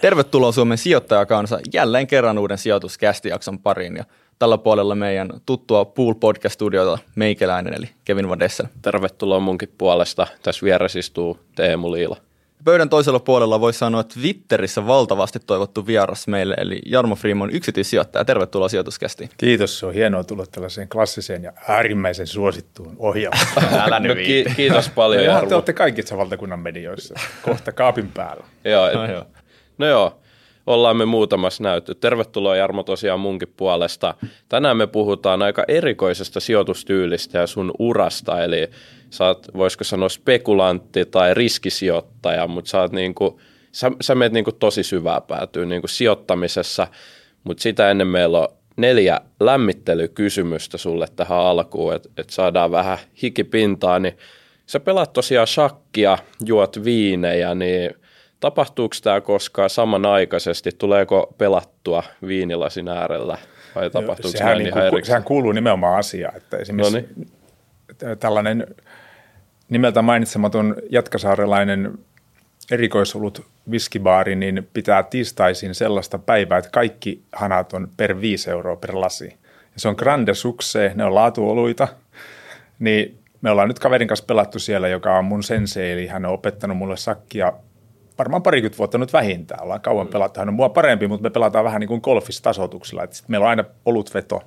Tervetuloa 0.00 0.52
Suomen 0.52 0.78
sijoittajakansa 0.78 1.58
jälleen 1.74 2.06
kerran 2.06 2.38
uuden 2.38 2.58
sijoituskästijakson 2.58 3.58
pariin. 3.58 3.96
Ja 3.96 4.04
tällä 4.38 4.58
puolella 4.58 4.94
meidän 4.94 5.28
tuttua 5.46 5.84
Pool 5.84 6.14
Podcast-studiota 6.14 6.98
meikäläinen 7.14 7.74
eli 7.74 7.88
Kevin 8.04 8.28
Van 8.28 8.40
Dessen. 8.40 8.68
Tervetuloa 8.82 9.40
munkin 9.40 9.72
puolesta. 9.78 10.26
Tässä 10.42 10.64
vieressä 10.64 10.98
istuu 10.98 11.38
Teemu 11.54 11.92
Liila. 11.92 12.16
Pöydän 12.64 12.88
toisella 12.88 13.18
puolella 13.20 13.60
voi 13.60 13.72
sanoa, 13.72 14.00
että 14.00 14.14
Twitterissä 14.20 14.86
valtavasti 14.86 15.38
toivottu 15.46 15.86
vieras 15.86 16.28
meille, 16.28 16.54
eli 16.58 16.82
Jarmo 16.86 17.14
Freeman 17.14 17.50
yksityissijoittaja. 17.50 18.24
Tervetuloa 18.24 18.68
sijoituskästiin. 18.68 19.30
Kiitos, 19.36 19.78
se 19.78 19.86
on 19.86 19.94
hienoa 19.94 20.24
tulla 20.24 20.46
tällaiseen 20.46 20.88
klassiseen 20.88 21.42
ja 21.42 21.52
äärimmäisen 21.68 22.26
suosittuun 22.26 22.96
ohjelmaan. 22.98 23.46
Älä 23.86 24.00
nyt 24.00 24.08
no, 24.18 24.24
ki- 24.24 24.44
kiitos 24.56 24.88
paljon 24.88 25.24
Jarmo. 25.24 25.48
te 25.48 25.54
olette 25.54 25.72
kaikissa 25.72 26.16
valtakunnan 26.16 26.60
medioissa. 26.60 27.14
Kohta 27.42 27.72
kaapin 27.72 28.08
päällä. 28.08 28.44
Joo, 28.64 28.86
et, 28.88 28.94
No 28.94 29.12
joo. 29.12 29.24
No 29.80 29.86
joo, 29.86 30.20
ollaan 30.66 30.96
me 30.96 31.04
muutamassa 31.04 31.62
näytty. 31.62 31.94
Tervetuloa 31.94 32.56
Jarmo 32.56 32.82
tosiaan 32.82 33.20
munkin 33.20 33.52
puolesta. 33.56 34.14
Tänään 34.48 34.76
me 34.76 34.86
puhutaan 34.86 35.42
aika 35.42 35.64
erikoisesta 35.68 36.40
sijoitustyylistä 36.40 37.38
ja 37.38 37.46
sun 37.46 37.72
urasta, 37.78 38.44
eli 38.44 38.70
sä 39.10 39.26
oot, 39.26 39.46
voisiko 39.56 39.84
sanoa 39.84 40.08
spekulantti 40.08 41.04
tai 41.04 41.34
riskisijoittaja, 41.34 42.46
mutta 42.46 42.70
sä, 42.70 42.80
oot 42.80 42.92
niinku, 42.92 43.40
sä, 43.72 43.90
sä 44.00 44.14
menet 44.14 44.32
niinku 44.32 44.52
tosi 44.52 44.82
syvää 44.82 45.20
päätyy 45.20 45.66
niinku 45.66 45.88
sijoittamisessa, 45.88 46.86
mutta 47.44 47.62
sitä 47.62 47.90
ennen 47.90 48.06
meillä 48.06 48.38
on 48.38 48.48
neljä 48.76 49.20
lämmittelykysymystä 49.40 50.78
sulle 50.78 51.06
tähän 51.16 51.38
alkuun, 51.38 51.94
että 51.94 52.08
et 52.16 52.30
saadaan 52.30 52.70
vähän 52.70 52.98
hikipintaa, 53.22 53.98
niin 53.98 54.16
sä 54.66 54.80
pelaat 54.80 55.12
tosiaan 55.12 55.46
shakkia, 55.46 56.18
juot 56.44 56.84
viinejä, 56.84 57.54
niin 57.54 57.99
tapahtuuko 58.40 58.94
tämä 59.02 59.20
koskaan 59.20 59.70
samanaikaisesti? 59.70 60.70
Tuleeko 60.78 61.34
pelattua 61.38 62.02
viinilasin 62.26 62.88
äärellä 62.88 63.38
vai 63.74 63.90
tapahtuuko 63.90 64.38
sehän, 64.38 64.56
se 64.56 64.58
niin 64.58 64.68
ihan 64.68 64.86
erikseen? 64.86 65.06
sehän 65.06 65.24
kuuluu 65.24 65.52
nimenomaan 65.52 65.98
asiaan. 65.98 66.36
Että 66.36 66.56
esimerkiksi 66.56 66.96
Noniin. 66.96 67.30
tällainen 68.20 68.66
nimeltä 69.68 70.02
mainitsematon 70.02 70.76
jatkasaarelainen 70.90 71.98
erikoisolut 72.70 73.46
viskibaari, 73.70 74.36
niin 74.36 74.68
pitää 74.72 75.02
tiistaisin 75.02 75.74
sellaista 75.74 76.18
päivää, 76.18 76.58
että 76.58 76.70
kaikki 76.70 77.22
hanat 77.32 77.72
on 77.72 77.88
per 77.96 78.20
5 78.20 78.50
euroa 78.50 78.76
per 78.76 79.00
lasi. 79.00 79.36
Ja 79.74 79.80
se 79.80 79.88
on 79.88 79.94
grande 79.98 80.32
succé, 80.32 80.94
ne 80.94 81.04
on 81.04 81.14
laatuoluita. 81.14 81.88
Niin 82.78 83.18
me 83.40 83.50
ollaan 83.50 83.68
nyt 83.68 83.78
kaverin 83.78 84.08
kanssa 84.08 84.24
pelattu 84.26 84.58
siellä, 84.58 84.88
joka 84.88 85.18
on 85.18 85.24
mun 85.24 85.42
sensei, 85.42 85.92
eli 85.92 86.06
hän 86.06 86.26
on 86.26 86.32
opettanut 86.32 86.76
mulle 86.76 86.96
sakkia 86.96 87.52
varmaan 88.20 88.42
parikymmentä 88.42 88.78
vuotta 88.78 88.98
nyt 88.98 89.12
vähintään. 89.12 89.62
Ollaan 89.62 89.80
kauan 89.80 90.08
pelattu. 90.08 90.40
Hän 90.40 90.48
on 90.48 90.54
mua 90.54 90.68
parempi, 90.68 91.08
mutta 91.08 91.22
me 91.22 91.30
pelataan 91.30 91.64
vähän 91.64 91.80
niin 91.80 91.88
kuin 91.88 92.00
golfistasoituksella. 92.04 93.04
Että 93.04 93.16
sit 93.16 93.28
meillä 93.28 93.44
on 93.44 93.50
aina 93.50 93.64
olutveto. 93.84 94.42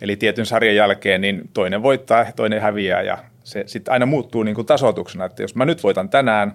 Eli 0.00 0.16
tietyn 0.16 0.46
sarjan 0.46 0.76
jälkeen 0.76 1.20
niin 1.20 1.50
toinen 1.54 1.82
voittaa 1.82 2.18
ja 2.18 2.32
toinen 2.32 2.60
häviää 2.60 3.02
ja 3.02 3.18
se 3.44 3.64
sitten 3.66 3.92
aina 3.92 4.06
muuttuu 4.06 4.42
niin 4.42 4.54
kuin 4.54 4.66
tasoituksena. 4.66 5.24
Että 5.24 5.42
jos 5.42 5.54
mä 5.54 5.64
nyt 5.64 5.82
voitan 5.82 6.08
tänään, 6.08 6.54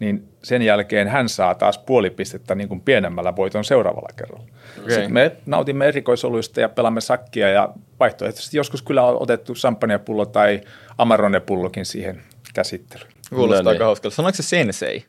niin 0.00 0.28
sen 0.42 0.62
jälkeen 0.62 1.08
hän 1.08 1.28
saa 1.28 1.54
taas 1.54 1.78
puoli 1.78 2.10
pistettä 2.10 2.54
niin 2.54 2.68
kuin 2.68 2.80
pienemmällä 2.80 3.36
voiton 3.36 3.64
seuraavalla 3.64 4.08
kerralla. 4.16 4.46
Okay. 4.78 4.90
Sitten 4.90 5.12
me 5.12 5.36
nautimme 5.46 5.88
erikoisoluista 5.88 6.60
ja 6.60 6.68
pelaamme 6.68 7.00
sakkia 7.00 7.48
ja 7.48 7.68
vaihtoehtoisesti 8.00 8.56
joskus 8.56 8.82
kyllä 8.82 9.02
on 9.02 9.22
otettu 9.22 9.54
champagnepullo 9.54 10.26
tai 10.26 10.60
Amarone-pullokin 10.98 11.84
siihen 11.84 12.22
käsittelyyn. 12.54 13.10
Kuulostaa 13.30 13.62
No 13.62 13.70
aika 13.70 13.78
niin. 13.78 13.86
hauskalta. 13.86 14.16
Sanoiko 14.16 14.36
se 14.36 14.42
sensei? 14.42 15.04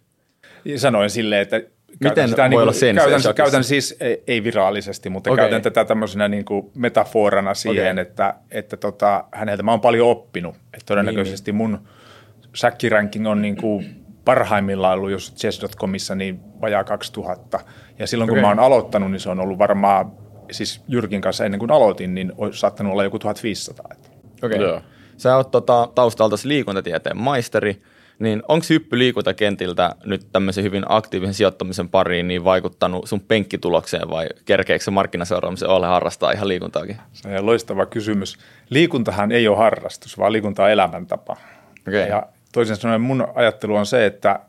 Sanoin 0.78 1.10
silleen, 1.10 1.42
että 1.42 1.62
Miten 2.00 2.16
käytän 2.16 2.30
sitä 2.30 2.42
voi 2.42 2.50
niin 2.50 2.60
olla 2.60 2.72
kuin, 2.72 2.80
sensei 2.80 3.04
käytän, 3.04 3.22
shakissa? 3.22 3.44
käytän 3.44 3.64
siis, 3.64 3.98
ei, 4.28 4.44
virallisesti, 4.44 5.10
mutta 5.10 5.32
okay. 5.32 5.44
käytän 5.44 5.62
tätä 5.62 5.86
tämmöisenä 5.86 6.28
niin 6.28 6.46
kuin 6.46 6.72
metaforana 6.76 7.54
siihen, 7.54 7.96
Okei. 7.96 8.02
että, 8.02 8.34
että 8.52 8.78
tota, 8.78 9.24
häneltä 9.32 9.64
mä 9.64 9.72
oon 9.72 9.82
paljon 9.82 10.10
oppinut. 10.10 10.56
Että 10.56 10.86
todennäköisesti 10.86 11.52
mun 11.52 11.80
säkkiranking 12.56 13.28
on 13.28 13.42
niin 13.42 13.56
kuin 13.56 13.96
parhaimmillaan 14.26 14.98
ollut 14.98 15.12
jos 15.12 15.34
chess.comissa 15.36 16.16
niin 16.16 16.40
vajaa 16.62 16.84
2000. 16.84 17.60
Ja 18.00 18.08
silloin 18.08 18.28
kun 18.28 18.38
Okei. 18.38 18.42
mä 18.42 18.48
oon 18.48 18.60
aloittanut, 18.60 19.12
niin 19.12 19.20
se 19.20 19.30
on 19.30 19.40
ollut 19.40 19.58
varmaan, 19.58 20.12
siis 20.52 20.82
Jyrkin 20.88 21.22
kanssa 21.22 21.46
ennen 21.46 21.60
kuin 21.60 21.72
aloitin, 21.72 22.16
niin 22.16 22.32
olisi 22.38 22.60
saattanut 22.60 22.92
olla 22.92 23.04
joku 23.04 23.20
1500. 23.20 23.86
Että 23.92 24.10
Okei. 24.44 24.58
Okay. 24.58 24.70
Joo. 24.70 24.82
Sä 25.18 25.36
oot 25.36 25.52
tota, 25.52 25.90
taustaltasi 25.96 26.48
liikuntatieteen 26.48 27.18
maisteri, 27.18 27.82
niin 28.22 28.44
onko 28.48 28.66
hyppy 28.70 29.00
liikuntakentiltä 29.00 29.96
nyt 30.06 30.28
tämmöisen 30.32 30.64
hyvin 30.64 30.84
aktiivisen 30.90 31.34
sijoittamisen 31.34 31.90
pariin 31.90 32.28
niin 32.28 32.44
vaikuttanut 32.44 33.08
sun 33.08 33.22
penkkitulokseen 33.22 34.09
vai 34.09 34.28
kerkeekö 34.46 34.84
se 34.84 34.92
markkinaseuraamisen 34.92 35.70
ole 35.70 35.88
harrastaa 35.88 36.32
ihan 36.32 36.48
liikuntaakin? 36.48 36.98
Se 37.14 37.40
on 37.40 37.46
loistava 37.46 37.86
kysymys. 37.86 38.38
Liikuntahan 38.70 39.32
ei 39.32 39.48
ole 39.48 39.58
harrastus, 39.58 40.18
vaan 40.18 40.32
liikunta 40.32 40.64
on 40.64 40.72
elämäntapa. 40.72 41.38
Okei. 41.88 42.08
Ja 42.09 42.24
toisin 42.54 42.76
sanoen 42.76 43.02
mun 43.02 43.28
ajattelu 43.36 43.76
on 43.76 43.86
se, 43.86 44.06
että 44.06 44.40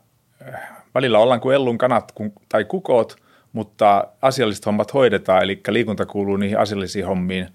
äh, 0.53 0.61
välillä 0.95 1.19
ollaan 1.19 1.41
kuin 1.41 1.55
ellun 1.55 1.77
kanat 1.77 2.11
kun- 2.11 2.33
tai 2.49 2.65
kukot, 2.65 3.15
mutta 3.53 4.07
asialliset 4.21 4.65
hommat 4.65 4.93
hoidetaan, 4.93 5.43
eli 5.43 5.61
liikunta 5.67 6.05
kuuluu 6.05 6.37
niihin 6.37 6.59
asiallisiin 6.59 7.05
hommiin. 7.05 7.47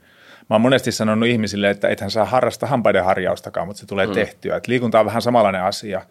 Mä 0.51 0.55
oon 0.55 0.61
monesti 0.61 0.93
sanonut 0.93 1.29
ihmisille, 1.29 1.71
että 1.71 1.89
ethän 1.89 2.11
saa 2.11 2.25
harrastaa 2.25 2.69
hampaiden 2.69 3.05
harjaustakaan, 3.05 3.67
mutta 3.67 3.81
se 3.81 3.87
tulee 3.87 4.07
mm. 4.07 4.13
tehtyä. 4.13 4.57
Et 4.57 4.67
liikunta 4.67 5.01
on 5.01 5.07
vähän 5.07 5.23
samanlainen 5.23 5.63
asia. 5.63 6.03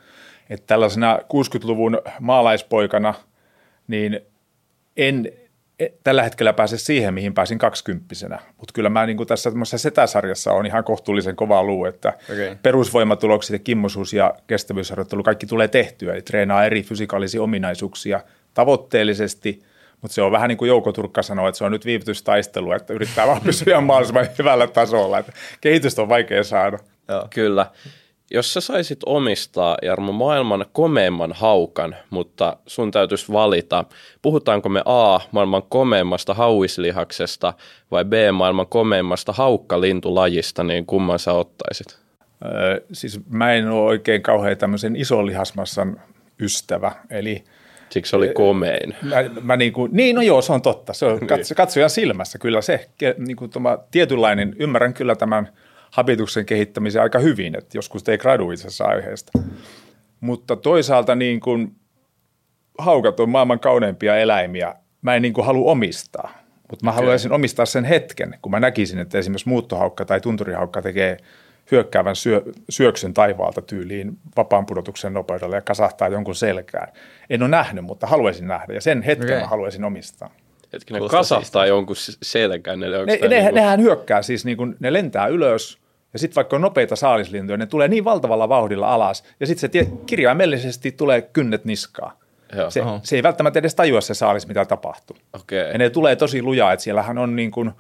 Että 0.50 0.68
tällaisena 0.68 1.18
60-luvun 1.18 2.02
maalaispoikana, 2.20 3.14
niin 3.88 4.20
en 4.98 5.32
e- 5.80 5.90
tällä 6.04 6.24
hetkellä 6.24 6.54
pääse 6.54 6.78
siihen, 6.78 7.14
mihin 7.14 7.34
pääsin 7.34 7.58
kaksikymppisenä. 7.58 8.40
Mutta 8.58 8.74
kyllä 8.74 8.90
mä 8.90 9.06
niin 9.06 9.28
tässä 9.28 9.52
tämmöisessä 9.52 9.78
setäsarjassa 9.78 10.52
on 10.52 10.66
ihan 10.66 10.84
kohtuullisen 10.84 11.36
kova 11.36 11.64
luu, 11.64 11.86
että 11.86 12.14
Okei. 12.32 12.56
perusvoimatulokset 12.64 13.54
ja 13.54 13.60
kimmosuus 13.60 14.14
ja 14.14 14.34
kestävyysharjoittelu, 14.48 15.24
kaikki 15.24 15.46
tulee 15.46 15.68
tehtyä. 15.68 16.14
Eli 16.14 16.22
treenaa 16.22 16.66
eri 16.66 16.84
fysikaalisia 16.84 17.42
ominaisuuksia 17.42 18.22
tavoitteellisesti, 18.54 19.64
mutta 20.02 20.16
se 20.16 20.22
on 20.22 20.32
vähän 20.32 20.48
niin 20.48 20.58
kuin 20.58 20.70
Jouko 20.70 20.92
Turkka 20.92 21.22
sanoi, 21.22 21.50
että 21.50 21.58
se 21.58 21.64
on 21.64 21.72
nyt 21.72 21.86
viivytystaistelu, 21.86 22.72
että 22.72 22.94
yrittää 22.94 23.28
vaan 23.28 23.42
pysyä 23.42 23.82
mahdollisimman 23.82 24.28
hyvällä 24.40 24.68
tasolla. 24.68 25.20
Että 25.20 25.32
kehitystä 25.62 26.02
on 26.02 26.10
vaikea 26.10 26.44
saada. 26.44 26.80
Joo. 27.08 27.28
Kyllä. 27.30 27.66
Jos 28.32 28.54
sä 28.54 28.62
saisit 28.62 29.00
omistaa, 29.06 29.78
Jarmo, 29.82 30.12
maailman 30.12 30.66
komeimman 30.72 31.34
haukan, 31.34 31.96
mutta 32.10 32.58
sun 32.66 32.92
täytyisi 32.92 33.32
valita, 33.32 33.86
puhutaanko 34.22 34.70
me 34.70 34.82
A, 34.86 35.20
maailman 35.32 35.64
komeimmasta 35.70 36.34
hauislihaksesta 36.34 37.54
vai 37.92 38.06
B, 38.06 38.14
maailman 38.34 38.68
komeimmasta 38.68 39.34
haukkalintulajista, 39.34 40.64
niin 40.64 40.86
kumman 40.86 41.20
sä 41.20 41.34
ottaisit? 41.34 42.00
Öö, 42.46 42.82
siis 42.94 43.20
mä 43.30 43.54
en 43.54 43.72
ole 43.72 43.82
oikein 43.82 44.22
kauhean 44.22 44.58
tämmöisen 44.58 44.96
ison 44.96 45.26
lihasmassan 45.26 46.02
ystävä, 46.40 46.92
eli 47.10 47.44
Siksi 47.90 48.10
se 48.10 48.16
oli 48.16 48.30
komein. 48.34 48.96
mä, 49.02 49.16
mä 49.42 49.58
niin, 49.58 49.74
kuin, 49.74 49.92
niin, 49.94 50.16
no 50.16 50.22
joo, 50.22 50.42
se 50.42 50.54
on 50.54 50.62
totta. 50.62 50.94
Se 50.94 51.06
on 51.06 51.28
katso, 51.28 51.56
katsojan 51.56 51.90
silmässä 51.90 52.40
kyllä 52.40 52.62
se. 52.62 52.90
Niin 53.18 53.38
kuin 53.38 53.52
tämä 53.52 53.78
tietynlainen, 53.92 54.56
ymmärrän 54.60 54.94
kyllä 54.94 55.16
tämän 55.16 55.50
habituksen 55.92 56.46
kehittämisen 56.46 57.02
aika 57.02 57.20
hyvin, 57.20 57.58
että 57.58 57.78
joskus 57.78 58.10
ei 58.10 58.18
gradu 58.18 58.52
itse 58.52 58.68
asiassa 58.68 58.86
aiheesta. 58.86 59.32
Mutta 60.20 60.56
toisaalta 60.56 61.16
niin 61.16 61.40
kuin, 61.40 61.76
haukat 62.78 63.20
on 63.20 63.30
maailman 63.30 63.60
kauneimpia 63.60 64.18
eläimiä. 64.18 64.76
Mä 65.02 65.16
en 65.16 65.22
niin 65.22 65.34
kuin 65.34 65.46
halua 65.46 65.72
omistaa, 65.72 66.32
mutta 66.70 66.86
mä 66.86 66.92
okay. 66.92 67.02
haluaisin 67.02 67.32
omistaa 67.32 67.66
sen 67.66 67.86
hetken, 67.86 68.36
kun 68.42 68.52
mä 68.52 68.60
näkisin, 68.60 69.00
että 69.00 69.18
esimerkiksi 69.18 69.50
muuttohaukka 69.50 70.06
tai 70.06 70.22
tunturihaukka 70.22 70.82
tekee 70.82 71.18
hyökkäävän 71.72 72.16
syö, 72.16 72.42
syöksyn 72.70 73.14
taivaalta 73.14 73.62
tyyliin 73.62 74.18
vapaan 74.38 74.66
pudotuksen 74.66 75.14
nopeudella 75.14 75.56
ja 75.56 75.62
kasahtaa 75.62 76.08
jonkun 76.08 76.36
selkään. 76.36 76.88
En 77.30 77.42
ole 77.42 77.50
nähnyt, 77.50 77.86
mutta 77.86 78.08
haluaisin 78.08 78.48
nähdä 78.48 78.74
ja 78.74 78.82
sen 78.82 79.02
hetken 79.02 79.28
okay. 79.28 79.40
mä 79.40 79.48
haluaisin 79.48 79.84
omistaa. 79.84 80.30
Hetkinen, 80.74 81.00
Kuulostaa 81.00 81.20
kasahtaa 81.20 81.66
jonkun 81.66 81.96
s- 81.96 82.18
selkään. 82.22 82.80
Ne, 82.80 82.90
tää 82.90 83.06
ne, 83.06 83.28
niinku- 83.28 83.56
nehän 83.56 83.82
hyökkää 83.82 84.22
siis, 84.22 84.46
niin 84.46 84.58
kuin, 84.58 84.76
ne 84.80 84.94
lentää 84.94 85.28
ylös 85.28 85.78
ja 86.14 86.20
sitten 86.20 86.36
vaikka 86.36 86.56
on 86.56 86.62
nopeita 86.62 86.96
saalislintuja, 86.96 87.58
ne 87.58 87.66
tulee 87.66 87.88
niin 87.88 88.06
valtavalla 88.06 88.50
vauhdilla 88.50 88.94
alas 88.94 89.24
ja 89.40 89.48
sitten 89.48 89.62
se 89.62 89.68
tie, 89.68 89.88
kirjaimellisesti 90.06 90.92
tulee 90.92 91.22
kynnet 91.22 91.66
niskaa. 91.66 92.20
Joo. 92.56 92.70
Se, 92.70 92.82
Oho. 92.82 93.00
se 93.04 93.16
ei 93.16 93.24
välttämättä 93.24 93.60
edes 93.60 93.76
tajua 93.76 94.02
se 94.02 94.14
saalis, 94.14 94.48
mitä 94.48 94.66
tapahtuu. 94.66 95.18
Okei. 95.34 95.72
Ja 95.72 95.78
ne 95.78 95.90
tulee 95.90 96.16
tosi 96.16 96.42
lujaa, 96.42 96.74
että 96.74 96.84
siellähän 96.84 97.18
on 97.18 97.36
niin 97.36 97.52
kuin 97.52 97.72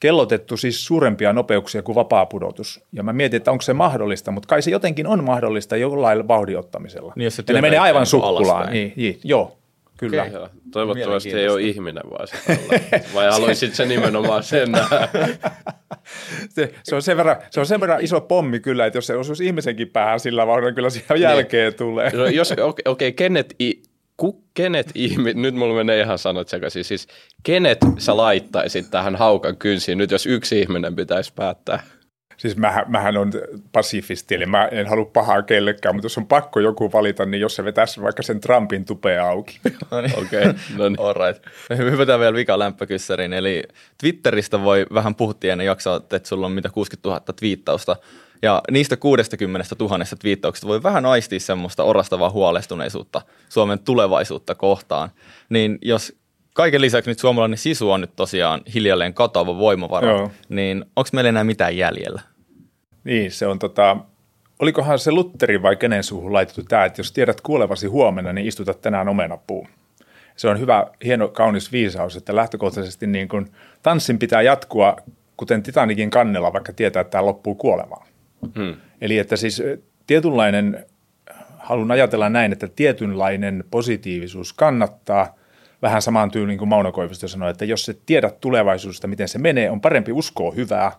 kellotettu 0.00 0.56
siis 0.56 0.86
suurempia 0.86 1.32
nopeuksia 1.32 1.82
kuin 1.82 1.96
vapaa-pudotus. 1.96 2.80
Ja 2.92 3.02
mä 3.02 3.12
mietin, 3.12 3.36
että 3.36 3.50
onko 3.50 3.62
se 3.62 3.72
mahdollista, 3.72 4.30
mutta 4.30 4.46
kai 4.46 4.62
se 4.62 4.70
jotenkin 4.70 5.06
on 5.06 5.24
mahdollista 5.24 5.76
jollain 5.76 6.28
vauhdin 6.28 6.58
ottamisella. 6.58 7.12
Niin, 7.16 7.24
jos 7.24 7.36
se 7.36 7.44
ja 7.48 7.54
ne 7.54 7.60
menee 7.60 7.78
aivan 7.78 8.00
kuin 8.00 8.06
sukkulaan. 8.06 8.72
Niin, 8.72 8.92
niin, 8.96 9.20
joo, 9.24 9.58
kyllä. 9.96 10.26
Joo. 10.26 10.48
Toivottavasti 10.72 11.32
ei 11.32 11.48
ole 11.48 11.62
ihminen 11.62 12.02
vaan 12.10 12.28
se. 12.28 12.36
Vai 13.14 13.30
haluaisit 13.30 13.74
se 13.74 13.86
nimenomaan 13.86 14.42
sen? 14.42 14.68
Se, 16.48 16.72
se, 16.82 16.94
on 16.94 17.02
sen 17.02 17.16
verran, 17.16 17.36
se 17.50 17.60
on 17.60 17.66
sen 17.66 17.80
verran 17.80 18.00
iso 18.00 18.20
pommi 18.20 18.60
kyllä, 18.60 18.86
että 18.86 18.96
jos 18.96 19.06
se 19.06 19.16
osuisi 19.16 19.46
ihmisenkin 19.46 19.88
päähän 19.88 20.20
sillä 20.20 20.46
vauhdilla, 20.46 20.72
kyllä 20.72 20.90
siihen 20.90 21.20
jälkeen 21.20 21.74
tulee. 21.74 22.10
No, 22.16 22.26
jos, 22.26 22.52
okei, 22.52 22.82
okay, 22.86 23.12
kenet 23.12 23.54
i, 23.60 23.82
ku, 24.20 24.44
kenet 24.54 24.90
ihmi, 24.94 25.34
nyt 25.34 25.54
mulla 25.54 25.74
menee 25.74 26.00
ihan 26.00 26.18
sanot 26.18 26.48
sekaisin, 26.48 26.84
siis 26.84 27.08
kenet 27.42 27.78
sä 27.98 28.16
laittaisit 28.16 28.90
tähän 28.90 29.16
haukan 29.16 29.56
kynsiin 29.56 29.98
nyt, 29.98 30.10
jos 30.10 30.26
yksi 30.26 30.60
ihminen 30.60 30.96
pitäisi 30.96 31.32
päättää? 31.36 31.82
Siis 32.36 32.56
mähän, 32.56 32.84
mähän 32.88 33.16
on 33.16 33.32
pasifisti, 33.72 34.34
eli 34.34 34.46
mä 34.46 34.68
en 34.72 34.86
halua 34.86 35.04
pahaa 35.04 35.42
kellekään, 35.42 35.94
mutta 35.94 36.04
jos 36.04 36.18
on 36.18 36.26
pakko 36.26 36.60
joku 36.60 36.92
valita, 36.92 37.24
niin 37.24 37.40
jos 37.40 37.56
se 37.56 37.64
vetäisi 37.64 38.02
vaikka 38.02 38.22
sen 38.22 38.40
Trumpin 38.40 38.84
tupea 38.84 39.28
auki. 39.28 39.60
No 39.90 40.00
niin. 40.00 40.18
Okei, 40.18 40.40
okay. 40.40 40.54
no 40.76 40.88
niin. 40.88 41.00
All 41.00 41.14
right. 41.14 41.44
Hypätään 41.90 42.20
vielä 42.20 42.34
vika 42.34 42.58
lämpökyssäriin. 42.58 43.32
Eli 43.32 43.62
Twitteristä 43.98 44.64
voi 44.64 44.86
vähän 44.94 45.14
puhuttiin 45.14 45.52
ennen 45.52 45.66
jaksoa, 45.66 45.96
että 45.96 46.20
sulla 46.24 46.46
on 46.46 46.52
mitä 46.52 46.70
60 46.70 47.08
000 47.08 47.20
twiittausta. 47.20 47.96
Ja 48.42 48.62
niistä 48.70 48.96
60 48.96 49.76
000 49.80 49.98
twiittauksista 50.18 50.68
voi 50.68 50.82
vähän 50.82 51.06
aistia 51.06 51.40
semmoista 51.40 51.84
orastavaa 51.84 52.30
huolestuneisuutta 52.30 53.22
Suomen 53.48 53.78
tulevaisuutta 53.78 54.54
kohtaan. 54.54 55.10
Niin 55.48 55.78
jos 55.82 56.20
kaiken 56.54 56.80
lisäksi 56.80 57.10
nyt 57.10 57.18
suomalainen 57.18 57.58
sisu 57.58 57.90
on 57.90 58.00
nyt 58.00 58.16
tosiaan 58.16 58.60
hiljalleen 58.74 59.14
katoava 59.14 59.58
voimavara, 59.58 60.10
Joo. 60.10 60.30
niin 60.48 60.84
onko 60.96 61.10
meillä 61.12 61.28
enää 61.28 61.44
mitään 61.44 61.76
jäljellä? 61.76 62.20
Niin, 63.04 63.32
se 63.32 63.46
on 63.46 63.58
tota, 63.58 63.96
olikohan 64.58 64.98
se 64.98 65.12
Lutteri 65.12 65.62
vai 65.62 65.76
kenen 65.76 66.04
suuhun 66.04 66.32
laitettu 66.32 66.62
tämä, 66.62 66.84
että 66.84 67.00
jos 67.00 67.12
tiedät 67.12 67.40
kuolevasi 67.40 67.86
huomenna, 67.86 68.32
niin 68.32 68.46
istutat 68.46 68.80
tänään 68.80 69.08
omenapuun. 69.08 69.68
Se 70.36 70.48
on 70.48 70.60
hyvä, 70.60 70.86
hieno, 71.04 71.28
kaunis 71.28 71.72
viisaus, 71.72 72.16
että 72.16 72.36
lähtökohtaisesti 72.36 73.06
niin 73.06 73.28
kun 73.28 73.48
tanssin 73.82 74.18
pitää 74.18 74.42
jatkua, 74.42 74.96
kuten 75.36 75.62
Titanikin 75.62 76.10
kannella, 76.10 76.52
vaikka 76.52 76.72
tietää, 76.72 77.00
että 77.00 77.10
tämä 77.10 77.26
loppuu 77.26 77.54
kuolemaan. 77.54 78.06
Hmm. 78.58 78.76
Eli 79.00 79.18
että 79.18 79.36
siis 79.36 79.62
tietynlainen, 80.06 80.86
haluan 81.58 81.90
ajatella 81.90 82.28
näin, 82.28 82.52
että 82.52 82.68
tietynlainen 82.68 83.64
positiivisuus 83.70 84.52
kannattaa, 84.52 85.34
vähän 85.82 86.02
samaan 86.02 86.30
tyyliin 86.30 86.58
kuin 86.58 86.68
Mauno 86.68 86.92
Koivisto 86.92 87.28
sanoi, 87.28 87.50
että 87.50 87.64
jos 87.64 87.84
se 87.84 87.96
tiedät 88.06 88.40
tulevaisuudesta, 88.40 89.08
miten 89.08 89.28
se 89.28 89.38
menee, 89.38 89.70
on 89.70 89.80
parempi 89.80 90.12
uskoa 90.12 90.52
hyvää, 90.52 90.92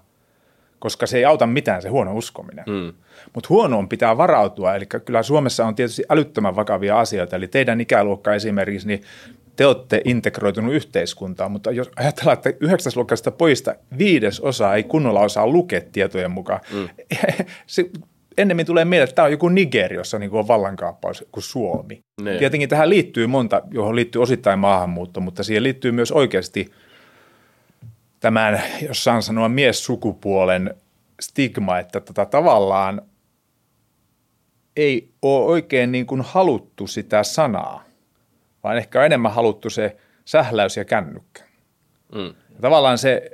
koska 0.79 1.07
se 1.07 1.17
ei 1.17 1.25
auta 1.25 1.47
mitään 1.47 1.81
se 1.81 1.89
huono 1.89 2.15
uskominen. 2.15 2.65
Mm. 2.67 2.93
Mutta 3.33 3.47
huonoon 3.49 3.89
pitää 3.89 4.17
varautua, 4.17 4.75
eli 4.75 4.85
kyllä 5.05 5.23
Suomessa 5.23 5.65
on 5.65 5.75
tietysti 5.75 6.03
älyttömän 6.09 6.55
vakavia 6.55 6.99
asioita, 6.99 7.35
eli 7.35 7.47
teidän 7.47 7.81
ikäluokka 7.81 8.33
esimerkiksi, 8.33 8.87
niin 8.87 9.01
te 9.55 9.65
olette 9.65 10.01
integroitunut 10.05 10.73
yhteiskuntaan, 10.73 11.51
mutta 11.51 11.71
jos 11.71 11.89
ajatellaan, 11.95 12.37
että 12.37 12.53
yhdeksäsluokkaisesta 12.59 13.31
poista 13.31 13.75
viides 13.97 14.39
osa 14.39 14.75
ei 14.75 14.83
kunnolla 14.83 15.19
osaa 15.19 15.47
lukea 15.47 15.81
tietojen 15.91 16.31
mukaan, 16.31 16.59
mm. 16.73 16.89
se 17.67 17.89
ennemmin 18.37 18.65
tulee 18.65 18.85
mieleen, 18.85 19.03
että 19.03 19.15
tämä 19.15 19.25
on 19.25 19.31
joku 19.31 19.49
Niger, 19.49 19.93
jossa 19.93 20.19
niin 20.19 20.31
on 20.31 20.47
vallankaappaus 20.47 21.25
kuin 21.31 21.43
Suomi. 21.43 21.99
Ne. 22.21 22.37
Tietenkin 22.37 22.69
tähän 22.69 22.89
liittyy 22.89 23.27
monta, 23.27 23.61
johon 23.71 23.95
liittyy 23.95 24.21
osittain 24.21 24.59
maahanmuutto, 24.59 25.19
mutta 25.19 25.43
siihen 25.43 25.63
liittyy 25.63 25.91
myös 25.91 26.11
oikeasti– 26.11 26.67
tämän, 28.21 28.61
jos 28.87 29.03
saan 29.03 29.23
sanoa 29.23 29.49
miessukupuolen 29.49 30.75
stigma, 31.21 31.79
että 31.79 31.99
tota, 31.99 32.25
tavallaan 32.25 33.01
ei 34.75 35.09
ole 35.21 35.45
oikein 35.45 35.91
niin 35.91 36.05
kuin 36.05 36.21
haluttu 36.21 36.87
sitä 36.87 37.23
sanaa, 37.23 37.83
vaan 38.63 38.77
ehkä 38.77 38.99
on 38.99 39.05
enemmän 39.05 39.33
haluttu 39.33 39.69
se 39.69 39.97
sähläys 40.25 40.77
ja 40.77 40.85
kännykkä. 40.85 41.43
Mm. 42.15 42.25
Ja 42.25 42.61
tavallaan 42.61 42.97
se, 42.97 43.31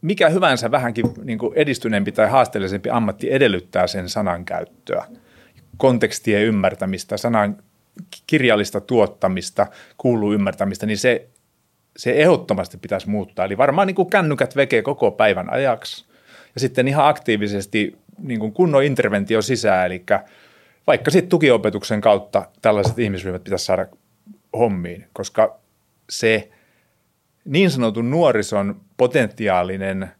mikä 0.00 0.28
hyvänsä 0.28 0.70
vähänkin 0.70 1.04
niin 1.24 1.38
kuin 1.38 1.52
edistyneempi 1.56 2.12
tai 2.12 2.28
haasteellisempi 2.28 2.90
ammatti 2.90 3.32
edellyttää 3.32 3.86
sen 3.86 4.08
sanan 4.08 4.44
käyttöä, 4.44 5.04
kontekstien 5.76 6.42
ymmärtämistä, 6.42 7.16
sanan 7.16 7.62
kirjallista 8.26 8.80
tuottamista, 8.80 9.66
kuuluu 9.96 10.32
ymmärtämistä, 10.32 10.86
niin 10.86 10.98
se 10.98 11.28
se 11.96 12.12
ehdottomasti 12.12 12.78
pitäisi 12.78 13.10
muuttaa. 13.10 13.44
Eli 13.44 13.58
varmaan 13.58 13.86
niin 13.86 13.94
kuin 13.94 14.10
kännykät 14.10 14.56
vekee 14.56 14.82
koko 14.82 15.10
päivän 15.10 15.52
ajaksi. 15.52 16.04
Ja 16.54 16.60
sitten 16.60 16.88
ihan 16.88 17.08
aktiivisesti 17.08 17.98
niin 18.18 18.40
kuin 18.40 18.52
kunnon 18.52 18.84
interventio 18.84 19.42
sisään, 19.42 19.86
eli 19.86 20.04
vaikka 20.86 21.10
sitten 21.10 21.28
tukiopetuksen 21.28 22.00
kautta 22.00 22.46
tällaiset 22.62 22.98
ihmisryhmät 22.98 23.44
pitäisi 23.44 23.64
saada 23.64 23.86
hommiin, 24.58 25.06
koska 25.12 25.56
se 26.10 26.50
niin 27.44 27.70
sanotun 27.70 28.10
nuorison 28.10 28.80
potentiaalinen 28.96 30.10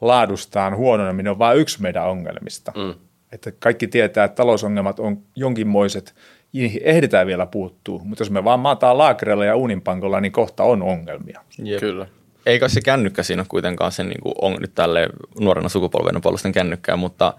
laadustaan 0.00 0.76
huononeminen 0.76 1.30
on 1.30 1.38
vain 1.38 1.58
yksi 1.58 1.82
meidän 1.82 2.08
ongelmista. 2.08 2.72
Mm. 2.76 2.94
Että 3.32 3.52
kaikki 3.52 3.86
tietää, 3.86 4.24
että 4.24 4.36
talousongelmat 4.36 5.00
on 5.00 5.22
jonkinmoiset 5.36 6.14
niihin 6.52 6.80
ehditään 6.84 7.26
vielä 7.26 7.46
puuttuu, 7.46 7.98
mutta 8.04 8.22
jos 8.22 8.30
me 8.30 8.44
vaan 8.44 8.60
maataan 8.60 8.98
laakereilla 8.98 9.44
ja 9.44 9.56
uuninpankolla, 9.56 10.20
niin 10.20 10.32
kohta 10.32 10.62
on 10.62 10.82
ongelmia. 10.82 11.40
Jep. 11.58 11.80
Kyllä. 11.80 12.06
Eikä 12.46 12.68
se 12.68 12.80
kännykkä 12.80 13.22
siinä 13.22 13.40
ole 13.40 13.46
kuitenkaan 13.48 13.92
se 13.92 14.04
niin 14.04 14.20
kuin 14.20 14.34
on 14.42 14.56
nyt 14.60 14.74
tälle 14.74 15.08
nuorena 15.40 15.68
sukupolven 15.68 16.22
puolusten 16.22 16.52
kännykkää, 16.52 16.96
mutta 16.96 17.34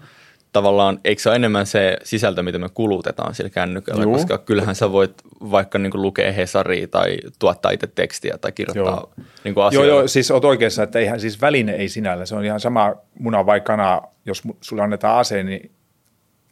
tavallaan 0.56 1.00
eikö 1.04 1.22
se 1.22 1.28
ole 1.28 1.36
enemmän 1.36 1.66
se 1.66 1.96
sisältö, 2.02 2.42
mitä 2.42 2.58
me 2.58 2.68
kulutetaan 2.74 3.34
sillä 3.34 3.50
kännykällä, 3.50 4.02
Juu. 4.02 4.12
koska 4.12 4.38
kyllähän 4.38 4.74
sä 4.74 4.92
voit 4.92 5.14
vaikka 5.40 5.78
niin 5.78 6.02
lukea 6.02 6.32
Hesaria 6.32 6.88
tai 6.88 7.18
tuottaa 7.38 7.70
itse 7.70 7.86
tekstiä 7.86 8.38
tai 8.38 8.52
kirjoittaa 8.52 8.94
joo. 8.94 9.24
Niin 9.44 9.54
kuin 9.54 9.64
asioita. 9.64 9.88
Joo, 9.88 9.98
joo, 9.98 10.08
siis 10.08 10.30
olet 10.30 10.44
oikeassa, 10.44 10.82
että 10.82 10.98
eihän, 10.98 11.20
siis 11.20 11.40
väline 11.40 11.72
ei 11.72 11.88
sinällä, 11.88 12.26
se 12.26 12.34
on 12.34 12.44
ihan 12.44 12.60
sama 12.60 12.94
muna 13.18 13.46
vai 13.46 13.60
kana, 13.60 14.02
jos 14.26 14.42
sulle 14.60 14.82
annetaan 14.82 15.18
ase, 15.18 15.42
niin 15.42 15.70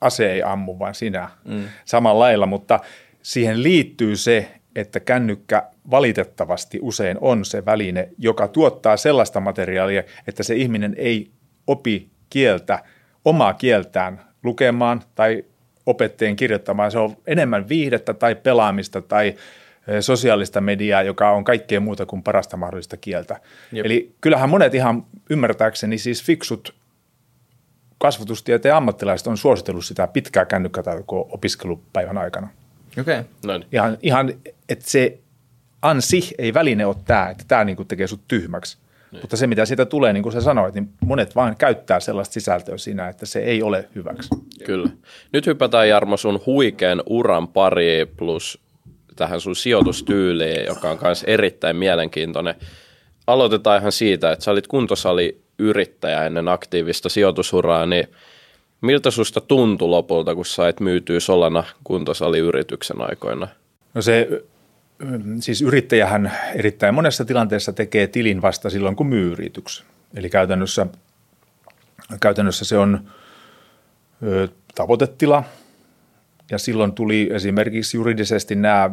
ase 0.01 0.33
ei 0.33 0.43
ammu, 0.43 0.79
vaan 0.79 0.95
sinä 0.95 1.29
mm. 1.45 1.65
samalla 1.85 2.21
lailla, 2.21 2.47
mutta 2.47 2.81
siihen 3.23 3.63
liittyy 3.63 4.17
se, 4.17 4.51
että 4.77 5.01
kännykkä 5.01 5.63
valitettavasti 5.91 6.79
usein 6.83 7.19
on 7.21 7.45
se 7.45 7.65
väline, 7.65 8.09
joka 8.19 8.49
tuottaa 8.49 8.97
sellaista 8.97 9.41
materiaalia, 9.41 10.03
että 10.27 10.43
se 10.43 10.55
ihminen 10.55 10.95
ei 10.99 11.31
opi 11.67 12.09
kieltä, 12.31 12.79
omaa 13.25 13.55
kieltään 13.55 14.21
lukemaan 14.43 15.03
tai 15.15 15.45
opettajien 15.87 16.37
kirjoittamaan. 16.37 16.91
Se 16.91 16.99
on 16.99 17.17
enemmän 17.27 17.69
viihdettä 17.69 18.15
tai 18.15 18.35
pelaamista 18.35 19.03
tai 19.03 19.35
sosiaalista 20.01 20.61
mediaa, 20.61 21.03
joka 21.03 21.31
on 21.31 21.45
kaikkea 21.45 21.81
muuta 21.81 22.07
kuin 22.07 22.23
parasta 22.23 22.57
mahdollista 22.57 22.97
kieltä. 22.97 23.41
Jep. 23.73 23.87
Eli 23.87 24.15
kyllähän 24.21 24.51
monet 24.51 24.75
ihan 24.75 25.07
ymmärtääkseni 25.31 25.99
siis 25.99 26.25
fiksut 26.25 26.75
kasvatustieteen 27.99 28.75
ammattilaiset 28.75 29.27
on 29.27 29.37
suositellut 29.37 29.85
sitä 29.85 30.07
pitkää 30.07 30.45
kännykkätaukoa 30.45 31.29
opiskelupäivän 31.31 32.19
aikana. 32.19 32.49
Okei. 33.01 33.21
Okay. 33.21 33.61
Ihan, 33.73 33.99
ihan 34.03 34.33
että 34.69 34.91
se 34.91 35.19
ansi 35.83 36.35
ei 36.39 36.55
väline 36.55 36.87
ole 36.87 36.97
tämä, 37.05 37.29
että 37.31 37.45
tämä 37.49 37.65
niinku 37.65 37.85
tekee 37.85 38.07
sut 38.07 38.21
tyhmäksi. 38.29 38.79
Niin. 39.15 39.23
Mutta 39.23 39.37
se, 39.37 39.47
mitä 39.47 39.67
siitä 39.67 39.87
tulee, 39.87 40.13
niin 40.13 40.23
kuin 40.23 40.33
sä 40.33 40.41
sanoit, 40.41 40.75
niin 40.75 40.89
monet 41.01 41.35
vaan 41.37 41.57
käyttää 41.57 42.01
sellaista 42.01 42.33
sisältöä 42.33 42.79
siinä, 42.79 43.09
että 43.09 43.27
se 43.27 43.39
ei 43.39 43.63
ole 43.63 43.89
hyväksi. 43.95 44.29
Kyllä. 44.65 44.91
Nyt 45.33 45.47
hypätään 45.47 45.89
Jarmo 45.89 46.17
sun 46.17 46.41
huikean 46.47 47.03
uran 47.07 47.49
pari 47.49 48.07
plus 48.17 48.59
tähän 49.17 49.41
sun 49.41 49.57
sijoitustyyliin, 49.57 50.67
joka 50.67 50.91
on 50.91 50.99
myös 51.03 51.25
erittäin 51.27 51.77
mielenkiintoinen. 51.77 52.55
Aloitetaan 53.27 53.81
ihan 53.81 53.93
siitä, 53.93 54.33
että 54.33 54.45
sä 54.45 54.51
olit 54.51 54.67
kuntosali 54.67 55.41
yrittäjä 55.59 56.27
ennen 56.27 56.49
aktiivista 56.49 57.09
sijoitusuraa, 57.09 57.87
niin 57.87 58.09
miltä 58.81 59.11
susta 59.11 59.41
tuntui 59.41 59.89
lopulta, 59.89 60.35
kun 60.35 60.47
sait 60.47 60.81
myytyä 60.81 61.21
Solana 61.21 61.65
kuntosaliyrityksen 61.85 63.01
aikoina? 63.01 63.49
No 63.95 64.03
se, 64.03 64.29
siis 65.41 65.63
yrittäjähän 65.63 66.33
erittäin 66.55 66.95
monessa 66.95 67.25
tilanteessa 67.25 67.73
tekee 67.73 68.07
tilin 68.07 68.43
vasta 68.43 68.71
silloin, 68.71 68.97
kun 68.97 69.07
myy 69.07 69.33
yrityksen. 69.33 69.87
Eli 70.17 70.31
käytännössä, 70.31 70.87
käytännössä 72.21 72.65
se 72.65 72.79
on 72.79 73.11
ö, 74.23 74.49
tavoitetila, 74.75 75.45
ja 76.51 76.59
silloin 76.59 76.93
tuli 76.93 77.31
esimerkiksi 77.33 77.97
juridisesti 77.97 78.55
nämä 78.55 78.91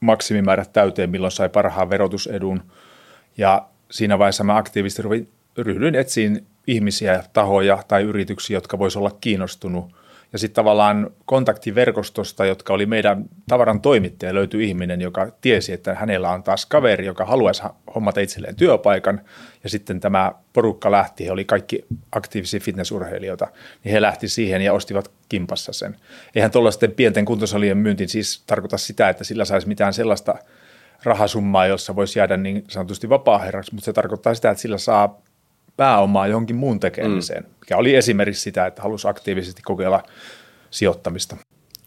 maksimimäärät 0.00 0.72
täyteen, 0.72 1.10
milloin 1.10 1.32
sai 1.32 1.48
parhaan 1.48 1.90
verotusedun. 1.90 2.62
Ja 3.36 3.68
siinä 3.90 4.18
vaiheessa 4.18 4.44
mä 4.44 4.56
aktiivisesti 4.56 5.02
ryhdyin 5.58 5.94
etsiin 5.94 6.46
ihmisiä, 6.66 7.24
tahoja 7.32 7.82
tai 7.88 8.02
yrityksiä, 8.02 8.56
jotka 8.56 8.78
voisivat 8.78 9.06
olla 9.06 9.18
kiinnostunut. 9.20 10.01
Ja 10.32 10.38
sitten 10.38 10.54
tavallaan 10.54 11.10
kontaktiverkostosta, 11.24 12.44
jotka 12.44 12.72
oli 12.72 12.86
meidän 12.86 13.24
tavaran 13.48 13.80
toimittaja, 13.80 14.34
löytyi 14.34 14.68
ihminen, 14.68 15.00
joka 15.00 15.32
tiesi, 15.40 15.72
että 15.72 15.94
hänellä 15.94 16.30
on 16.30 16.42
taas 16.42 16.66
kaveri, 16.66 17.06
joka 17.06 17.24
haluaisi 17.24 17.62
hommata 17.94 18.20
itselleen 18.20 18.56
työpaikan. 18.56 19.20
Ja 19.64 19.70
sitten 19.70 20.00
tämä 20.00 20.32
porukka 20.52 20.90
lähti, 20.90 21.26
he 21.26 21.32
oli 21.32 21.44
kaikki 21.44 21.84
aktiivisia 22.12 22.60
fitnessurheilijoita, 22.60 23.48
niin 23.84 23.92
he 23.92 24.02
lähti 24.02 24.28
siihen 24.28 24.62
ja 24.62 24.72
ostivat 24.72 25.10
kimpassa 25.28 25.72
sen. 25.72 25.96
Eihän 26.34 26.50
tuollaisten 26.50 26.92
pienten 26.92 27.24
kuntosalien 27.24 27.78
myynti 27.78 28.08
siis 28.08 28.42
tarkoita 28.46 28.78
sitä, 28.78 29.08
että 29.08 29.24
sillä 29.24 29.44
saisi 29.44 29.68
mitään 29.68 29.92
sellaista 29.92 30.34
rahasummaa, 31.04 31.66
jossa 31.66 31.96
voisi 31.96 32.18
jäädä 32.18 32.36
niin 32.36 32.64
sanotusti 32.68 33.08
vapaa 33.08 33.40
mutta 33.72 33.84
se 33.84 33.92
tarkoittaa 33.92 34.34
sitä, 34.34 34.50
että 34.50 34.62
sillä 34.62 34.78
saa 34.78 35.20
pääomaa 35.82 36.26
johonkin 36.26 36.56
muun 36.56 36.80
tekemiseen, 36.80 37.44
mm. 37.44 37.50
mikä 37.60 37.76
oli 37.76 37.94
esimerkiksi 37.94 38.42
sitä, 38.42 38.66
että 38.66 38.82
halusi 38.82 39.08
aktiivisesti 39.08 39.62
kokeilla 39.62 40.02
sijoittamista. 40.70 41.36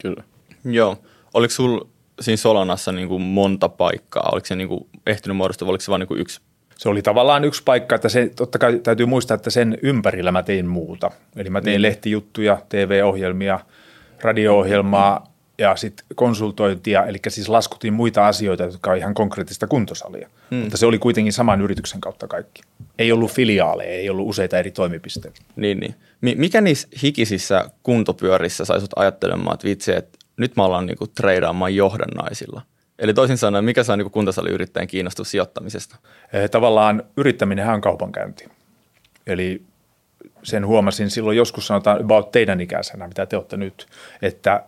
Kyllä. 0.02 0.24
Joo. 0.66 0.98
Oliko 1.34 1.52
sinulla 1.52 1.88
siinä 2.22 2.38
Solanassa 2.38 2.92
niin 2.92 3.08
kuin 3.08 3.22
monta 3.22 3.70
paikkaa? 3.70 4.30
Oliko 4.32 4.46
se 4.46 4.56
niin 4.56 4.68
kuin 4.68 4.88
ehtinyt 5.08 5.38
muodostua, 5.38 5.66
vai 5.66 5.72
oliko 5.72 5.82
se 5.82 5.92
vain 5.92 6.00
niin 6.00 6.08
kuin 6.08 6.20
yksi 6.20 6.42
se 6.78 6.90
oli 6.90 7.02
tavallaan 7.02 7.46
yksi 7.46 7.64
paikka, 7.66 7.96
että 7.96 8.10
se, 8.10 8.32
totta 8.36 8.58
kai 8.58 8.80
täytyy 8.80 9.06
muistaa, 9.06 9.36
että 9.36 9.50
sen 9.50 9.78
ympärillä 9.82 10.32
mä 10.32 10.44
tein 10.44 10.68
muuta. 10.68 11.12
Eli 11.36 11.50
mä 11.50 11.62
tein 11.62 11.80
mm. 11.80 11.82
lehtijuttuja, 11.82 12.58
TV-ohjelmia, 12.70 13.60
radio-ohjelmaa 14.22 15.35
ja 15.58 15.76
sitten 15.76 16.06
konsultointia, 16.16 17.06
eli 17.06 17.18
siis 17.28 17.50
laskutin 17.50 17.94
muita 17.94 18.28
asioita, 18.28 18.64
jotka 18.64 18.92
on 18.92 18.98
ihan 18.98 19.14
konkreettista 19.14 19.68
kuntosalia. 19.68 20.30
Mm. 20.52 20.58
Mutta 20.58 20.78
se 20.78 20.86
oli 20.86 21.00
kuitenkin 21.00 21.34
saman 21.34 21.62
yrityksen 21.62 22.02
kautta 22.02 22.28
kaikki. 22.28 22.62
Ei 23.00 23.12
ollut 23.12 23.32
filiaaleja, 23.32 23.90
ei 23.90 24.10
ollut 24.10 24.30
useita 24.30 24.58
eri 24.58 24.72
toimipisteitä. 24.72 25.42
Niin, 25.56 25.80
niin. 25.80 25.96
Mikä 26.22 26.62
niissä 26.62 26.88
hikisissä 27.04 27.70
kuntopyörissä 27.84 28.66
sai 28.66 28.80
sut 28.80 28.94
ajattelemaan, 28.96 29.54
että 29.54 29.68
vitsi, 29.68 29.92
että 29.92 30.20
nyt 30.38 30.56
me 30.56 30.64
ollaan 30.64 30.86
niinku 30.86 31.08
treidaamaan 31.08 31.76
johdannaisilla– 31.76 32.62
Eli 33.00 33.14
toisin 33.14 33.38
sanoen, 33.38 33.66
mikä 33.66 33.84
saa 33.84 33.98
niin 33.98 34.12
kuntosaliyrittäjän 34.12 34.88
kiinnostua 34.88 35.26
sijoittamisesta? 35.26 35.96
Eh, 36.34 36.50
tavallaan 36.50 37.04
yrittäminen 37.18 37.70
on 37.70 37.82
kaupankäynti. 37.82 38.46
Eli 39.28 39.62
sen 40.44 40.68
huomasin 40.68 41.10
silloin 41.10 41.38
joskus 41.38 41.68
sanotaan 41.68 42.02
about 42.02 42.32
teidän 42.32 42.62
ikäisenä, 42.62 43.08
mitä 43.08 43.26
te 43.26 43.38
olette 43.38 43.58
nyt, 43.58 43.88
että 44.22 44.64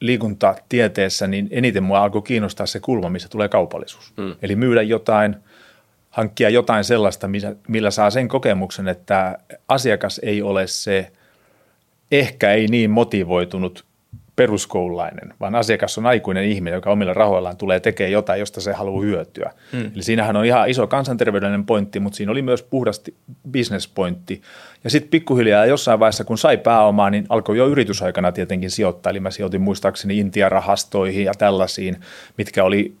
liikuntatieteessä 0.00 1.26
niin 1.26 1.48
eniten 1.50 1.82
mua 1.82 2.02
alkoi 2.02 2.22
kiinnostaa 2.22 2.66
se 2.66 2.80
kulma, 2.80 3.08
missä 3.08 3.28
tulee 3.28 3.48
kaupallisuus. 3.48 4.12
Hmm. 4.16 4.34
Eli 4.42 4.56
myydä 4.56 4.82
jotain, 4.82 5.36
hankkia 6.10 6.50
jotain 6.50 6.84
sellaista, 6.84 7.28
millä 7.68 7.90
saa 7.90 8.10
sen 8.10 8.28
kokemuksen, 8.28 8.88
että 8.88 9.38
asiakas 9.68 10.20
ei 10.22 10.42
ole 10.42 10.66
se 10.66 11.12
ehkä 12.12 12.52
ei 12.52 12.66
niin 12.66 12.90
motivoitunut 12.90 13.84
peruskoululainen, 14.36 15.34
vaan 15.40 15.54
asiakas 15.54 15.98
on 15.98 16.06
aikuinen 16.06 16.44
ihminen, 16.44 16.76
joka 16.76 16.90
omilla 16.90 17.14
rahoillaan 17.14 17.56
tulee 17.56 17.80
tekemään 17.80 18.12
jotain, 18.12 18.40
josta 18.40 18.60
se 18.60 18.72
haluaa 18.72 19.02
hyötyä. 19.02 19.50
Hmm. 19.72 19.90
Eli 19.94 20.02
siinähän 20.02 20.36
on 20.36 20.44
ihan 20.44 20.68
iso 20.68 20.86
kansanterveydellinen 20.86 21.66
pointti, 21.66 22.00
mutta 22.00 22.16
siinä 22.16 22.32
oli 22.32 22.42
myös 22.42 22.62
puhdasti 22.62 23.14
businesspointti. 23.52 24.42
Ja 24.84 24.90
sitten 24.90 25.10
pikkuhiljaa 25.10 25.66
jossain 25.66 26.00
vaiheessa, 26.00 26.24
kun 26.24 26.38
sai 26.38 26.56
pääomaa, 26.56 27.10
niin 27.10 27.26
alkoi 27.28 27.58
jo 27.58 27.68
yritysaikana 27.68 28.32
tietenkin 28.32 28.70
sijoittaa. 28.70 29.10
Eli 29.10 29.20
mä 29.20 29.30
sijoitin 29.30 29.60
muistaakseni 29.60 30.18
Intia-rahastoihin 30.18 31.24
ja 31.24 31.32
tällaisiin, 31.38 31.96
mitkä 32.38 32.64
oli 32.64 32.94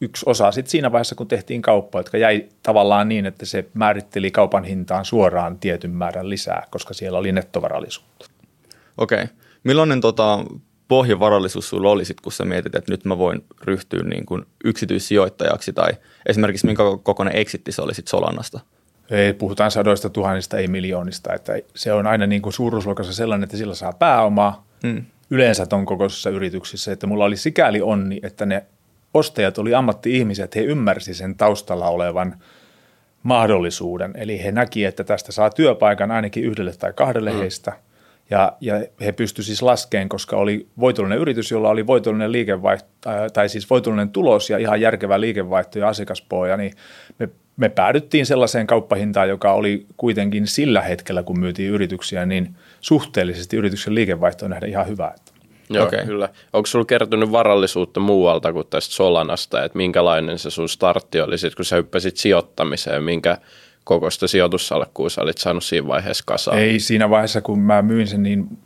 yksi 0.00 0.24
osa 0.28 0.52
sitten 0.52 0.70
siinä 0.70 0.92
vaiheessa, 0.92 1.14
kun 1.14 1.28
tehtiin 1.28 1.62
kauppaa, 1.62 1.98
jotka 1.98 2.18
jäi 2.18 2.48
tavallaan 2.62 3.08
niin, 3.08 3.26
että 3.26 3.46
se 3.46 3.64
määritteli 3.74 4.30
kaupan 4.30 4.64
hintaan 4.64 5.04
suoraan 5.04 5.58
tietyn 5.58 5.90
määrän 5.90 6.30
lisää, 6.30 6.66
koska 6.70 6.94
siellä 6.94 7.18
oli 7.18 7.32
nettovarallisuutta. 7.32 8.26
Okei. 8.98 9.22
Okay. 9.22 9.43
Millainen 9.64 10.00
tota, 10.00 10.44
pohjavarallisuus 10.88 11.68
sulla 11.68 11.90
oli 11.90 12.04
sit, 12.04 12.20
kun 12.20 12.32
sä 12.32 12.44
mietit, 12.44 12.74
että 12.74 12.92
nyt 12.92 13.04
mä 13.04 13.18
voin 13.18 13.44
ryhtyä 13.62 14.02
niin 14.02 14.26
kuin 14.26 14.46
yksityissijoittajaksi 14.64 15.72
tai 15.72 15.92
esimerkiksi 16.26 16.66
minkä 16.66 16.82
kokoinen 17.02 17.36
exitti 17.36 17.72
se 17.72 17.82
oli 17.82 17.94
sit 17.94 18.08
Solanasta? 18.08 18.60
Ei, 19.10 19.32
puhutaan 19.32 19.70
sadoista 19.70 20.10
tuhannista, 20.10 20.58
ei 20.58 20.68
miljoonista. 20.68 21.34
Että 21.34 21.52
se 21.74 21.92
on 21.92 22.06
aina 22.06 22.26
niin 22.26 22.42
kuin 22.42 22.52
suuruusluokassa 22.52 23.12
sellainen, 23.12 23.44
että 23.44 23.56
sillä 23.56 23.74
saa 23.74 23.92
pääomaa 23.92 24.66
hmm. 24.82 25.04
yleensä 25.30 25.66
ton 25.66 25.86
kokoisissa 25.86 26.30
yrityksissä. 26.30 26.92
Että 26.92 27.06
mulla 27.06 27.24
oli 27.24 27.36
sikäli 27.36 27.82
onni, 27.82 28.20
että 28.22 28.46
ne 28.46 28.64
ostajat 29.14 29.58
oli 29.58 29.74
ammatti-ihmiset, 29.74 30.56
he 30.56 30.60
ymmärsi 30.60 31.14
sen 31.14 31.36
taustalla 31.36 31.88
olevan 31.88 32.38
mahdollisuuden. 33.22 34.12
Eli 34.16 34.44
he 34.44 34.52
näki, 34.52 34.84
että 34.84 35.04
tästä 35.04 35.32
saa 35.32 35.50
työpaikan 35.50 36.10
ainakin 36.10 36.44
yhdelle 36.44 36.72
tai 36.72 36.92
kahdelle 36.92 37.30
hmm. 37.30 37.40
heistä– 37.40 37.72
ja, 38.30 38.52
ja 38.60 38.74
he 39.00 39.12
pystyivät 39.12 39.46
siis 39.46 39.62
laskeen, 39.62 40.08
koska 40.08 40.36
oli 40.36 40.66
voitollinen 40.80 41.18
yritys, 41.18 41.50
jolla 41.50 41.68
oli 41.68 41.86
voitollinen 41.86 42.32
liikevaihto, 42.32 42.88
tai 43.32 43.48
siis 43.48 43.70
voitollinen 43.70 44.10
tulos 44.10 44.50
ja 44.50 44.58
ihan 44.58 44.80
järkevä 44.80 45.20
liikevaihto 45.20 45.78
ja 45.78 45.88
asiakaspohja, 45.88 46.56
niin 46.56 46.72
me, 47.18 47.28
me 47.56 47.68
päädyttiin 47.68 48.26
sellaiseen 48.26 48.66
kauppahintaan, 48.66 49.28
joka 49.28 49.52
oli 49.52 49.86
kuitenkin 49.96 50.46
sillä 50.46 50.80
hetkellä, 50.80 51.22
kun 51.22 51.40
myytiin 51.40 51.70
yrityksiä, 51.70 52.26
niin 52.26 52.54
suhteellisesti 52.80 53.56
yrityksen 53.56 53.94
liikevaihtoon 53.94 54.50
nähdä 54.50 54.66
ihan 54.66 54.88
hyvä. 54.88 55.14
Joo, 55.70 55.86
okay. 55.86 56.06
kyllä. 56.06 56.28
Onko 56.52 56.66
sinulla 56.66 56.86
kertynyt 56.86 57.32
varallisuutta 57.32 58.00
muualta 58.00 58.52
kuin 58.52 58.66
tästä 58.66 58.94
Solanasta, 58.94 59.64
että 59.64 59.76
minkälainen 59.76 60.38
se 60.38 60.50
sun 60.50 60.68
startti 60.68 61.20
oli, 61.20 61.38
sit, 61.38 61.54
kun 61.54 61.64
sä 61.64 61.76
hyppäsit 61.76 62.16
sijoittamiseen, 62.16 63.02
minkä 63.02 63.38
kokoista 63.84 64.28
sijoitussalkkua 64.28 65.10
sä 65.10 65.22
olit 65.22 65.38
saanut 65.38 65.64
siinä 65.64 65.86
vaiheessa 65.86 66.24
kasaan? 66.26 66.58
Ei 66.58 66.80
siinä 66.80 67.10
vaiheessa, 67.10 67.40
kun 67.40 67.58
mä 67.58 67.82
myin 67.82 68.06
sen, 68.06 68.22
niin 68.22 68.58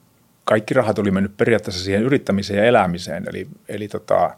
kaikki 0.45 0.75
rahat 0.75 0.99
oli 0.99 1.11
mennyt 1.11 1.37
periaatteessa 1.37 1.85
siihen 1.85 2.03
yrittämiseen 2.03 2.59
ja 2.59 2.65
elämiseen. 2.65 3.25
Eli, 3.29 3.49
eli 3.69 3.89
tota, 3.89 4.31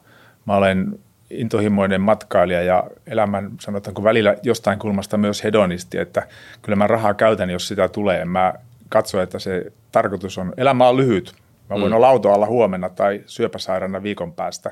mä 0.46 0.56
olen 0.56 0.99
intohimoinen 1.30 2.00
matkailija 2.00 2.62
ja 2.62 2.84
elämän, 3.06 3.50
sanotaanko 3.60 4.04
välillä 4.04 4.37
jostain 4.42 4.78
kulmasta 4.78 5.16
myös 5.16 5.44
hedonisti, 5.44 5.99
että 5.99 6.26
kyllä 6.62 6.76
mä 6.76 6.87
rahaa 6.87 7.14
käytän, 7.14 7.50
jos 7.50 7.68
sitä 7.68 7.88
tulee. 7.88 8.25
Mä 8.25 8.54
katson, 8.88 9.22
että 9.22 9.38
se 9.38 9.72
tarkoitus 9.92 10.38
on, 10.38 10.52
elämä 10.56 10.88
on 10.88 10.96
lyhyt. 10.96 11.34
Mä 11.70 11.76
voin 11.76 11.92
mm. 11.92 11.96
olla 11.96 12.08
autoalla 12.08 12.46
huomenna 12.46 12.88
tai 12.88 13.22
syöpäsairaana 13.26 14.02
viikon 14.02 14.32
päästä. 14.32 14.70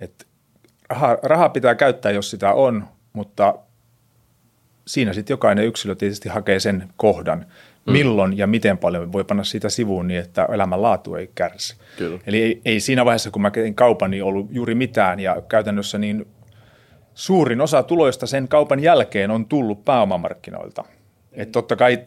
Et 0.00 0.26
raha, 0.90 1.18
rahaa 1.22 1.48
pitää 1.48 1.74
käyttää, 1.74 2.12
jos 2.12 2.30
sitä 2.30 2.52
on, 2.52 2.84
mutta 3.12 3.54
siinä 4.88 5.12
sitten 5.12 5.34
jokainen 5.34 5.64
yksilö 5.64 5.94
tietysti 5.94 6.28
hakee 6.28 6.60
sen 6.60 6.88
kohdan, 6.96 7.38
mm. 7.86 7.92
milloin 7.92 8.38
ja 8.38 8.46
miten 8.46 8.78
paljon 8.78 9.12
voi 9.12 9.24
panna 9.24 9.44
sitä 9.44 9.68
sivuun 9.68 10.08
niin, 10.08 10.20
että 10.20 10.48
elämän 10.54 10.82
laatu 10.82 11.14
ei 11.14 11.30
kärsi. 11.34 11.76
Kyllä. 11.98 12.18
Eli 12.26 12.42
ei, 12.42 12.60
ei 12.64 12.80
siinä 12.80 13.04
vaiheessa, 13.04 13.30
kun 13.30 13.42
mä 13.42 13.50
tein 13.50 13.74
kaupan, 13.74 14.10
niin 14.10 14.24
ollut 14.24 14.46
juuri 14.50 14.74
mitään 14.74 15.20
ja 15.20 15.42
käytännössä 15.48 15.98
niin 15.98 16.26
suurin 17.14 17.60
osa 17.60 17.82
tuloista 17.82 18.26
sen 18.26 18.48
kaupan 18.48 18.80
jälkeen 18.80 19.30
on 19.30 19.46
tullut 19.46 19.84
pääomamarkkinoilta. 19.84 20.84
Että 21.32 21.52
totta 21.52 21.76
kai 21.76 21.98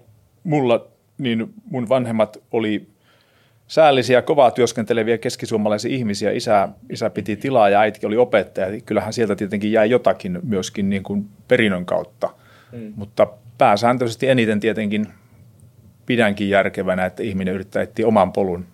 mulla, 0.44 0.88
niin 1.18 1.54
mun 1.66 1.90
vanhemmat 1.90 2.38
oli 2.52 2.88
säällisiä, 3.68 4.22
kovaa 4.22 4.52
työskenteleviä 4.52 5.18
keskisuomalaisia 5.18 5.92
ihmisiä. 5.92 6.32
Isä, 6.32 6.70
isä 6.90 7.10
piti 7.10 7.36
tilaa 7.36 7.70
ja 7.70 7.80
äiti 7.80 8.06
oli 8.06 8.18
opettaja. 8.18 8.82
Kyllähän 8.86 9.14
sieltä 9.14 9.36
tietenkin 9.36 9.72
jäi 9.72 9.90
jotakin 9.90 10.40
myöskin 10.44 10.90
niin 10.90 11.04
kuin 11.04 11.30
perinnön 11.48 11.86
kautta– 11.86 12.30
Mm. 12.72 12.94
Mutta 12.96 13.28
pääsääntöisesti 13.58 14.28
eniten 14.28 14.60
tietenkin 14.60 15.08
pidänkin 16.06 16.50
järkevänä, 16.50 17.06
että 17.06 17.24
ihminen 17.24 17.54
yrittää 17.54 17.82
etsiä 17.82 18.08
oman 18.08 18.32
polun. 18.32 18.66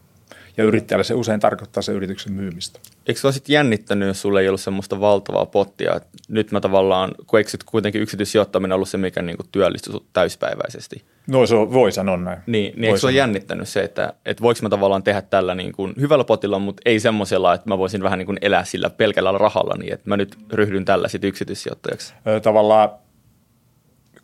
Ja 0.58 0.63
yrittäjällä 0.63 1.04
se 1.04 1.13
usein 1.13 1.39
tarkoittaa 1.39 1.84
se 1.84 1.92
yrityksen 1.92 2.34
myymistä. 2.34 2.80
Eikö 3.08 3.20
se 3.20 3.32
sitten 3.32 3.54
jännittänyt, 3.54 4.08
jos 4.08 4.22
sulla 4.22 4.42
ei 4.42 4.48
ollut 4.48 4.62
semmoista 4.62 5.00
valtavaa 5.00 5.46
pottia? 5.46 5.96
Että 5.96 6.10
nyt 6.30 6.51
mä 6.51 6.60
tavallaan, 6.60 7.12
kun 7.27 7.39
eikö 7.39 7.50
kuitenkin 7.66 8.01
yksityissijoittaminen 8.01 8.75
ollut 8.75 8.89
se, 8.89 8.98
mikä 8.98 9.22
niinku 9.22 9.44
työllistyi 9.51 9.94
täyspäiväisesti? 10.13 11.04
No 11.27 11.46
se 11.46 11.56
on, 11.56 11.74
voi 11.74 11.92
sanoa 11.92 12.18
näin. 12.18 12.39
Niin, 12.48 12.74
niin 12.75 12.84
eikö 12.84 12.98
se 12.98 13.08
ole 13.08 13.13
jännittänyt 13.13 13.68
se, 13.68 13.84
että, 13.84 14.13
että 14.25 14.44
voiko 14.44 14.60
mä 14.63 14.70
tavallaan 14.70 15.04
tehdä 15.04 15.22
tällä 15.22 15.56
niin 15.56 15.72
kuin 15.72 15.94
hyvällä 16.00 16.24
potilla, 16.24 16.60
mutta 16.60 16.82
ei 16.86 17.00
semmoisella, 17.00 17.54
että 17.54 17.70
mä 17.70 17.77
voisin 17.77 18.04
vähän 18.04 18.20
niin 18.20 18.25
kuin 18.25 18.38
elää 18.42 18.63
sillä 18.63 18.89
pelkällä 18.89 19.32
rahalla, 19.32 19.75
niin 19.80 19.94
että 19.94 20.10
mä 20.10 20.18
nyt 20.18 20.38
ryhdyn 20.54 20.86
tällä 20.86 21.08
sitten 21.08 21.27
yksityissijoittajaksi? 21.27 22.13
Tavallaan 22.44 22.89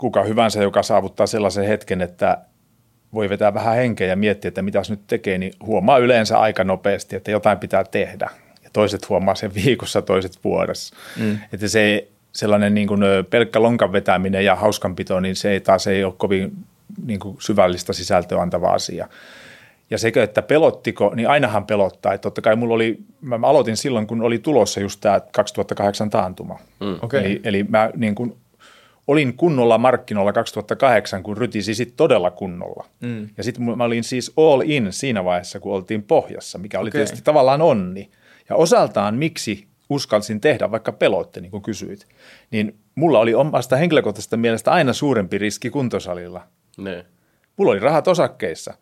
kuka 0.03 0.24
hyvänsä, 0.24 0.63
joka 0.63 0.83
saavuttaa 0.83 1.27
sellaisen 1.27 1.67
hetken, 1.67 2.01
että 2.01 2.38
voi 3.13 3.29
vetää 3.29 3.53
vähän 3.53 3.75
henkeä 3.75 4.07
ja 4.07 4.15
miettiä, 4.15 4.48
että 4.48 4.62
mitä 4.62 4.81
nyt 4.89 5.07
tekee, 5.07 5.38
niin 5.38 5.53
huomaa 5.65 5.98
yleensä 5.98 6.39
aika 6.39 6.63
nopeasti, 6.63 7.15
että 7.15 7.31
jotain 7.31 7.60
pitää 7.60 7.83
tehdä. 7.83 8.29
Ja 8.63 8.69
toiset 8.74 9.10
huomaa 9.10 9.36
sen 9.36 9.51
viikossa, 9.55 10.01
toiset 10.01 10.39
vuodessa. 10.43 10.95
Mm. 11.19 11.38
Että 11.53 11.67
se 11.67 12.07
sellainen 12.31 12.74
niin 12.74 12.88
kuin 12.88 13.01
pelkkä 13.29 13.62
lonkan 13.62 13.91
vetäminen 13.91 14.45
ja 14.45 14.55
hauskanpito, 14.55 15.19
niin 15.19 15.36
se 15.36 15.51
ei 15.51 15.60
taas 15.60 15.88
ei 15.88 16.03
ole 16.03 16.13
kovin 16.17 16.51
niin 17.05 17.19
kuin 17.19 17.38
syvällistä 17.39 17.93
sisältöä 17.93 18.41
antava 18.41 18.69
asia. 18.69 19.07
Ja 19.89 19.98
sekö, 19.98 20.24
että 20.24 20.41
pelottiko, 20.41 21.12
niin 21.15 21.29
ainahan 21.29 21.65
pelottaa. 21.65 22.13
Että 22.13 22.24
totta 22.24 22.41
kai 22.41 22.55
mulla 22.55 22.74
oli, 22.74 22.98
mä 23.22 23.39
aloitin 23.43 23.77
silloin, 23.77 24.07
kun 24.07 24.22
oli 24.22 24.39
tulossa 24.39 24.79
just 24.79 25.01
tämä 25.01 25.22
2008 25.31 26.10
taantuma. 26.10 26.60
Mm. 26.79 26.98
Okay. 27.01 27.19
Eli, 27.19 27.41
eli 27.43 27.63
mä 27.63 27.89
niin 27.95 28.15
kuin 28.15 28.36
olin 29.07 29.38
kunnolla 29.38 29.77
markkinoilla 29.77 30.33
2008, 30.33 31.24
kun 31.24 31.38
rytisi 31.38 31.75
sitten 31.75 31.98
todella 31.98 32.31
kunnolla. 32.31 32.86
Mm. 33.00 33.29
Ja 33.38 33.43
sitten 33.43 33.77
mä 33.77 33.83
olin 33.83 34.03
siis 34.03 34.33
all 34.38 34.62
in 34.65 34.88
siinä 34.93 35.25
vaiheessa, 35.25 35.60
kun 35.60 35.74
oltiin 35.74 36.03
pohjassa, 36.03 36.57
mikä 36.57 36.79
oli 36.79 36.88
okay. 36.89 37.00
tietysti 37.00 37.24
tavallaan 37.24 37.62
onni. 37.62 38.10
Ja 38.50 38.55
osaltaan 38.55 39.15
miksi 39.15 39.67
uskalsin 39.89 40.41
tehdä, 40.41 40.72
vaikka 40.72 40.91
peloitte, 40.91 41.41
niin 41.41 41.51
kuin 41.51 41.63
kysyit, 41.63 42.07
niin 42.51 42.75
mulla 42.95 43.19
oli 43.19 43.33
omasta 43.33 43.75
henkilökohtaisesta 43.75 44.38
mielestä 44.38 44.72
aina 44.72 44.93
suurempi 44.93 45.38
riski 45.38 45.69
kuntosalilla. 45.69 46.41
Ne. 46.77 47.05
Mulla 47.57 47.72
oli 47.72 47.79
rahat 47.79 48.07
osakkeissa 48.07 48.74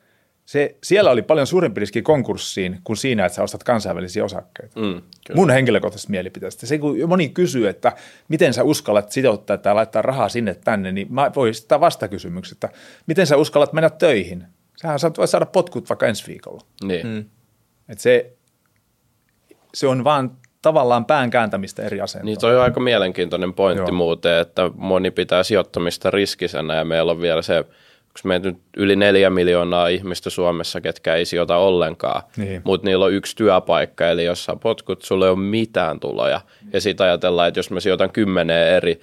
se, 0.51 0.75
siellä 0.83 1.11
oli 1.11 1.21
paljon 1.21 1.47
suurempi 1.47 1.79
riski 1.79 2.01
konkurssiin 2.01 2.79
kuin 2.83 2.97
siinä, 2.97 3.25
että 3.25 3.35
sä 3.35 3.43
ostat 3.43 3.63
kansainvälisiä 3.63 4.25
osakkeita. 4.25 4.79
Mm, 4.79 5.01
Mun 5.35 5.49
henkilökohtaisesta 5.49 6.11
mielipiteestä. 6.11 6.65
Se, 6.65 6.77
kun 6.77 6.97
moni 7.07 7.29
kysyy, 7.29 7.67
että 7.67 7.91
miten 8.27 8.53
sä 8.53 8.63
uskallat 8.63 9.11
sijoittaa 9.11 9.57
tai 9.57 9.73
laittaa 9.73 10.01
rahaa 10.01 10.29
sinne 10.29 10.55
tänne, 10.63 10.91
niin 10.91 11.13
mä 11.13 11.31
voin 11.35 11.53
sitä 11.53 11.79
vastakysymyksen, 11.79 12.55
että 12.55 12.69
miten 13.07 13.27
sä 13.27 13.37
uskallat 13.37 13.73
mennä 13.73 13.89
töihin? 13.89 14.43
Sähän 14.81 14.99
saat, 14.99 15.15
saada 15.25 15.45
potkut 15.45 15.89
vaikka 15.89 16.07
ensi 16.07 16.27
viikolla. 16.27 16.61
Niin. 16.83 17.07
Mm. 17.07 17.25
Et 17.89 17.99
se, 17.99 18.33
se 19.73 19.87
on 19.87 20.03
vaan 20.03 20.37
tavallaan 20.61 21.05
pään 21.05 21.29
kääntämistä 21.29 21.83
eri 21.83 22.01
asentoon. 22.01 22.25
Niin 22.25 22.39
toi 22.39 22.55
on 22.55 22.63
aika 22.63 22.79
mielenkiintoinen 22.79 23.53
pointti 23.53 23.91
Joo. 23.91 23.97
muuten, 23.97 24.37
että 24.37 24.71
moni 24.75 25.11
pitää 25.11 25.43
sijoittamista 25.43 26.11
riskisenä 26.11 26.75
ja 26.75 26.85
meillä 26.85 27.11
on 27.11 27.21
vielä 27.21 27.41
se, 27.41 27.65
onko 28.11 28.19
meitä 28.27 28.47
nyt 28.49 28.57
yli 28.77 28.95
neljä 28.95 29.29
miljoonaa 29.29 29.87
ihmistä 29.87 30.29
Suomessa, 30.29 30.81
ketkä 30.81 31.15
ei 31.15 31.25
sijoita 31.25 31.55
ollenkaan, 31.57 32.21
Niin. 32.37 32.61
mutta 32.65 32.85
niillä 32.87 33.05
on 33.05 33.13
yksi 33.13 33.35
työpaikka, 33.35 34.07
eli 34.07 34.25
jos 34.25 34.45
sä 34.45 34.55
potkut, 34.55 35.01
sulla 35.01 35.25
ei 35.25 35.31
ole 35.31 35.39
mitään 35.39 35.99
tuloja. 35.99 36.41
Ja 36.73 36.81
sitten 36.81 37.05
ajatellaan, 37.05 37.47
että 37.47 37.59
jos 37.59 37.71
mä 37.71 37.79
sijoitan 37.79 38.11
kymmeneen 38.11 38.67
eri 38.75 38.99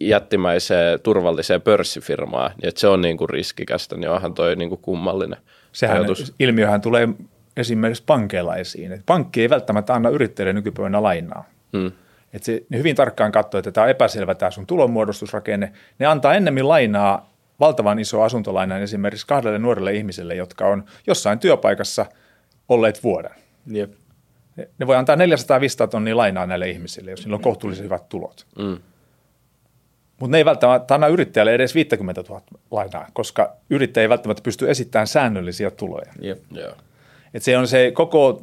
jättimäiseen 0.00 1.00
turvalliseen 1.00 1.62
pörssifirmaan, 1.62 2.50
niin 2.56 2.68
että 2.68 2.80
se 2.80 2.88
on 2.88 3.00
niinku 3.00 3.26
riskikästä, 3.26 3.96
niin 3.96 4.10
onhan 4.10 4.34
toi 4.34 4.56
niinku 4.56 4.76
kummallinen 4.76 5.38
Sehän 5.72 5.96
ajatus. 5.96 6.34
ilmiöhän 6.38 6.80
tulee 6.80 7.08
esimerkiksi 7.56 8.02
pankeilla 8.06 8.56
esiin. 8.56 8.92
Et 8.92 9.02
pankki 9.06 9.40
ei 9.42 9.50
välttämättä 9.50 9.94
anna 9.94 10.08
yrittäjille 10.08 10.52
nykypäivänä 10.52 11.02
lainaa. 11.02 11.44
Hmm. 11.76 11.92
Et 12.32 12.42
se, 12.42 12.62
ne 12.68 12.78
hyvin 12.78 12.96
tarkkaan 12.96 13.32
katsoo, 13.32 13.58
että 13.58 13.72
tämä 13.72 13.84
on 13.84 13.90
epäselvä 13.90 14.34
tämä 14.34 14.50
sun 14.50 14.66
tulonmuodostusrakenne. 14.66 15.72
Ne 15.98 16.06
antaa 16.06 16.34
ennemmin 16.34 16.68
lainaa, 16.68 17.31
valtavan 17.62 17.98
iso 17.98 18.22
asuntolainan 18.22 18.82
esimerkiksi 18.82 19.26
kahdelle 19.26 19.58
nuorelle 19.58 19.92
ihmiselle, 19.92 20.34
jotka 20.34 20.66
on 20.66 20.84
jossain 21.06 21.38
työpaikassa 21.38 22.06
olleet 22.68 23.02
vuoden. 23.04 23.30
Jep. 23.66 23.92
Ne- 24.56 24.68
Ne 24.78 24.86
voi 24.86 24.96
antaa 24.96 25.16
400-500 25.16 25.88
tonnia 25.90 26.16
lainaa 26.16 26.46
näille 26.46 26.70
ihmisille, 26.70 27.10
jos 27.10 27.20
niillä 27.20 27.34
on 27.36 27.42
kohtuullisen 27.42 27.84
hyvät 27.84 28.08
tulot. 28.08 28.46
Mm. 28.58 28.78
Mutta 30.20 30.30
ne 30.30 30.38
ei 30.38 30.44
välttämättä 30.44 30.94
anna 30.94 31.06
yrittäjälle 31.06 31.54
edes 31.54 31.74
50 31.74 32.24
000 32.28 32.42
lainaa, 32.70 33.06
koska 33.12 33.52
yrittäjä 33.70 34.02
ei 34.02 34.08
välttämättä 34.08 34.42
pysty 34.42 34.70
esittämään 34.70 35.06
säännöllisiä 35.06 35.70
tuloja. 35.70 36.12
Jep. 36.20 36.38
Joo. 36.50 36.72
Et 37.34 37.42
se 37.42 37.58
on 37.58 37.68
se 37.68 37.90
koko 37.94 38.42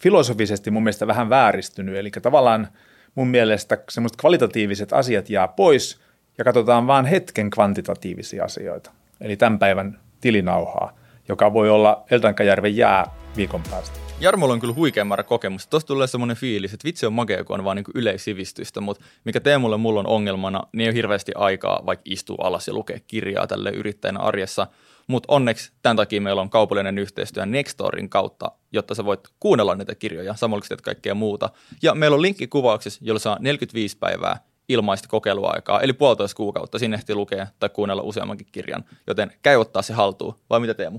filosofisesti 0.00 0.70
mun 0.70 0.82
mielestä 0.82 1.06
vähän 1.06 1.30
vääristynyt, 1.30 1.96
eli 1.96 2.10
tavallaan 2.10 2.68
mun 3.14 3.28
mielestä 3.28 3.78
semmoiset 3.90 4.16
kvalitatiiviset 4.16 4.92
asiat 4.92 5.30
jää 5.30 5.48
pois 5.48 6.00
ja 6.38 6.44
katsotaan 6.44 6.86
vaan 6.86 7.06
hetken 7.06 7.50
kvantitatiivisia 7.50 8.44
asioita. 8.44 8.90
Eli 9.20 9.36
tämän 9.36 9.58
päivän 9.58 10.00
tilinauhaa, 10.20 10.92
joka 11.28 11.52
voi 11.52 11.70
olla 11.70 12.04
Eltankajärven 12.10 12.76
jää 12.76 13.06
viikon 13.36 13.62
päästä. 13.70 13.98
Jarmolla 14.20 14.54
on 14.54 14.60
kyllä 14.60 14.74
huikea 14.74 15.04
määrä 15.04 15.22
kokemusta. 15.22 15.70
Tuosta 15.70 15.88
tulee 15.88 16.06
semmoinen 16.06 16.36
fiilis, 16.36 16.74
että 16.74 16.84
vitsi 16.84 17.06
on 17.06 17.12
makea, 17.12 17.44
kun 17.44 17.58
on 17.58 17.64
vaan 17.64 17.76
niin 17.76 17.84
yleissivistystä, 17.94 18.80
mutta 18.80 19.04
mikä 19.24 19.40
Teemulle 19.40 19.76
mulla 19.76 20.00
on 20.00 20.06
ongelmana, 20.06 20.62
niin 20.72 20.80
ei 20.80 20.88
ole 20.88 20.94
hirveästi 20.94 21.32
aikaa 21.34 21.82
vaikka 21.86 22.02
istua 22.04 22.36
alas 22.46 22.68
ja 22.68 22.74
lukea 22.74 22.98
kirjaa 23.06 23.46
tälle 23.46 23.70
yrittäjänä 23.70 24.20
arjessa. 24.20 24.66
Mutta 25.06 25.32
onneksi 25.32 25.72
tämän 25.82 25.96
takia 25.96 26.20
meillä 26.20 26.42
on 26.42 26.50
kaupallinen 26.50 26.98
yhteistyö 26.98 27.46
Nextorin 27.46 28.08
kautta, 28.08 28.50
jotta 28.72 28.94
sä 28.94 29.04
voit 29.04 29.20
kuunnella 29.40 29.74
niitä 29.74 29.94
kirjoja, 29.94 30.34
samalla 30.34 30.76
kaikkea 30.82 31.14
muuta. 31.14 31.50
Ja 31.82 31.94
meillä 31.94 32.14
on 32.14 32.22
linkki 32.22 32.46
kuvauksessa, 32.46 33.00
jolla 33.04 33.20
saa 33.20 33.36
45 33.40 33.98
päivää 33.98 34.40
ilmaista 34.68 35.08
kokeiluaikaa, 35.08 35.80
eli 35.80 35.92
puolitoista 35.92 36.36
kuukautta. 36.36 36.78
Sinne 36.78 36.96
ehtii 36.96 37.14
lukea 37.14 37.46
tai 37.60 37.68
kuunnella 37.68 38.02
useammankin 38.02 38.46
kirjan, 38.52 38.84
joten 39.06 39.32
käy 39.42 39.56
ottaa 39.56 39.82
se 39.82 39.92
haltuun. 39.92 40.34
Vai 40.50 40.60
mitä 40.60 40.74
Teemu? 40.74 40.98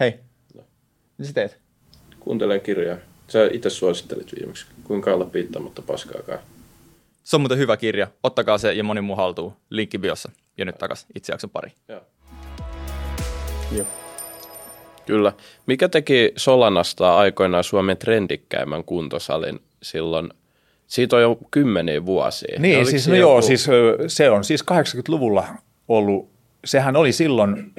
Hei, 0.00 0.20
mitä 1.18 1.28
sä 1.28 1.32
teet? 1.32 1.58
Kuuntelen 2.20 2.60
kirjaa. 2.60 2.96
Sä 3.28 3.48
itse 3.52 3.70
suosittelit 3.70 4.32
viimeksi. 4.38 4.66
Kuinka 4.84 5.14
olla 5.14 5.24
piittaamatta 5.24 5.82
paskaakaan. 5.82 6.38
Se 7.24 7.36
on 7.36 7.40
muuten 7.40 7.58
hyvä 7.58 7.76
kirja. 7.76 8.06
Ottakaa 8.22 8.58
se 8.58 8.72
ja 8.72 8.84
moni 8.84 9.00
muu 9.00 9.16
haltuun. 9.16 9.52
Linkki 9.70 9.98
biossa. 9.98 10.30
Ja 10.58 10.64
nyt 10.64 10.78
takas 10.78 11.06
itse 11.14 11.32
jakson 11.32 11.50
pari. 11.50 11.72
Joo. 11.88 12.00
Kyllä. 15.06 15.32
Mikä 15.66 15.88
teki 15.88 16.32
Solanasta 16.36 17.16
aikoinaan 17.16 17.64
Suomen 17.64 17.96
trendikkäimmän 17.96 18.84
kuntosalin 18.84 19.60
silloin? 19.82 20.30
Siitä 20.92 21.16
on 21.16 21.22
jo 21.22 21.38
kymmeniä 21.50 22.06
vuosia. 22.06 22.60
Niin, 22.60 22.76
Oliko 22.76 22.90
siis, 22.90 23.02
no 23.02 23.04
siinä 23.04 23.18
joo, 23.18 23.36
joku- 23.36 23.46
siis 23.46 23.68
se 24.06 24.30
on 24.30 24.44
siis 24.44 24.62
80-luvulla 24.62 25.44
ollut, 25.88 26.30
sehän 26.64 26.96
oli 26.96 27.12
silloin 27.12 27.72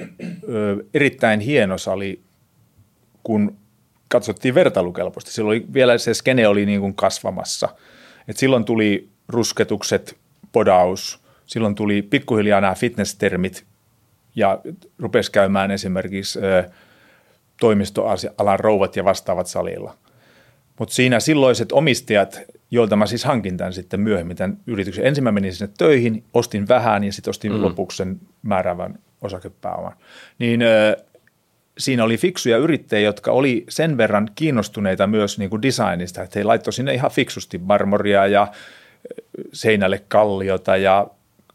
ö, 0.48 0.84
erittäin 0.94 1.40
hieno 1.40 1.78
sali, 1.78 2.20
kun 3.22 3.56
katsottiin 4.08 4.54
vertailukelpoisesti. 4.54 5.34
Silloin 5.34 5.74
vielä 5.74 5.98
se 5.98 6.14
skene 6.14 6.48
oli 6.48 6.66
niin 6.66 6.80
kuin 6.80 6.94
kasvamassa. 6.94 7.68
Et 8.28 8.36
silloin 8.36 8.64
tuli 8.64 9.08
rusketukset, 9.28 10.16
podaus, 10.52 11.20
silloin 11.46 11.74
tuli 11.74 12.02
pikkuhiljaa 12.02 12.60
nämä 12.60 12.74
fitness-termit 12.74 13.64
ja 14.34 14.60
rupesi 14.98 15.32
käymään 15.32 15.70
esimerkiksi 15.70 16.38
ö, 16.38 16.70
toimistoalan 17.60 18.60
rouvat 18.60 18.96
ja 18.96 19.04
vastaavat 19.04 19.46
salilla. 19.46 19.96
Mutta 20.78 20.94
siinä 20.94 21.20
silloiset 21.20 21.72
omistajat, 21.72 22.40
joilta 22.70 22.96
mä 22.96 23.06
siis 23.06 23.24
hankin 23.24 23.56
tämän 23.56 23.72
sitten 23.72 24.00
myöhemmin 24.00 24.36
tämän 24.36 24.58
yrityksen. 24.66 25.06
Ensin 25.06 25.24
mä 25.24 25.32
menin 25.32 25.54
sinne 25.54 25.72
töihin, 25.78 26.24
ostin 26.34 26.68
vähän 26.68 27.04
ja 27.04 27.12
sitten 27.12 27.30
ostin 27.30 27.52
mm. 27.52 27.62
lopuksi 27.62 27.96
sen 27.96 28.20
määräävän 28.42 28.98
osakepääoman. 29.22 29.96
Niin 30.38 30.62
ö, 30.62 30.96
siinä 31.78 32.04
oli 32.04 32.16
fiksuja 32.16 32.56
yrittäjiä, 32.56 33.04
jotka 33.08 33.32
oli 33.32 33.64
sen 33.68 33.96
verran 33.96 34.28
kiinnostuneita 34.34 35.06
myös 35.06 35.38
niin 35.38 35.50
kuin 35.50 35.62
designista, 35.62 36.22
että 36.22 36.38
he 36.38 36.44
laittoi 36.44 36.72
sinne 36.72 36.94
ihan 36.94 37.10
fiksusti 37.10 37.58
marmoria 37.58 38.26
ja 38.26 38.46
seinälle 39.52 40.02
kalliota 40.08 40.76
ja 40.76 41.06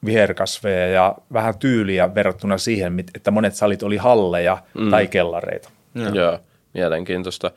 viherkasveja 0.06 0.88
ja 0.88 1.16
vähän 1.34 1.58
tyyliä 1.58 2.16
verrattuna 2.16 2.58
siihen, 2.58 3.00
että 3.16 3.32
monet 3.32 3.56
salit 3.56 3.84
oli 3.84 3.98
halleja 3.98 4.58
mm. 4.74 4.90
tai 4.90 5.08
kellareita. 5.08 5.70
Joo. 5.96 6.14
Joo, 6.14 6.40
mielenkiintoista. 6.74 7.52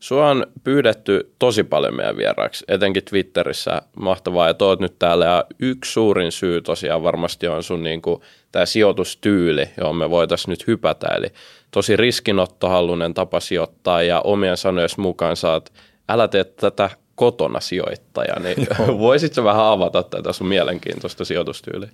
Sua 0.00 0.30
on 0.30 0.46
pyydetty 0.64 1.32
tosi 1.38 1.64
paljon 1.64 1.96
meidän 1.96 2.16
vieraaksi, 2.16 2.64
etenkin 2.68 3.04
Twitterissä. 3.04 3.82
Mahtavaa, 3.96 4.48
että 4.48 4.64
oot 4.64 4.80
nyt 4.80 4.98
täällä. 4.98 5.24
Ja 5.24 5.44
yksi 5.58 5.92
suurin 5.92 6.32
syy 6.32 6.62
tosiaan 6.62 7.02
varmasti 7.02 7.48
on 7.48 7.62
sun 7.62 7.82
niin 7.82 8.02
tämä 8.52 8.66
sijoitustyyli, 8.66 9.68
johon 9.80 9.96
me 9.96 10.10
voitaisiin 10.10 10.50
nyt 10.50 10.66
hypätä. 10.66 11.06
Eli 11.06 11.26
tosi 11.70 11.96
riskinottohallunen 11.96 13.14
tapa 13.14 13.40
sijoittaa 13.40 14.02
ja 14.02 14.20
omien 14.20 14.56
sanojen 14.56 14.88
mukaan 14.96 15.36
saat, 15.36 15.72
älä 16.08 16.28
tee 16.28 16.44
tätä 16.44 16.90
kotona 17.14 17.60
sijoittaja, 17.60 18.34
niin 18.40 18.66
voisitko 18.98 19.44
vähän 19.44 19.64
avata 19.64 20.02
tätä 20.02 20.32
sun 20.32 20.46
mielenkiintoista 20.46 21.24
sijoitustyyliä? 21.24 21.90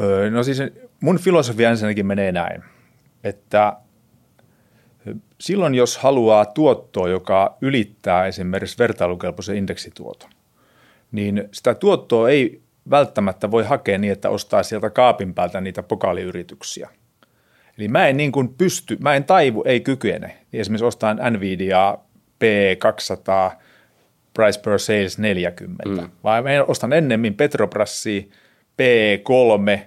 Öö, 0.00 0.30
no 0.30 0.42
siis 0.42 0.58
mun 1.00 1.18
filosofia 1.18 1.70
ensinnäkin 1.70 2.06
menee 2.06 2.32
näin, 2.32 2.64
että 3.24 3.76
silloin 5.40 5.74
jos 5.74 5.98
haluaa 5.98 6.44
tuottoa, 6.46 7.08
joka 7.08 7.56
ylittää 7.60 8.26
esimerkiksi 8.26 8.78
vertailukelpoisen 8.78 9.56
indeksituoton, 9.56 10.30
niin 11.12 11.48
sitä 11.52 11.74
tuottoa 11.74 12.28
ei 12.28 12.60
välttämättä 12.90 13.50
voi 13.50 13.64
hakea 13.64 13.98
niin, 13.98 14.12
että 14.12 14.30
ostaa 14.30 14.62
sieltä 14.62 14.90
kaapin 14.90 15.34
päältä 15.34 15.60
niitä 15.60 15.82
pokaaliyrityksiä. 15.82 16.88
Eli 17.78 17.88
mä 17.88 18.08
en 18.08 18.16
niin 18.16 18.32
kuin 18.32 18.54
pysty, 18.54 18.96
mä 19.00 19.14
en 19.14 19.24
taivu, 19.24 19.62
ei 19.66 19.80
kykene. 19.80 20.26
Niin 20.52 20.60
esimerkiksi 20.60 20.84
ostaan 20.84 21.20
Nvidia 21.30 21.98
P200, 22.44 23.56
price 24.34 24.60
per 24.60 24.78
sales 24.78 25.18
40, 25.18 25.88
mm. 25.88 26.10
vaan 26.24 26.44
mä 26.44 26.50
ostan 26.68 26.92
ennemmin 26.92 27.34
Petrobrassia 27.34 28.22
P3, 28.82 29.78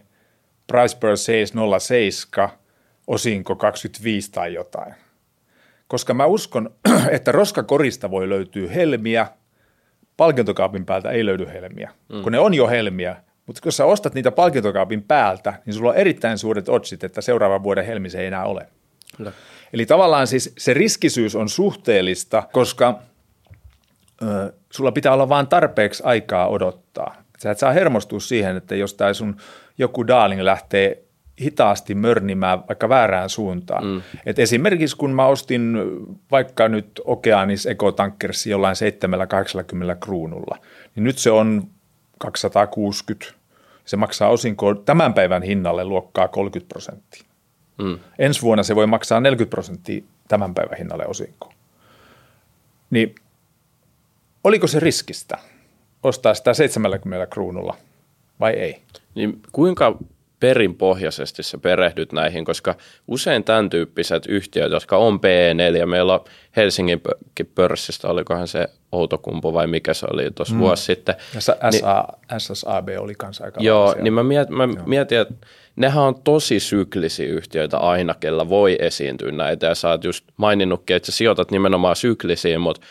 price 0.67 0.97
per 0.99 1.17
sales 1.17 1.53
07, 1.79 2.49
osinko 3.07 3.55
25 3.55 4.31
tai 4.31 4.53
jotain. 4.53 4.93
Koska 5.91 6.13
mä 6.13 6.25
uskon, 6.25 6.69
että 7.11 7.31
roskakorista 7.31 8.11
voi 8.11 8.29
löytyä 8.29 8.69
helmiä, 8.69 9.27
palkintokaapin 10.17 10.85
päältä 10.85 11.09
ei 11.09 11.25
löydy 11.25 11.47
helmiä, 11.53 11.91
mm. 12.09 12.21
kun 12.21 12.31
ne 12.31 12.39
on 12.39 12.53
jo 12.53 12.67
helmiä. 12.67 13.15
Mutta 13.45 13.61
jos 13.65 13.77
sä 13.77 13.85
ostat 13.85 14.13
niitä 14.13 14.31
palkintokaapin 14.31 15.03
päältä, 15.03 15.53
niin 15.65 15.73
sulla 15.73 15.89
on 15.89 15.95
erittäin 15.95 16.37
suuret 16.37 16.69
otsit, 16.69 17.03
että 17.03 17.21
seuraavan 17.21 17.63
vuoden 17.63 17.85
helmi 17.85 18.09
se 18.09 18.19
ei 18.19 18.27
enää 18.27 18.45
ole. 18.45 18.67
Kyllä. 19.17 19.31
Eli 19.73 19.85
tavallaan 19.85 20.27
siis 20.27 20.53
se 20.57 20.73
riskisyys 20.73 21.35
on 21.35 21.49
suhteellista, 21.49 22.43
koska 22.51 22.99
ö, 24.21 24.53
sulla 24.69 24.91
pitää 24.91 25.13
olla 25.13 25.29
vain 25.29 25.47
tarpeeksi 25.47 26.03
aikaa 26.05 26.47
odottaa. 26.47 27.23
Sä 27.39 27.51
et 27.51 27.59
saa 27.59 27.71
hermostua 27.71 28.19
siihen, 28.19 28.57
että 28.57 28.75
jos 28.75 28.93
tämä 28.93 29.13
sun 29.13 29.37
joku 29.77 30.07
darling 30.07 30.41
lähtee 30.41 31.03
hitaasti 31.41 31.95
mörnimään 31.95 32.63
vaikka 32.67 32.89
väärään 32.89 33.29
suuntaan. 33.29 33.85
Mm. 33.85 34.01
Et 34.25 34.39
esimerkiksi 34.39 34.97
kun 34.97 35.11
mä 35.11 35.25
ostin 35.25 35.77
vaikka 36.31 36.67
nyt 36.67 37.01
Okeanis 37.05 37.65
Ecotankers 37.65 38.47
jollain 38.47 38.75
780 38.75 39.95
kruunulla, 39.95 40.57
niin 40.95 41.03
nyt 41.03 41.17
se 41.17 41.31
on 41.31 41.67
260. 42.17 43.33
Se 43.85 43.97
maksaa 43.97 44.29
osinko 44.29 44.75
tämän 44.75 45.13
päivän 45.13 45.43
hinnalle 45.43 45.83
luokkaa 45.83 46.27
30 46.27 46.73
prosenttia. 46.73 47.23
Mm. 47.77 47.99
Ensi 48.19 48.41
vuonna 48.41 48.63
se 48.63 48.75
voi 48.75 48.87
maksaa 48.87 49.19
40 49.19 49.49
prosenttia 49.49 50.03
tämän 50.27 50.53
päivän 50.53 50.77
hinnalle 50.77 51.05
osinko. 51.07 51.53
Niin 52.89 53.15
oliko 54.43 54.67
se 54.67 54.79
riskistä 54.79 55.37
ostaa 56.03 56.33
sitä 56.33 56.53
70 56.53 57.27
kruunulla 57.27 57.75
vai 58.39 58.53
ei? 58.53 58.81
Niin 59.15 59.41
kuinka 59.51 59.97
perinpohjaisesti 60.41 61.43
sä 61.43 61.57
perehdyt 61.57 62.11
näihin, 62.11 62.45
koska 62.45 62.75
usein 63.07 63.43
tämän 63.43 63.69
tyyppiset 63.69 64.25
yhtiöt, 64.25 64.71
jotka 64.71 64.97
on 64.97 65.19
PE4, 65.19 65.85
meillä 65.85 66.13
on 66.13 66.23
Helsingin 66.55 67.01
pörssistä, 67.55 68.07
olikohan 68.07 68.47
se 68.47 68.67
Outokumpu 68.91 69.53
vai 69.53 69.67
mikä 69.67 69.93
se 69.93 70.07
oli 70.13 70.31
tuossa 70.35 70.55
mm. 70.55 70.59
vuosi 70.59 70.83
sitten. 70.83 71.15
Ja 71.35 71.41
SA, 71.41 71.57
niin, 71.71 71.83
SSAB 72.37 72.89
oli 72.99 73.15
kanssa 73.15 73.43
aika 73.43 73.61
Joo, 73.63 73.95
niin 74.01 74.13
mä, 74.13 74.23
miet, 74.23 74.49
mä 74.49 74.67
mietin, 74.67 75.17
että 75.17 75.33
nehän 75.75 76.03
on 76.03 76.21
tosi 76.23 76.59
syklisiä 76.59 77.27
yhtiöitä 77.27 77.77
aina, 77.77 78.15
kella 78.19 78.49
voi 78.49 78.77
esiintyä 78.79 79.31
näitä, 79.31 79.65
ja 79.65 79.75
sä 79.75 79.89
oot 79.89 80.03
just 80.03 80.25
maininnutkin, 80.37 80.95
että 80.95 81.05
sä 81.05 81.17
sijoitat 81.17 81.51
nimenomaan 81.51 81.95
syklisiin, 81.95 82.61
mutta 82.61 82.81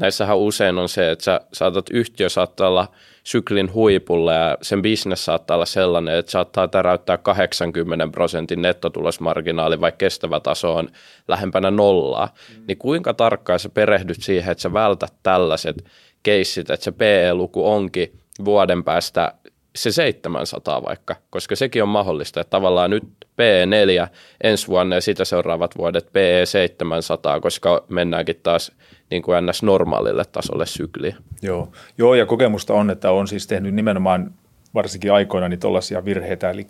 näissähän 0.00 0.38
usein 0.38 0.78
on 0.78 0.88
se, 0.88 1.10
että 1.10 1.24
sä 1.24 1.40
saatat 1.52 1.86
yhtiö 1.90 2.28
saattaa 2.28 2.68
olla 2.68 2.88
syklin 3.24 3.74
huipulla 3.74 4.32
ja 4.32 4.58
sen 4.62 4.82
bisnes 4.82 5.24
saattaa 5.24 5.54
olla 5.54 5.66
sellainen, 5.66 6.14
että 6.14 6.32
saattaa 6.32 6.68
täräyttää 6.68 7.18
80 7.18 8.08
prosentin 8.12 8.62
nettotulosmarginaali, 8.62 9.80
vaikka 9.80 9.98
kestävä 9.98 10.40
taso 10.40 10.76
on 10.76 10.88
lähempänä 11.28 11.70
nollaa. 11.70 12.26
Mm. 12.56 12.64
Niin 12.68 12.78
kuinka 12.78 13.14
tarkkaan 13.14 13.58
sä 13.58 13.68
perehdyt 13.68 14.22
siihen, 14.22 14.52
että 14.52 14.62
sä 14.62 14.72
vältät 14.72 15.14
tällaiset 15.22 15.84
keissit, 16.22 16.70
että 16.70 16.84
se 16.84 16.92
PE-luku 16.92 17.70
onkin 17.70 18.12
vuoden 18.44 18.84
päästä 18.84 19.34
se 19.76 19.92
700 19.92 20.82
vaikka, 20.82 21.16
koska 21.30 21.56
sekin 21.56 21.82
on 21.82 21.88
mahdollista, 21.88 22.40
että 22.40 22.50
tavallaan 22.50 22.90
nyt 22.90 23.04
PE4 23.22 24.08
ensi 24.44 24.68
vuonna 24.68 24.96
ja 24.96 25.00
sitä 25.00 25.24
seuraavat 25.24 25.78
vuodet 25.78 26.12
PE 26.12 26.46
700, 26.46 27.40
koska 27.40 27.84
mennäänkin 27.88 28.40
taas 28.42 28.72
niin 29.10 29.22
kuin 29.22 29.46
ns. 29.46 29.62
normaalille 29.62 30.24
tasolle 30.24 30.66
sykliä. 30.66 31.16
Joo. 31.42 31.72
Joo, 31.98 32.14
ja 32.14 32.26
kokemusta 32.26 32.74
on, 32.74 32.90
että 32.90 33.10
on 33.10 33.28
siis 33.28 33.46
tehnyt 33.46 33.74
nimenomaan 33.74 34.34
varsinkin 34.74 35.12
aikoina 35.12 35.48
niin 35.48 35.60
tuollaisia 35.60 36.04
virheitä, 36.04 36.50
eli 36.50 36.66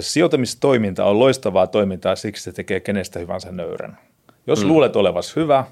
sijoitamistoiminta 0.00 1.04
on 1.04 1.18
loistavaa 1.18 1.66
toimintaa 1.66 2.16
siksi, 2.16 2.42
se 2.42 2.52
tekee 2.52 2.80
kenestä 2.80 3.18
hyvänsä 3.18 3.52
nöyrän. 3.52 3.98
Jos 4.46 4.62
mm. 4.62 4.68
luulet 4.68 4.96
olevas 4.96 5.36
hyvä, 5.36 5.64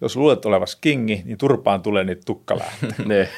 jos 0.00 0.16
luulet 0.16 0.44
olevas 0.44 0.76
kingi, 0.76 1.22
niin 1.24 1.38
turpaan 1.38 1.82
tulee 1.82 2.04
niitä 2.04 2.22
tukkalähteä. 2.26 2.90
ne, 3.06 3.28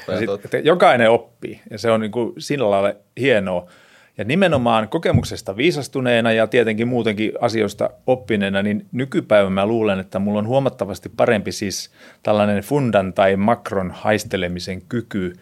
jokainen 0.64 1.10
oppii, 1.10 1.60
ja 1.70 1.78
se 1.78 1.90
on 1.90 2.00
niin 2.00 2.12
kuin 2.12 2.32
sillä 2.38 2.70
lailla 2.70 2.92
hienoa. 3.20 3.66
Ja 4.18 4.24
nimenomaan 4.24 4.88
kokemuksesta 4.88 5.56
viisastuneena 5.56 6.32
ja 6.32 6.46
tietenkin 6.46 6.88
muutenkin 6.88 7.32
asioista 7.40 7.90
oppineena, 8.06 8.62
niin 8.62 8.86
nykypäivän 8.92 9.52
mä 9.52 9.66
luulen, 9.66 10.00
että 10.00 10.18
mulla 10.18 10.38
on 10.38 10.46
huomattavasti 10.46 11.08
parempi 11.08 11.52
siis 11.52 11.90
tällainen 12.22 12.62
fundan 12.62 13.12
tai 13.12 13.36
makron 13.36 13.90
haistelemisen 13.90 14.82
kyky. 14.82 15.32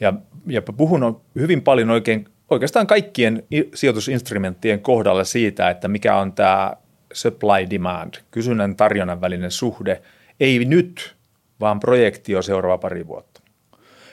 Ja, 0.00 0.12
ja 0.46 0.62
puhun 0.62 1.20
hyvin 1.34 1.62
paljon 1.62 1.90
oikein, 1.90 2.28
oikeastaan 2.50 2.86
kaikkien 2.86 3.42
sijoitusinstrumenttien 3.74 4.80
kohdalla 4.80 5.24
siitä, 5.24 5.70
että 5.70 5.88
mikä 5.88 6.16
on 6.16 6.32
tämä 6.32 6.76
supply 7.12 7.70
demand, 7.70 8.14
kysynnän 8.30 8.76
tarjonnan 8.76 9.20
välinen 9.20 9.50
suhde, 9.50 10.02
ei 10.40 10.64
nyt, 10.64 11.16
vaan 11.60 11.80
projektio 11.80 12.42
seuraava 12.42 12.78
pari 12.78 13.06
vuotta. 13.06 13.40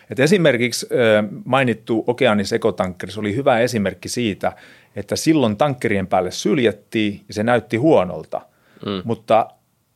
Et 0.09 0.19
esimerkiksi 0.19 0.87
mainittu 1.45 2.03
Okeanis 2.07 2.53
ekotankkeri 2.53 3.13
oli 3.17 3.35
hyvä 3.35 3.59
esimerkki 3.59 4.09
siitä, 4.09 4.51
että 4.95 5.15
silloin 5.15 5.57
tankkerien 5.57 6.07
päälle 6.07 6.31
syljettiin 6.31 7.21
ja 7.27 7.33
se 7.33 7.43
näytti 7.43 7.77
huonolta, 7.77 8.41
mm. 8.85 9.01
mutta 9.03 9.47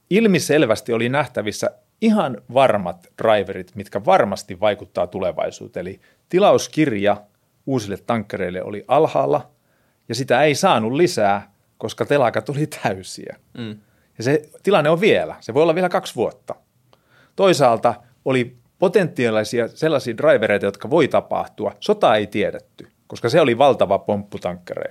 ilmiselvästi 0.10 0.94
oli 0.94 1.10
nähtävissä 1.10 1.72
ihan 2.02 2.38
varmat 2.54 3.08
driverit, 3.24 3.76
mitkä 3.76 4.06
varmasti 4.06 4.60
vaikuttaa 4.60 5.08
tulevaisuuteen. 5.08 5.88
Eli 5.88 6.00
tilauskirja 6.30 7.18
uusille 7.66 7.98
tankkereille 7.98 8.64
oli 8.64 8.86
alhaalla 8.88 9.52
ja 10.10 10.16
sitä 10.16 10.44
ei 10.44 10.56
saanut 10.56 10.94
lisää, 10.94 11.52
koska 11.78 12.06
telakat 12.06 12.50
oli 12.50 12.68
täysiä. 12.68 13.36
Mm. 13.58 13.78
Ja 14.18 14.24
se 14.24 14.50
tilanne 14.64 14.90
on 14.90 15.02
vielä, 15.02 15.36
se 15.40 15.54
voi 15.54 15.64
olla 15.64 15.76
vielä 15.76 15.90
kaksi 15.90 16.16
vuotta. 16.16 16.56
Toisaalta 17.36 17.94
oli 18.26 18.56
potentiaalisia 18.80 19.68
sellaisia 19.68 20.18
drivereita, 20.18 20.66
jotka 20.66 20.90
voi 20.90 21.08
tapahtua. 21.08 21.76
Sota 21.80 22.16
ei 22.16 22.28
tiedetty, 22.28 22.88
koska 23.08 23.30
se 23.30 23.42
oli 23.42 23.58
valtava 23.58 24.00
pomppu. 24.00 24.38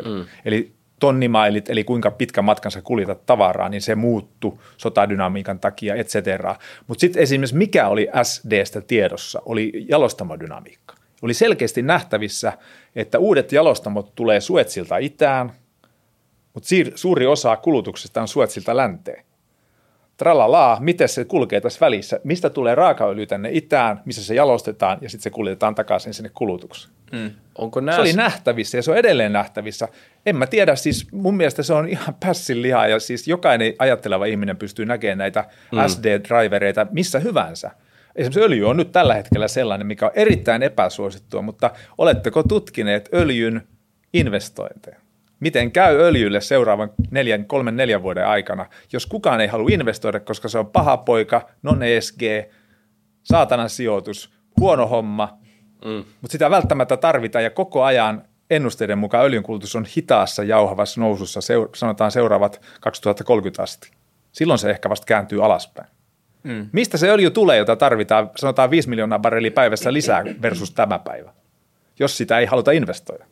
Mm. 0.05 0.25
Eli 0.45 0.73
tonnimailit, 1.01 1.71
eli 1.71 1.85
kuinka 1.85 2.11
pitkä 2.11 2.43
matkansa 2.43 2.83
kuljetat 2.83 3.27
tavaraa, 3.27 3.69
niin 3.69 3.83
se 3.83 3.95
muuttu 3.95 4.63
sotadynamiikan 4.77 5.59
takia, 5.59 5.95
et 5.95 6.07
cetera. 6.07 6.57
Mutta 6.87 7.01
sitten 7.01 7.23
esimerkiksi 7.23 7.57
mikä 7.57 7.89
oli 7.89 8.09
SDstä 8.23 8.81
tiedossa, 8.81 9.43
oli 9.45 9.87
jalostamodynamiikka. 9.89 10.95
Oli 11.23 11.35
selkeästi 11.35 11.83
nähtävissä, 11.83 12.53
että 12.97 13.19
uudet 13.19 13.53
jalostamot 13.53 14.15
tulee 14.15 14.41
Suetsilta 14.41 14.97
itään, 14.97 15.53
mutta 16.55 16.69
suuri 16.95 17.27
osa 17.27 17.57
kulutuksesta 17.57 18.21
on 18.21 18.29
Suetsilta 18.29 18.77
länteen 18.77 19.25
tralalaa, 20.17 20.79
miten 20.81 21.09
se 21.09 21.25
kulkee 21.25 21.61
tässä 21.61 21.81
välissä, 21.81 22.21
mistä 22.25 22.51
tulee 22.51 22.75
raakaöljy 22.75 23.27
tänne 23.27 23.49
itään, 23.53 24.01
missä 24.05 24.25
se 24.25 24.35
jalostetaan 24.35 24.99
ja 25.01 25.11
sitten 25.11 25.23
se 25.23 25.31
kuljetetaan 25.31 25.75
takaisin 25.75 26.15
sinne 26.15 26.31
kulutukseen. 26.35 26.95
Mm. 27.13 27.31
Onko 27.59 27.81
Se 27.95 28.01
oli 28.01 28.13
nähtävissä 28.13 28.79
ja 28.79 28.83
se 28.83 28.91
on 28.91 28.97
edelleen 28.97 29.33
nähtävissä. 29.33 29.89
En 30.27 30.37
mä 30.37 30.47
tiedä, 30.47 30.77
siis 30.77 31.13
mun 31.13 31.37
mielestä 31.37 31.63
se 31.63 31.75
on 31.75 31.89
ihan 31.89 32.15
pässin 32.21 32.63
lihaa 32.63 32.89
ja 32.89 33.01
siis 33.01 33.29
jokainen 33.29 33.75
ajatteleva 33.79 34.25
ihminen 34.25 34.57
pystyy 34.57 34.87
näkemään 34.87 35.19
näitä 35.19 35.45
mm. 35.73 35.79
SD-drivereita 35.79 36.87
missä 36.91 37.19
hyvänsä. 37.19 37.71
Esimerkiksi 38.17 38.41
öljy 38.41 38.69
on 38.69 38.77
nyt 38.77 38.93
tällä 38.93 39.15
hetkellä 39.15 39.49
sellainen, 39.49 39.87
mikä 39.87 40.07
on 40.07 40.13
erittäin 40.15 40.63
epäsuosittua, 40.63 41.43
mutta 41.43 41.71
oletteko 41.99 42.43
tutkineet 42.43 43.09
öljyn 43.15 43.69
investointeja? 44.13 45.04
Miten 45.45 45.73
käy 45.73 45.97
öljylle 45.97 46.41
seuraavan 46.41 46.91
neljän, 47.11 47.45
kolmen, 47.45 47.77
neljän 47.77 48.03
vuoden 48.03 48.27
aikana, 48.27 48.67
jos 48.93 49.07
kukaan 49.07 49.41
ei 49.41 49.47
halua 49.47 49.69
investoida, 49.73 50.21
koska 50.21 50.49
se 50.49 50.59
on 50.59 50.67
paha 50.67 50.97
poika, 50.97 51.49
non-ESG, 51.63 52.23
saatanan 53.23 53.71
sijoitus, 53.71 54.33
huono 54.61 54.87
homma, 54.87 55.39
mm. 55.85 56.05
mutta 56.21 56.33
sitä 56.33 56.51
välttämättä 56.51 56.97
tarvitaan 56.97 57.45
ja 57.45 57.51
koko 57.51 57.83
ajan 57.83 58.25
ennusteiden 58.51 58.99
mukaan 58.99 59.25
öljynkulutus 59.25 59.77
on 59.77 59.87
hitaassa 59.97 60.45
jauhavassa 60.45 61.01
nousussa, 61.01 61.41
seur- 61.41 61.71
sanotaan 61.75 62.13
seuraavat 62.13 62.61
2030 62.81 63.63
asti. 63.63 63.91
Silloin 64.33 64.59
se 64.59 64.71
ehkä 64.71 64.91
vasta 64.91 65.07
kääntyy 65.07 65.45
alaspäin. 65.45 65.89
Mm. 66.43 66.69
Mistä 66.73 66.99
se 66.99 67.11
öljy 67.11 67.31
tulee, 67.31 67.59
jota 67.59 67.77
tarvitaan, 67.77 68.31
sanotaan 68.37 68.71
5 68.71 68.89
miljoonaa 68.89 69.19
barrelia 69.19 69.51
päivässä 69.51 69.93
lisää 69.93 70.25
versus 70.43 70.71
tämä 70.71 70.99
päivä, 70.99 71.33
jos 71.99 72.17
sitä 72.17 72.39
ei 72.39 72.47
haluta 72.47 72.71
investoida? 72.71 73.25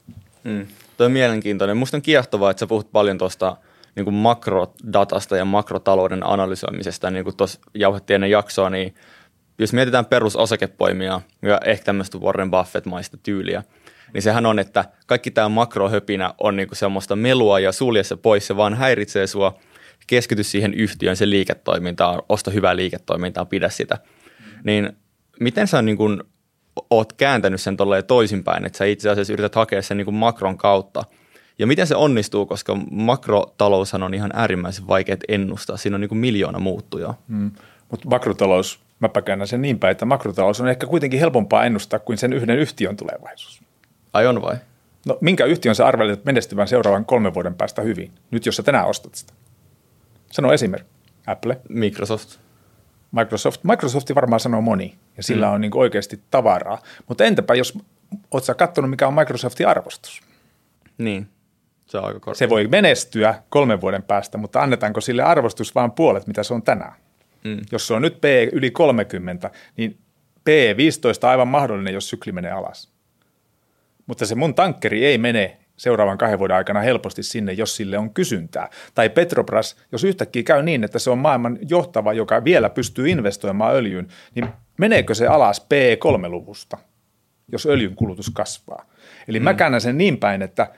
Mm. 0.44 0.66
Tuo 0.96 1.06
on 1.06 1.12
mielenkiintoinen. 1.12 1.76
Musta 1.76 1.96
on 1.96 2.02
kiehtovaa, 2.02 2.50
että 2.50 2.60
sä 2.60 2.66
puhut 2.66 2.92
paljon 2.92 3.18
tuosta 3.18 3.56
niin 3.94 4.04
kuin 4.04 4.14
makrodatasta 4.14 5.36
ja 5.36 5.44
makrotalouden 5.44 6.26
analysoimisesta, 6.26 7.10
niin 7.10 7.24
kuin 7.24 7.36
tuossa 7.36 7.60
jauhettiin 7.74 8.14
ennen 8.14 8.30
jaksoa, 8.30 8.70
niin 8.70 8.94
jos 9.58 9.72
mietitään 9.72 10.06
perusosakepoimia 10.06 11.20
ja 11.42 11.60
ehkä 11.64 11.84
tämmöistä 11.84 12.18
Warren 12.18 12.50
Buffett-maista 12.50 13.16
tyyliä, 13.22 13.62
niin 14.14 14.22
sehän 14.22 14.46
on, 14.46 14.58
että 14.58 14.84
kaikki 15.06 15.30
tämä 15.30 15.48
makrohöpinä 15.48 16.34
on 16.38 16.56
niin 16.56 16.68
kuin 16.68 16.78
semmoista 16.78 17.16
melua 17.16 17.60
ja 17.60 17.72
sulje 17.72 18.04
se 18.04 18.16
pois, 18.16 18.46
se 18.46 18.56
vaan 18.56 18.74
häiritsee 18.74 19.26
sua, 19.26 19.58
keskity 20.06 20.42
siihen 20.42 20.74
yhtiön, 20.74 21.16
se 21.16 21.30
liiketoimintaan, 21.30 22.22
osta 22.28 22.50
hyvää 22.50 22.76
liiketoimintaa, 22.76 23.44
pidä 23.44 23.68
sitä. 23.68 23.98
Niin 24.64 24.92
miten 25.40 25.68
sä 25.68 25.82
niin 25.82 25.96
kuin 25.96 26.22
oot 26.90 27.12
kääntänyt 27.12 27.60
sen 27.60 27.76
tolleen 27.76 28.04
toisinpäin, 28.04 28.64
että 28.64 28.78
sä 28.78 28.84
itse 28.84 29.10
asiassa 29.10 29.32
yrität 29.32 29.54
hakea 29.54 29.82
sen 29.82 29.96
niin 29.96 30.04
kuin 30.04 30.14
makron 30.14 30.58
kautta. 30.58 31.04
Ja 31.58 31.66
miten 31.66 31.86
se 31.86 31.96
onnistuu, 31.96 32.46
koska 32.46 32.76
makrotaloushan 32.90 34.02
on 34.02 34.14
ihan 34.14 34.30
äärimmäisen 34.34 34.88
vaikea 34.88 35.16
ennustaa. 35.28 35.76
Siinä 35.76 35.94
on 35.94 36.00
niin 36.00 36.08
kuin 36.08 36.18
miljoona 36.18 36.58
muuttuja. 36.58 37.14
Mm. 37.28 37.50
Mutta 37.90 38.08
makrotalous, 38.08 38.80
mä 39.00 39.08
käännän 39.24 39.48
sen 39.48 39.62
niin 39.62 39.78
päin, 39.78 39.92
että 39.92 40.04
makrotalous 40.04 40.60
on 40.60 40.68
ehkä 40.68 40.86
kuitenkin 40.86 41.20
helpompaa 41.20 41.64
ennustaa 41.64 41.98
kuin 41.98 42.18
sen 42.18 42.32
yhden 42.32 42.58
yhtiön 42.58 42.96
tulevaisuus. 42.96 43.62
Ai 44.12 44.26
on 44.26 44.42
vai? 44.42 44.56
No 45.06 45.18
minkä 45.20 45.44
yhtiön 45.44 45.74
sä 45.74 45.86
arvelet 45.86 46.24
menestyvän 46.24 46.68
seuraavan 46.68 47.04
kolmen 47.04 47.34
vuoden 47.34 47.54
päästä 47.54 47.82
hyvin, 47.82 48.12
nyt 48.30 48.46
jos 48.46 48.56
sä 48.56 48.62
tänään 48.62 48.86
ostat 48.86 49.14
sitä? 49.14 49.32
Sano 50.30 50.52
esimerkki. 50.52 50.92
Apple. 51.26 51.60
Microsoft. 51.68 52.41
Microsoft. 53.12 53.64
Microsofti 53.64 54.14
varmaan 54.14 54.40
sanoo 54.40 54.60
moni, 54.60 54.98
ja 55.16 55.22
sillä 55.22 55.46
mm. 55.46 55.52
on 55.52 55.60
niin 55.60 55.76
oikeasti 55.76 56.20
tavaraa. 56.30 56.78
Mutta 57.08 57.24
entäpä 57.24 57.54
jos, 57.54 57.78
oot 58.30 58.44
sä 58.44 58.54
katsonut, 58.54 58.90
mikä 58.90 59.06
on 59.06 59.14
Microsoftin 59.14 59.68
arvostus? 59.68 60.22
Niin, 60.98 61.28
se 61.86 61.98
on 61.98 62.04
aika 62.04 62.20
korkea. 62.20 62.38
Se 62.38 62.48
voi 62.48 62.66
menestyä 62.66 63.34
kolmen 63.48 63.80
vuoden 63.80 64.02
päästä, 64.02 64.38
mutta 64.38 64.62
annetaanko 64.62 65.00
sille 65.00 65.22
arvostus 65.22 65.74
vain 65.74 65.90
puolet, 65.90 66.26
mitä 66.26 66.42
se 66.42 66.54
on 66.54 66.62
tänään? 66.62 66.94
Mm. 67.44 67.60
Jos 67.72 67.86
se 67.86 67.94
on 67.94 68.02
nyt 68.02 68.20
P 68.20 68.24
yli 68.52 68.70
30, 68.70 69.50
niin 69.76 69.98
P15 70.40 71.24
on 71.24 71.30
aivan 71.30 71.48
mahdollinen, 71.48 71.94
jos 71.94 72.08
sykli 72.08 72.32
menee 72.32 72.52
alas. 72.52 72.92
Mutta 74.06 74.26
se 74.26 74.34
mun 74.34 74.54
tankkeri 74.54 75.04
ei 75.04 75.18
mene 75.18 75.58
seuraavan 75.76 76.18
kahden 76.18 76.38
vuoden 76.38 76.56
aikana 76.56 76.80
helposti 76.80 77.22
sinne, 77.22 77.52
jos 77.52 77.76
sille 77.76 77.98
on 77.98 78.14
kysyntää. 78.14 78.68
Tai 78.94 79.10
Petrobras, 79.10 79.76
jos 79.92 80.04
yhtäkkiä 80.04 80.42
käy 80.42 80.62
niin, 80.62 80.84
että 80.84 80.98
se 80.98 81.10
on 81.10 81.18
maailman 81.18 81.58
johtava, 81.68 82.12
joka 82.12 82.44
vielä 82.44 82.70
pystyy 82.70 83.08
investoimaan 83.08 83.74
öljyyn, 83.74 84.08
niin 84.34 84.48
meneekö 84.78 85.14
se 85.14 85.26
alas 85.26 85.66
P3-luvusta, 85.66 86.78
jos 87.52 87.66
öljyn 87.66 87.94
kulutus 87.94 88.30
kasvaa? 88.30 88.86
Eli 89.28 89.40
mm. 89.40 89.44
mä 89.44 89.54
käännän 89.54 89.80
sen 89.80 89.98
niin 89.98 90.18
päin, 90.18 90.42
että 90.42 90.70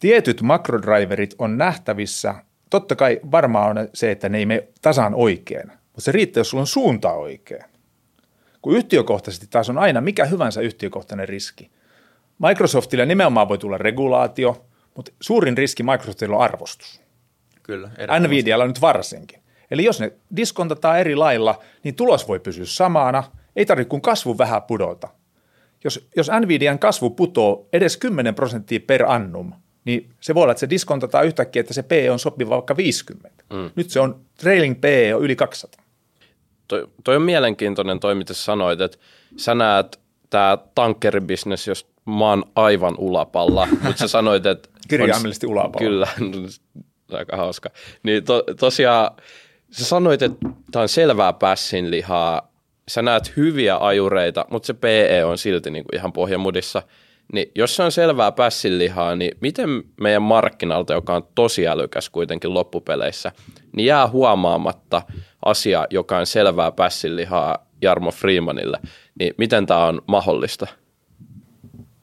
tietyt 0.00 0.42
makrodriverit 0.42 1.34
on 1.38 1.58
nähtävissä. 1.58 2.34
Totta 2.70 2.96
kai 2.96 3.20
varmaan 3.30 3.78
on 3.78 3.88
se, 3.94 4.10
että 4.10 4.28
ne 4.28 4.38
ei 4.38 4.46
mene 4.46 4.68
tasan 4.82 5.14
oikein, 5.14 5.68
mutta 5.68 6.00
se 6.00 6.12
riittää, 6.12 6.40
jos 6.40 6.50
sulla 6.50 6.62
on 6.62 6.66
suunta 6.66 7.12
oikein. 7.12 7.64
Kun 8.62 8.76
yhtiökohtaisesti 8.76 9.46
taas 9.50 9.70
on 9.70 9.78
aina 9.78 10.00
mikä 10.00 10.24
hyvänsä 10.24 10.60
yhtiökohtainen 10.60 11.28
riski. 11.28 11.70
Microsoftille 12.48 13.06
nimenomaan 13.06 13.48
voi 13.48 13.58
tulla 13.58 13.78
regulaatio, 13.78 14.66
mutta 14.96 15.12
suurin 15.20 15.58
riski 15.58 15.82
Microsoftilla 15.82 16.36
on 16.36 16.42
arvostus. 16.42 17.00
Kyllä. 17.62 17.90
Nvidialla 18.20 18.66
nyt 18.66 18.80
varsinkin. 18.80 19.42
Eli 19.70 19.84
jos 19.84 20.00
ne 20.00 20.12
diskontataan 20.36 20.98
eri 20.98 21.16
lailla, 21.16 21.58
niin 21.84 21.94
tulos 21.94 22.28
voi 22.28 22.40
pysyä 22.40 22.64
samana. 22.64 23.24
Ei 23.56 23.66
tarvitse 23.66 23.88
kuin 23.88 24.02
kasvu 24.02 24.38
vähän 24.38 24.62
pudota. 24.62 25.08
Jos, 25.84 26.08
jos 26.16 26.30
Nvidian 26.40 26.78
kasvu 26.78 27.10
putoo 27.10 27.68
edes 27.72 27.96
10 27.96 28.34
prosenttia 28.34 28.80
per 28.86 29.04
annum, 29.06 29.52
niin 29.84 30.10
se 30.20 30.34
voi 30.34 30.42
olla, 30.42 30.52
että 30.52 30.60
se 30.60 30.70
diskontataan 30.70 31.26
yhtäkkiä, 31.26 31.60
että 31.60 31.74
se 31.74 31.82
P 31.82 31.90
on 32.10 32.18
sopiva 32.18 32.54
vaikka 32.54 32.76
50. 32.76 33.44
Mm. 33.52 33.70
Nyt 33.76 33.90
se 33.90 34.00
on, 34.00 34.20
trailing 34.36 34.80
P 34.80 34.84
on 35.14 35.22
yli 35.22 35.36
200. 35.36 35.84
Toi, 36.68 36.88
toi 37.04 37.16
on 37.16 37.22
mielenkiintoinen 37.22 38.00
toi, 38.00 38.14
mitä 38.14 38.34
sanoit, 38.34 38.80
että 38.80 38.98
sä 39.36 39.54
näet 39.54 40.00
tämä 40.30 40.58
tankkeribisnes, 40.74 41.66
jos 41.66 41.91
mä 42.06 42.30
oon 42.30 42.44
aivan 42.54 42.94
ulapalla, 42.98 43.68
mutta 43.82 43.96
sä 43.96 44.08
sanoit, 44.08 44.46
että... 44.46 44.68
Kirjaimellisesti 44.88 45.46
ulapalla. 45.46 45.78
Kyllä, 45.78 46.08
aika 47.18 47.36
hauska. 47.36 47.70
Niin 48.02 48.24
to, 48.24 48.42
tosiaan 48.60 49.10
sä 49.72 49.84
sanoit, 49.84 50.22
että 50.22 50.48
tämä 50.70 50.82
on 50.82 50.88
selvää 50.88 51.32
pässin 51.32 51.90
lihaa, 51.90 52.52
sä 52.88 53.02
näet 53.02 53.36
hyviä 53.36 53.76
ajureita, 53.80 54.44
mutta 54.50 54.66
se 54.66 54.74
PE 54.74 55.24
on 55.24 55.38
silti 55.38 55.70
niin 55.70 55.84
kuin 55.84 55.96
ihan 55.96 56.12
pohjamudissa. 56.12 56.82
Niin 57.32 57.50
jos 57.54 57.76
se 57.76 57.82
on 57.82 57.92
selvää 57.92 58.32
pässinlihaa, 58.32 59.16
niin 59.16 59.36
miten 59.40 59.82
meidän 60.00 60.22
markkinalta, 60.22 60.92
joka 60.92 61.14
on 61.14 61.26
tosi 61.34 61.68
älykäs 61.68 62.10
kuitenkin 62.10 62.54
loppupeleissä, 62.54 63.32
niin 63.76 63.86
jää 63.86 64.08
huomaamatta 64.08 65.02
asia, 65.44 65.86
joka 65.90 66.18
on 66.18 66.26
selvää 66.26 66.72
pässinlihaa 66.72 67.66
Jarmo 67.82 68.10
Freemanille, 68.10 68.78
niin 69.18 69.34
miten 69.38 69.66
tämä 69.66 69.86
on 69.86 70.02
mahdollista? 70.06 70.66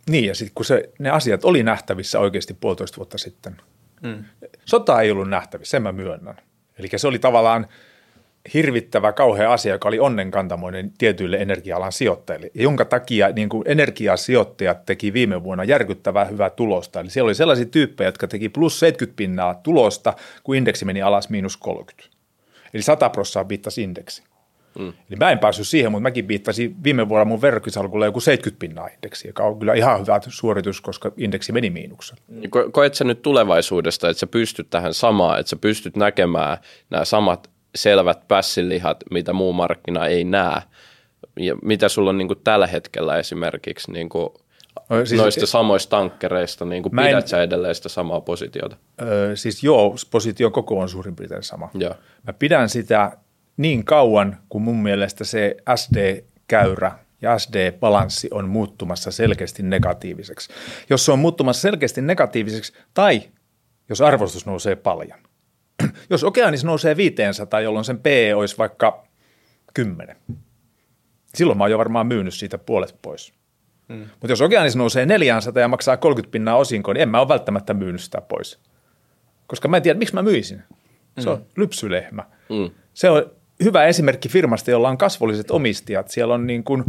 Niin, 0.10 0.26
ja 0.26 0.36
sitten 0.36 0.56
kun 0.56 0.65
se, 0.65 0.89
ne 1.00 1.10
asiat 1.10 1.45
oli 1.45 1.63
nähtävissä 1.63 2.19
oikeasti 2.19 2.54
puolitoista 2.54 2.98
vuotta 2.98 3.17
sitten. 3.17 3.62
Mm. 4.02 4.24
Sota 4.65 5.02
ei 5.02 5.12
ollut 5.12 5.30
nähtävissä, 5.30 5.72
sen 5.72 5.84
mä 5.84 5.91
myönnän. 5.91 6.38
Eli 6.80 6.89
se 6.95 7.08
oli 7.08 7.19
tavallaan 7.19 7.67
hirvittävä, 8.54 9.12
kauhea 9.12 9.54
asia, 9.54 9.74
joka 9.74 9.88
oli 9.88 10.00
onnenkantamoinen 10.00 10.91
tietyille 10.98 11.38
energia-alan 11.38 11.91
sijoittajille, 11.91 12.52
jonka 12.54 12.86
takia 12.86 13.30
niin 13.30 13.50
kuin 13.50 13.63
energiasijoittajat 13.65 14.86
teki 14.86 15.13
viime 15.13 15.43
vuonna 15.43 15.63
järkyttävää 15.63 16.26
hyvää 16.26 16.50
tulosta. 16.50 17.00
Eli 17.00 17.10
siellä 17.10 17.28
oli 17.28 17.36
sellaisia 17.36 17.65
tyyppejä, 17.65 18.08
jotka 18.08 18.28
teki 18.28 18.50
plus 18.50 18.80
70 18.80 19.17
pinnaa 19.17 19.56
tulosta, 19.56 20.13
kun 20.43 20.56
indeksi 20.56 20.86
meni 20.86 21.02
alas 21.02 21.30
miinus 21.30 21.58
30. 21.58 22.17
Eli 22.74 22.82
100 22.82 23.10
prosenttia 23.10 23.50
viittasi 23.50 23.84
indeksi. 23.84 24.24
Mm. 24.79 24.88
Eli 24.88 25.17
mä 25.19 25.32
en 25.32 25.39
päässyt 25.39 25.67
siihen, 25.67 25.91
mutta 25.91 26.01
mäkin 26.01 26.27
viittasin 26.27 26.84
viime 26.84 27.10
vuonna 27.10 27.25
mun 27.25 27.41
verkkisalkulla 27.41 28.05
joku 28.05 28.19
70 28.19 28.60
pinnaa 28.60 28.88
indeksi, 28.88 29.27
joka 29.27 29.43
on 29.43 29.60
kyllä 29.60 29.73
ihan 29.73 30.01
hyvä 30.01 30.19
suoritus, 30.27 30.82
koska 30.82 31.12
indeksi 31.17 31.51
meni 31.51 31.69
miinuksella. 31.69 32.21
Ko- 32.32 32.71
koet 32.71 32.93
sä 32.93 33.03
nyt 33.03 33.21
tulevaisuudesta, 33.21 34.10
että 34.10 34.19
sä 34.19 34.27
pystyt 34.27 34.69
tähän 34.69 34.93
samaan, 34.93 35.39
että 35.39 35.49
sä 35.49 35.55
pystyt 35.55 35.95
näkemään 35.95 36.58
nämä 36.89 37.05
samat 37.05 37.49
selvät 37.75 38.27
pässilihat, 38.27 39.03
mitä 39.12 39.34
muu 39.34 39.53
markkina 39.53 40.05
ei 40.05 40.23
näe. 40.23 40.62
Ja 41.39 41.55
mitä 41.63 41.89
sulla 41.89 42.10
on 42.10 42.17
niin 42.17 42.27
kuin 42.27 42.39
tällä 42.43 42.67
hetkellä 42.67 43.17
esimerkiksi 43.17 43.91
niin 43.91 44.10
kuin 44.10 44.29
no, 44.89 45.05
siis, 45.05 45.21
noista 45.21 45.45
samoista 45.45 45.89
tankkereista, 45.89 46.65
niin 46.65 46.84
kuin 46.84 46.95
pidät 46.95 47.23
en, 47.23 47.27
sä 47.27 47.43
edelleen 47.43 47.75
sitä 47.75 47.89
samaa 47.89 48.21
positiota? 48.21 48.77
Öö, 49.01 49.36
siis 49.36 49.63
joo, 49.63 49.95
positio 50.12 50.51
koko 50.51 50.79
on 50.79 50.89
suurin 50.89 51.15
piirtein 51.15 51.43
sama. 51.43 51.69
Joo. 51.73 51.95
Mä 52.27 52.34
pidän 52.34 52.69
sitä 52.69 53.17
niin 53.60 53.86
kauan, 53.86 54.38
kun 54.50 54.62
mun 54.62 54.84
mielestä 54.84 55.24
se 55.24 55.56
SD-käyrä 55.76 56.91
ja 57.22 57.38
SD-balanssi 57.38 58.28
on 58.32 58.50
muuttumassa 58.50 59.12
selkeästi 59.12 59.63
negatiiviseksi. 59.63 60.54
Jos 60.89 61.06
se 61.06 61.12
on 61.12 61.19
muuttumassa 61.19 61.62
selkeästi 61.62 62.02
negatiiviseksi 62.02 62.74
tai 62.93 63.22
jos 63.89 64.02
arvostus 64.02 64.45
nousee 64.45 64.76
paljon, 64.76 65.19
jos 66.10 66.24
Okeanis 66.24 66.63
nousee 66.63 66.98
500, 66.98 67.60
jolloin 67.60 67.86
sen 67.86 68.00
PE 68.00 68.36
olisi 68.36 68.58
vaikka 68.58 69.04
10, 69.74 70.15
silloin 71.36 71.58
mä 71.58 71.63
oon 71.63 71.72
jo 71.72 71.78
varmaan 71.78 72.08
myynyt 72.08 72.34
siitä 72.34 72.58
puolet 72.58 72.95
pois. 73.02 73.34
Hmm. 73.93 74.08
Mutta 74.10 74.32
jos 74.32 74.41
Okeanis 74.41 74.76
nousee 74.76 75.06
400 75.06 75.62
ja 75.62 75.67
maksaa 75.67 75.98
30 75.98 76.32
pinnaa 76.32 76.56
osinkoon, 76.56 76.95
niin 76.95 77.02
en 77.02 77.10
mä 77.10 77.19
ole 77.19 77.28
välttämättä 77.28 77.74
myynyt 77.74 78.02
sitä 78.02 78.22
pois. 78.22 78.60
Koska 79.48 79.67
mä 79.67 79.78
en 79.78 79.84
tiedä, 79.84 80.00
miksi 80.00 80.15
mä 80.15 80.22
myisin. 80.22 80.63
Se 81.19 81.30
on 81.30 81.38
hmm. 81.38 81.45
lypsylehmä. 81.58 82.24
Hmm. 82.50 82.72
Se 82.93 83.10
on 83.10 83.38
hyvä 83.63 83.86
esimerkki 83.86 84.30
firmasta, 84.30 84.72
jolla 84.72 84.89
on 84.89 84.98
kasvolliset 84.98 85.52
omistajat. 85.52 86.08
Siellä 86.08 86.34
on 86.34 86.48
niin 86.48 86.63
kuin 86.63 86.84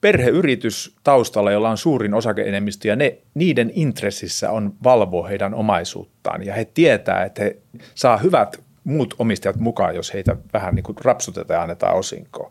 perheyritys 0.00 0.96
taustalla, 1.04 1.52
jolla 1.52 1.70
on 1.70 1.78
suurin 1.78 2.14
osakeenemmistö 2.14 2.88
ja 2.88 2.96
ne, 2.96 3.18
niiden 3.34 3.70
intressissä 3.74 4.50
on 4.50 4.74
valvoa 4.84 5.28
heidän 5.28 5.54
omaisuuttaan 5.54 6.46
ja 6.46 6.54
he 6.54 6.64
tietää, 6.64 7.24
että 7.24 7.42
he 7.42 7.56
saa 7.94 8.16
hyvät 8.16 8.60
muut 8.84 9.14
omistajat 9.18 9.56
mukaan, 9.56 9.94
jos 9.94 10.14
heitä 10.14 10.36
vähän 10.52 10.74
niin 10.74 10.82
kuin 10.82 10.96
rapsutetaan 11.04 11.58
ja 11.58 11.62
annetaan 11.62 11.96
osinkoa. 11.96 12.50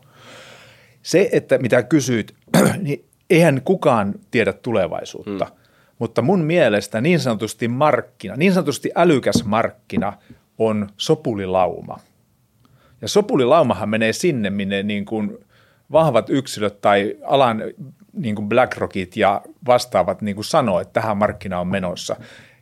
Se, 1.02 1.28
että 1.32 1.58
mitä 1.58 1.82
kysyit, 1.82 2.34
niin 2.82 3.04
eihän 3.30 3.62
kukaan 3.64 4.14
tiedä 4.30 4.52
tulevaisuutta, 4.52 5.44
hmm. 5.44 5.56
mutta 5.98 6.22
mun 6.22 6.40
mielestä 6.40 7.00
niin 7.00 7.20
sanotusti 7.20 7.68
markkina, 7.68 8.36
niin 8.36 8.52
sanotusti 8.52 8.90
älykäs 8.94 9.44
markkina 9.44 10.12
on 10.58 10.88
sopulilauma. 10.96 12.00
Ja 13.02 13.08
sopulilaumahan 13.08 13.88
menee 13.88 14.12
sinne, 14.12 14.50
minne 14.50 14.82
niin 14.82 15.04
kuin 15.04 15.38
vahvat 15.92 16.30
yksilöt 16.30 16.80
tai 16.80 17.16
alan 17.24 17.62
niin 18.12 18.34
kuin 18.34 18.48
BlackRockit 18.48 19.16
ja 19.16 19.42
vastaavat 19.66 20.22
niin 20.22 20.34
kuin 20.34 20.44
sanoo, 20.44 20.80
että 20.80 21.00
tähän 21.00 21.16
markkina 21.16 21.60
on 21.60 21.68
menossa. 21.68 22.16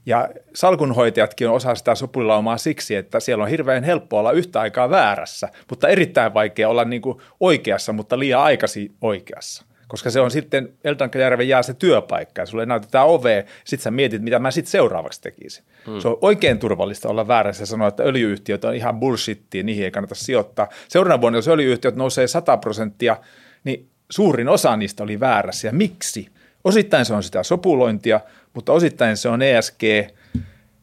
Ja 0.07 0.29
salkunhoitajatkin 0.55 1.49
on 1.49 1.55
osa 1.55 1.75
sitä 1.75 1.95
sopulilaumaa 1.95 2.59
siksi, 2.59 2.95
että 2.97 3.21
siellä 3.21 3.45
on 3.45 3.51
hirveän 3.51 3.85
helppo 3.85 4.19
olla 4.19 4.33
yhtä 4.33 4.61
aikaa 4.61 4.91
väärässä, 4.91 5.49
mutta 5.71 5.89
erittäin 5.89 6.35
vaikea 6.35 6.69
olla 6.69 6.85
niin 6.85 7.03
kuin 7.03 7.19
oikeassa, 7.41 7.93
mutta 7.93 8.19
liian 8.19 8.43
aikaisin 8.43 8.95
oikeassa 9.01 9.65
koska 9.89 10.11
se 10.11 10.21
on 10.21 10.31
sitten 10.31 10.73
Eltankajärven 10.85 11.49
jää 11.49 11.63
se 11.63 11.75
työpaikka 11.75 12.43
ja 12.43 12.47
sulle 12.47 12.67
näytetään 12.67 13.07
ove, 13.07 13.47
sitten 13.65 13.85
sä 13.85 13.91
mietit, 13.91 14.23
mitä 14.23 14.39
mä 14.39 14.51
sitten 14.51 14.71
seuraavaksi 14.71 15.21
tekisin. 15.21 15.65
Hmm. 15.87 16.01
Se 16.01 16.09
on 16.09 16.19
oikein 16.21 16.59
turvallista 16.59 17.09
olla 17.09 17.29
väärässä 17.29 17.63
ja 17.63 17.67
sanoa, 17.67 17.89
että 17.89 18.03
öljyyhtiöt 18.03 18.65
on 18.65 18.75
ihan 18.75 19.01
bullshittia, 19.01 19.63
niihin 19.63 19.85
ei 19.85 19.91
kannata 19.91 20.15
sijoittaa. 20.15 20.69
Seuraavana 20.89 21.21
vuonna, 21.21 21.39
jos 21.39 21.49
öljyyhtiöt 21.49 21.97
nousee 21.97 22.27
100 22.27 22.57
prosenttia, 22.57 23.17
niin 23.65 23.89
suurin 24.11 24.49
osa 24.49 24.77
niistä 24.77 25.03
oli 25.03 25.21
väärässä. 25.21 25.69
Ja 25.69 25.73
miksi? 25.73 26.29
Osittain 26.65 27.05
se 27.05 27.15
on 27.15 27.23
sitä 27.23 27.43
sopulointia, 27.43 28.21
mutta 28.55 28.73
osittain 28.73 29.17
se 29.17 29.29
on 29.29 29.43
ESG, 29.43 29.83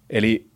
eli, 0.09 0.47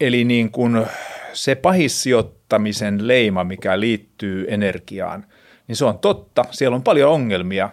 eli 0.00 0.24
niin 0.24 0.50
kuin 0.50 0.86
se 1.32 1.54
pahissijoittamisen 1.54 3.08
leima, 3.08 3.44
mikä 3.44 3.80
liittyy 3.80 4.46
energiaan– 4.48 5.26
niin 5.70 5.76
se 5.76 5.84
on 5.84 5.98
totta. 5.98 6.44
Siellä 6.50 6.74
on 6.74 6.82
paljon 6.82 7.10
ongelmia, 7.10 7.70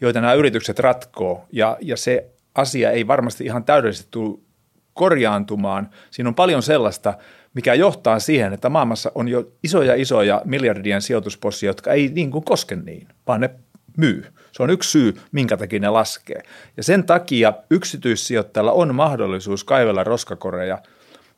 joita 0.00 0.20
nämä 0.20 0.34
yritykset 0.34 0.78
ratkoo, 0.78 1.46
ja, 1.52 1.76
ja 1.80 1.96
se 1.96 2.30
asia 2.54 2.90
ei 2.90 3.06
varmasti 3.06 3.44
ihan 3.44 3.64
täydellisesti 3.64 4.08
tule 4.10 4.38
korjaantumaan. 4.94 5.90
Siinä 6.10 6.28
on 6.28 6.34
paljon 6.34 6.62
sellaista, 6.62 7.14
mikä 7.54 7.74
johtaa 7.74 8.18
siihen, 8.18 8.52
että 8.52 8.68
maailmassa 8.68 9.12
on 9.14 9.28
jo 9.28 9.52
isoja 9.62 9.94
isoja 9.94 10.42
miljardien 10.44 11.02
sijoituspossia, 11.02 11.70
jotka 11.70 11.92
ei 11.92 12.08
niin 12.14 12.30
kuin 12.30 12.44
koske 12.44 12.76
niin, 12.76 13.08
vaan 13.26 13.40
ne 13.40 13.50
myy. 13.96 14.24
Se 14.52 14.62
on 14.62 14.70
yksi 14.70 14.90
syy, 14.90 15.14
minkä 15.32 15.56
takia 15.56 15.80
ne 15.80 15.90
laskee. 15.90 16.42
Ja 16.76 16.82
sen 16.82 17.04
takia 17.04 17.52
yksityissijoittajalla 17.70 18.72
on 18.72 18.94
mahdollisuus 18.94 19.64
kaivella 19.64 20.04
roskakoreja, 20.04 20.78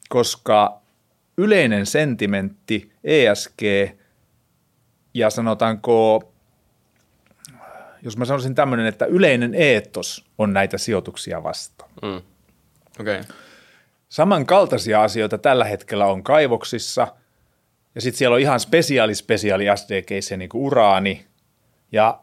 koska 0.09 0.81
yleinen 1.39 1.87
sentimentti, 1.87 2.93
ESG 3.05 3.63
ja 5.15 5.31
sanotaanko, 5.31 6.23
jos 8.03 8.17
mä 8.17 8.25
sanoisin 8.25 8.55
tämmöinen, 8.55 8.87
että 8.87 9.05
yleinen 9.05 9.55
eetos 9.55 10.25
on 10.39 10.53
näitä 10.53 10.79
sijoituksia 10.79 11.43
vastaan. 11.43 11.91
Mm. 12.03 12.23
Okay. 13.01 13.21
Samankaltaisia 14.09 15.03
asioita 15.03 15.39
tällä 15.39 15.65
hetkellä 15.65 16.07
on 16.07 16.23
kaivoksissa, 16.23 17.07
ja 17.95 18.01
sitten 18.01 18.19
siellä 18.19 18.35
on 18.35 18.41
ihan 18.41 18.61
spesiaali 18.61 19.15
spesiaali 19.15 19.65
SDKissä 19.77 20.37
niin 20.37 20.49
kuin 20.49 20.63
uraani, 20.63 21.27
ja 21.93 22.21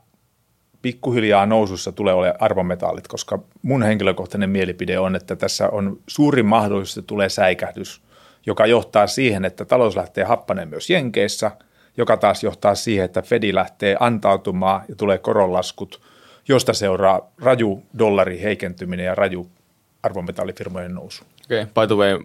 pikkuhiljaa 0.81 1.45
nousussa 1.45 1.91
tulee 1.91 2.13
olemaan 2.13 2.41
arvometallit, 2.41 3.07
koska 3.07 3.39
mun 3.61 3.83
henkilökohtainen 3.83 4.49
mielipide 4.49 4.99
on, 4.99 5.15
että 5.15 5.35
tässä 5.35 5.69
on 5.69 5.99
suurin 6.07 6.45
mahdollisuus, 6.45 6.97
että 6.97 7.07
tulee 7.07 7.29
säikähdys, 7.29 8.01
joka 8.45 8.65
johtaa 8.65 9.07
siihen, 9.07 9.45
että 9.45 9.65
talous 9.65 9.95
lähtee 9.95 10.23
happaneen 10.23 10.67
myös 10.67 10.89
Jenkeissä– 10.89 11.51
joka 11.97 12.17
taas 12.17 12.43
johtaa 12.43 12.75
siihen, 12.75 13.05
että 13.05 13.21
Fedi 13.21 13.55
lähtee 13.55 13.97
antautumaan 13.99 14.81
ja 14.89 14.95
tulee 14.95 15.17
koronlaskut, 15.17 16.01
josta 16.47 16.73
seuraa 16.73 17.31
raju 17.41 17.83
dollari 17.99 18.41
heikentyminen 18.41 19.05
ja 19.05 19.15
raju 19.15 19.47
arvometallifirmojen 20.03 20.95
nousu. 20.95 21.23
Okei, 21.45 21.61
okay. 21.61 21.73
by 21.73 21.87
the 21.87 21.95
way, 21.95 22.19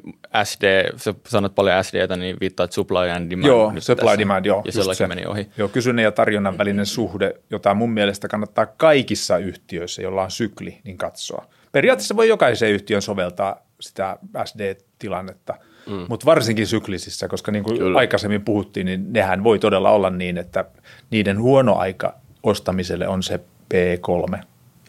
SD, 0.44 0.92
sä 0.96 1.14
sanot 1.28 1.54
paljon 1.54 1.84
SDtä, 1.84 2.16
niin 2.16 2.36
viittaat 2.40 2.72
supply 2.72 3.10
and 3.10 3.30
demand. 3.30 3.46
Joo, 3.46 3.72
nyt 3.72 3.84
supply 3.84 4.04
tässä. 4.04 4.18
demand, 4.18 4.44
joo. 4.44 4.62
Ja 4.64 4.72
sellakin 4.72 5.08
meni 5.08 5.26
ohi. 5.26 5.48
Joo, 5.56 5.68
kysynnän 5.68 6.02
ja 6.02 6.12
tarjonnan 6.12 6.58
välinen 6.58 6.86
suhde, 6.86 7.34
jota 7.50 7.74
mun 7.74 7.90
mielestä 7.90 8.28
kannattaa 8.28 8.66
kaikissa 8.66 9.38
yhtiöissä, 9.38 10.02
jolla 10.02 10.22
on 10.22 10.30
sykli, 10.30 10.78
niin 10.84 10.98
katsoa. 10.98 11.46
Periaatteessa 11.72 12.16
voi 12.16 12.28
jokaisen 12.28 12.70
yhtiön 12.70 13.02
soveltaa 13.02 13.66
sitä 13.80 14.16
SD-tilannetta, 14.44 15.54
mm. 15.86 16.06
mutta 16.08 16.26
varsinkin 16.26 16.66
syklisissä, 16.66 17.28
koska 17.28 17.52
niin 17.52 17.64
kuin 17.64 17.78
Kyllä. 17.78 17.98
aikaisemmin 17.98 18.44
puhuttiin, 18.44 18.86
niin 18.86 19.12
nehän 19.12 19.44
voi 19.44 19.58
todella 19.58 19.90
olla 19.90 20.10
niin, 20.10 20.38
että 20.38 20.64
niiden 21.10 21.40
huono 21.40 21.76
aika 21.76 22.14
ostamiselle 22.42 23.08
on 23.08 23.22
se 23.22 23.40
P3 23.74 24.36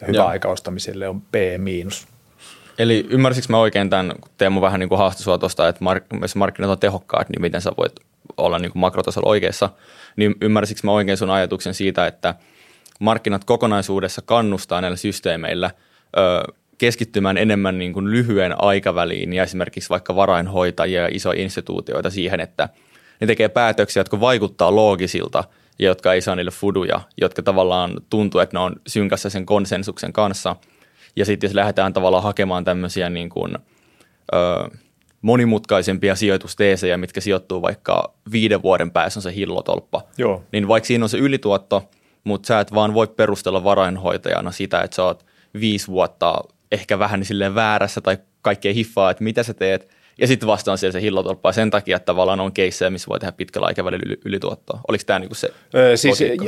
ja 0.00 0.06
hyvä 0.06 0.16
Joo. 0.16 0.26
aika 0.26 0.48
ostamiselle 0.48 1.08
on 1.08 1.20
P-. 1.20 1.34
Eli 2.78 3.06
ymmärsikö 3.10 3.46
mä 3.50 3.58
oikein 3.58 3.90
tämän, 3.90 4.12
kun 4.20 4.30
Teemu 4.38 4.60
vähän 4.60 4.80
niin 4.80 4.88
kuin 4.88 4.98
haastoi 4.98 5.24
sua 5.24 5.38
tuosta, 5.38 5.68
että 5.68 5.84
mark- 5.84 6.20
jos 6.22 6.36
markkinat 6.36 6.70
on 6.70 6.78
tehokkaat, 6.78 7.28
niin 7.28 7.40
miten 7.40 7.60
sä 7.60 7.72
voit 7.78 7.92
olla 8.36 8.58
niin 8.58 8.72
kuin 8.72 8.80
makrotasolla 8.80 9.28
oikeassa, 9.28 9.70
niin 10.16 10.34
ymmärsikö 10.40 10.80
mä 10.84 10.92
oikein 10.92 11.16
sun 11.16 11.30
ajatuksen 11.30 11.74
siitä, 11.74 12.06
että 12.06 12.34
markkinat 13.00 13.44
kokonaisuudessa 13.44 14.22
kannustaa 14.22 14.80
näillä 14.80 14.96
systeemeillä 14.96 15.70
ö, 16.16 16.52
keskittymään 16.84 17.36
enemmän 17.36 17.78
niin 17.78 17.92
kuin 17.92 18.10
lyhyen 18.10 18.62
aikaväliin 18.62 19.32
ja 19.32 19.42
esimerkiksi 19.42 19.90
vaikka 19.90 20.16
varainhoitajia 20.16 21.02
ja 21.02 21.08
isoja 21.12 21.42
instituutioita 21.42 22.10
siihen, 22.10 22.40
että 22.40 22.68
ne 23.20 23.26
tekee 23.26 23.48
päätöksiä, 23.48 24.00
jotka 24.00 24.20
vaikuttaa 24.20 24.74
loogisilta 24.74 25.44
ja 25.78 25.86
jotka 25.86 26.12
ei 26.12 26.20
saa 26.20 26.36
niille 26.36 26.50
fuduja, 26.50 27.00
jotka 27.20 27.42
tavallaan 27.42 28.00
tuntuu, 28.10 28.40
että 28.40 28.56
ne 28.56 28.60
on 28.60 28.76
synkässä 28.86 29.30
sen 29.30 29.46
konsensuksen 29.46 30.12
kanssa. 30.12 30.56
Ja 31.16 31.24
sitten 31.24 31.48
jos 31.48 31.54
lähdetään 31.54 31.92
tavallaan 31.92 32.22
hakemaan 32.22 32.64
tämmöisiä 32.64 33.10
niin 33.10 33.28
kuin, 33.28 33.58
ö, 34.34 34.68
monimutkaisempia 35.22 36.14
sijoitusteesejä, 36.14 36.96
mitkä 36.96 37.20
sijoittuu 37.20 37.62
vaikka 37.62 38.14
viiden 38.32 38.62
vuoden 38.62 38.90
päässä 38.90 39.18
on 39.18 39.22
se 39.22 39.34
hillotolppa, 39.34 40.02
Joo. 40.18 40.42
niin 40.52 40.68
vaikka 40.68 40.86
siinä 40.86 41.04
on 41.04 41.08
se 41.08 41.18
ylituotto, 41.18 41.90
mutta 42.24 42.46
sä 42.46 42.60
et 42.60 42.74
vaan 42.74 42.94
voi 42.94 43.06
perustella 43.06 43.64
varainhoitajana 43.64 44.50
sitä, 44.52 44.80
että 44.80 44.94
sä 44.94 45.04
oot 45.04 45.26
viisi 45.60 45.86
vuotta 45.86 46.34
ehkä 46.74 46.98
vähän 46.98 47.20
niin 47.20 47.26
silleen 47.26 47.54
väärässä 47.54 48.00
tai 48.00 48.18
kaikkea 48.42 48.72
hiffaa, 48.72 49.10
että 49.10 49.24
mitä 49.24 49.42
sä 49.42 49.54
teet, 49.54 49.88
ja 50.18 50.26
sitten 50.26 50.46
vastaan 50.46 50.78
siellä 50.78 50.92
se 50.92 51.00
hillotolppa, 51.00 51.52
sen 51.52 51.70
takia 51.70 51.96
että 51.96 52.06
tavallaan 52.06 52.40
on 52.40 52.52
keissejä, 52.52 52.90
missä 52.90 53.08
voi 53.08 53.20
tehdä 53.20 53.32
pitkällä 53.32 53.66
aikavälillä 53.66 54.02
yli, 54.06 54.20
ylituottoa. 54.24 54.80
Oliko 54.88 55.04
tämä 55.06 55.18
niinku 55.18 55.34
se 55.34 55.50
Ö, 55.74 55.96
siis, 55.96 56.20
logiikka? 56.20 56.46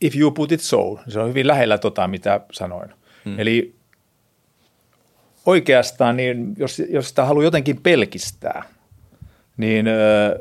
if 0.00 0.16
you 0.16 0.30
put 0.30 0.52
it 0.52 0.60
so, 0.60 0.98
se 1.08 1.20
on 1.20 1.28
hyvin 1.28 1.46
lähellä 1.46 1.78
tota, 1.78 2.08
mitä 2.08 2.40
sanoin. 2.52 2.90
Hmm. 3.24 3.38
Eli 3.38 3.74
oikeastaan, 5.46 6.16
niin 6.16 6.54
jos, 6.58 6.82
jos 6.88 7.08
sitä 7.08 7.24
haluaa 7.24 7.44
jotenkin 7.44 7.82
pelkistää, 7.82 8.62
niin 9.56 9.88
ö, 9.88 10.38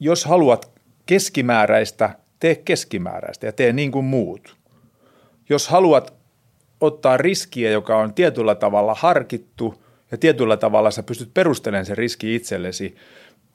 jos 0.00 0.24
haluat 0.24 0.70
keskimääräistä, 1.06 2.16
tee 2.40 2.54
keskimääräistä 2.54 3.46
ja 3.46 3.52
tee 3.52 3.72
niin 3.72 3.92
kuin 3.92 4.04
muut. 4.04 4.56
Jos 5.48 5.68
haluat 5.68 6.14
ottaa 6.80 7.16
riskiä, 7.16 7.70
joka 7.70 7.96
on 7.96 8.14
tietyllä 8.14 8.54
tavalla 8.54 8.94
harkittu 8.94 9.84
ja 10.10 10.18
tietyllä 10.18 10.56
tavalla 10.56 10.90
sä 10.90 11.02
pystyt 11.02 11.34
perustelemaan 11.34 11.86
sen 11.86 11.98
riski 11.98 12.34
itsellesi, 12.34 12.96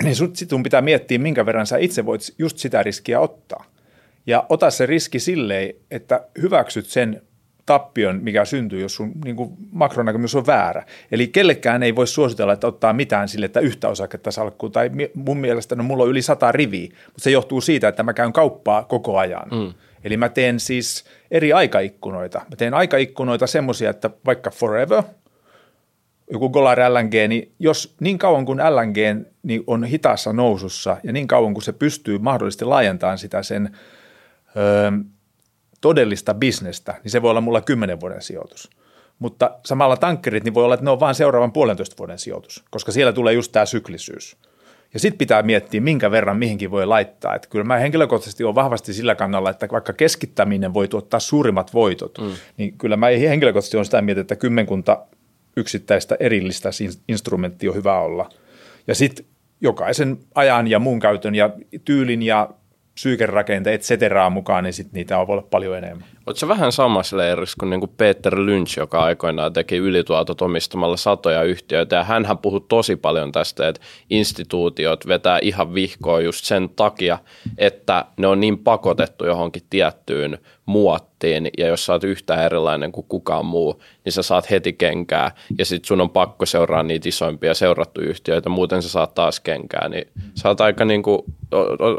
niin 0.04 0.16
sun 0.50 0.64
pitää 0.64 0.82
miettiä, 0.82 1.20
minkä 1.20 1.46
verran 1.46 1.68
sä 1.68 1.78
itse 1.78 2.06
voit 2.06 2.22
just 2.38 2.58
sitä 2.58 2.84
riskiä 2.84 3.20
ottaa. 3.20 3.66
Ja 4.28 4.46
ota 4.50 4.72
se 4.72 4.86
riski 4.86 5.20
silleen, 5.20 5.74
että 5.92 6.26
hyväksyt 6.42 6.86
sen 6.86 7.22
tappion, 7.66 8.20
mikä 8.24 8.46
syntyy, 8.46 8.82
jos 8.82 8.96
sun 8.96 9.12
niin 9.26 9.36
kuin 9.36 9.54
makronäkemys 9.72 10.36
on 10.36 10.48
väärä. 10.48 10.86
Eli 11.12 11.28
kellekään 11.28 11.84
ei 11.84 11.96
voi 11.96 12.08
suositella, 12.08 12.54
että 12.54 12.68
ottaa 12.68 12.94
mitään 12.94 13.30
sille, 13.30 13.46
että 13.46 13.60
yhtä 13.60 13.90
osaketta 13.90 14.32
salkkuu. 14.32 14.70
Tai 14.70 14.92
mun 15.14 15.38
mielestä, 15.38 15.76
no 15.76 15.84
mulla 15.84 16.04
on 16.04 16.10
yli 16.10 16.22
sata 16.22 16.52
riviä, 16.52 16.90
mutta 17.06 17.24
se 17.24 17.32
johtuu 17.32 17.62
siitä, 17.62 17.88
että 17.88 18.04
mä 18.04 18.14
käyn 18.14 18.34
kauppaa 18.34 18.84
koko 18.84 19.18
ajan. 19.18 19.48
Mm. 19.52 19.74
Eli 20.04 20.18
mä 20.18 20.30
teen 20.30 20.60
siis 20.60 21.06
eri 21.32 21.54
aikaikkunoita. 21.54 22.40
Mä 22.40 22.56
teen 22.58 22.74
aikaikkunoita 22.74 23.48
semmoisia, 23.48 23.90
että 23.90 24.10
vaikka 24.26 24.50
forever, 24.52 25.04
joku 26.32 26.50
Golar 26.50 26.80
LNG, 26.80 27.14
niin 27.28 27.52
jos 27.60 27.96
niin 28.00 28.18
kauan 28.18 28.46
kuin 28.46 28.60
LNG 28.60 29.26
niin 29.44 29.64
on 29.68 29.84
hitaassa 29.84 30.34
nousussa 30.34 30.98
ja 31.04 31.14
niin 31.14 31.28
kauan 31.28 31.54
kuin 31.54 31.64
se 31.64 31.74
pystyy 31.74 32.18
mahdollisesti 32.18 32.66
laajentamaan 32.66 33.18
sitä 33.18 33.44
sen 33.44 33.78
ö, 34.56 34.92
todellista 35.82 36.34
bisnestä, 36.34 36.96
niin 37.04 37.12
se 37.12 37.22
voi 37.22 37.30
olla 37.30 37.42
mulla 37.42 37.62
kymmenen 37.62 38.00
vuoden 38.00 38.22
sijoitus. 38.22 38.70
Mutta 39.20 39.60
samalla 39.66 39.98
tankkerit, 39.98 40.44
niin 40.44 40.54
voi 40.54 40.64
olla, 40.64 40.74
että 40.74 40.84
ne 40.84 40.92
on 40.92 41.00
vain 41.00 41.16
seuraavan 41.16 41.52
puolentoista 41.52 41.96
vuoden 41.98 42.20
sijoitus, 42.20 42.64
koska 42.72 42.92
siellä 42.92 43.14
tulee 43.14 43.34
just 43.34 43.52
tämä 43.52 43.66
syklisyys. 43.66 44.38
Ja 44.94 45.00
sitten 45.00 45.18
pitää 45.18 45.44
miettiä, 45.44 45.82
minkä 45.82 46.12
verran 46.12 46.38
mihinkin 46.38 46.72
voi 46.72 46.86
laittaa. 46.86 47.36
Että 47.36 47.48
kyllä 47.50 47.66
mä 47.66 47.78
henkilökohtaisesti 47.78 48.44
olen 48.44 48.56
vahvasti 48.56 48.94
sillä 48.94 49.16
kannalla, 49.16 49.50
että 49.50 49.68
vaikka 49.72 49.94
keskittäminen 49.94 50.74
voi 50.74 50.88
tuottaa 50.88 51.20
suurimmat 51.20 51.74
voitot, 51.74 52.18
mm. 52.22 52.32
niin 52.58 52.78
kyllä 52.78 52.98
mä 52.98 53.08
henkilökohtaisesti 53.08 53.78
olen 53.78 53.86
sitä 53.86 54.02
mieltä, 54.02 54.22
että 54.22 54.36
kymmenkunta 54.36 55.06
yksittäistä 55.58 56.18
erillistä 56.20 56.70
instrumenttia 57.08 57.70
on 57.70 57.76
hyvä 57.76 58.00
olla. 58.00 58.30
Ja 58.88 58.96
sitten 58.96 59.26
jokaisen 59.62 60.18
ajan 60.36 60.68
ja 60.68 60.80
muun 60.80 61.00
käytön 61.00 61.36
ja 61.36 61.50
tyylin 61.86 62.22
ja 62.22 62.50
psyykerakenteen, 62.94 63.76
et 63.76 63.82
cetera 63.82 64.30
mukaan, 64.30 64.64
niin 64.64 64.74
sit 64.74 64.94
niitä 64.94 65.18
voi 65.18 65.26
olla 65.30 65.48
paljon 65.50 65.78
enemmän. 65.78 66.08
Oletko 66.30 66.48
vähän 66.48 66.72
samassa 66.72 67.18
leirissä 67.18 67.56
kuin 67.60 67.70
niinku 67.70 67.88
Peter 67.88 68.40
Lynch, 68.40 68.78
joka 68.78 69.04
aikoinaan 69.04 69.54
teki 69.54 69.78
ylituotot 69.78 70.42
omistamalla 70.42 70.98
satoja 70.98 71.44
yhtiöitä, 71.44 71.96
ja 71.96 72.04
hänhän 72.04 72.38
puhui 72.38 72.62
tosi 72.68 72.96
paljon 72.96 73.32
tästä, 73.32 73.68
että 73.68 73.82
instituutiot 74.10 75.08
vetää 75.08 75.40
ihan 75.42 75.74
vihkoa 75.74 76.22
just 76.22 76.46
sen 76.46 76.70
takia, 76.76 77.18
että 77.58 78.06
ne 78.18 78.28
on 78.28 78.40
niin 78.40 78.58
pakotettu 78.58 79.26
johonkin 79.26 79.64
tiettyyn 79.70 80.38
muottiin, 80.66 81.50
ja 81.58 81.68
jos 81.68 81.86
sä 81.86 81.94
oot 81.94 82.04
yhtään 82.04 82.44
erilainen 82.44 82.92
kuin 82.92 83.06
kukaan 83.10 83.46
muu, 83.46 83.82
niin 84.06 84.14
sä 84.14 84.24
saat 84.24 84.50
heti 84.50 84.74
kenkää, 84.74 85.32
ja 85.58 85.66
sit 85.66 85.86
sun 85.86 86.02
on 86.02 86.10
pakko 86.10 86.46
seuraa 86.46 86.84
niitä 86.84 87.10
isoimpia 87.10 87.54
seurattuja 87.54 88.10
yhtiöitä, 88.10 88.50
muuten 88.50 88.82
sä 88.82 88.90
saat 88.90 89.14
taas 89.14 89.40
kenkää, 89.40 89.90
niin 89.90 90.08
sä 90.36 90.50
oot 90.50 90.62
aika 90.62 90.86
niinku, 90.86 91.26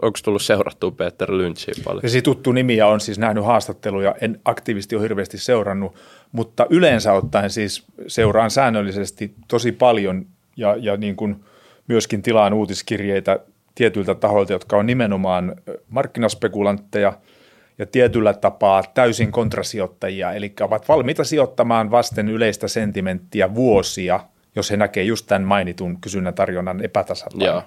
onko 0.03 0.19
tullut 0.25 0.43
seurattua 0.43 0.91
Peter 0.91 1.33
Lynchia 1.33 1.75
paljon? 1.85 2.03
Ja 2.15 2.23
tuttu 2.23 2.53
nimi 2.53 2.77
ja 2.77 2.87
on 2.87 3.01
siis 3.01 3.19
nähnyt 3.19 3.45
haastatteluja, 3.45 4.15
en 4.21 4.41
aktiivisesti 4.45 4.97
ole 4.97 5.03
hirveästi 5.03 5.39
seurannut, 5.39 5.95
mutta 6.33 6.67
yleensä 6.71 7.13
ottaen 7.13 7.51
siis 7.51 7.85
seuraan 8.07 8.51
säännöllisesti 8.51 9.35
tosi 9.49 9.73
paljon 9.73 10.27
ja, 10.57 10.77
ja 10.77 10.97
niin 10.97 11.17
kuin 11.17 11.45
myöskin 11.89 12.23
tilaan 12.23 12.53
uutiskirjeitä 12.53 13.39
tietyiltä 13.75 14.15
tahoilta, 14.15 14.53
jotka 14.53 14.77
on 14.77 14.87
nimenomaan 14.87 15.57
markkinaspekulantteja 15.89 17.13
ja 17.79 17.87
tietyllä 17.87 18.35
tapaa 18.35 18.83
täysin 18.95 19.33
kontrasijoittajia, 19.33 20.33
eli 20.33 20.53
ovat 20.61 20.89
valmiita 20.89 21.25
sijoittamaan 21.25 21.91
vasten 21.91 22.29
yleistä 22.29 22.69
sentimenttiä 22.69 23.55
vuosia, 23.55 24.21
jos 24.57 24.71
he 24.71 24.77
näkee 24.77 25.03
just 25.05 25.27
tämän 25.27 25.43
mainitun 25.43 26.01
kysynnän 26.01 26.35
tarjonnan 26.35 26.85
epätasapainon. 26.85 27.63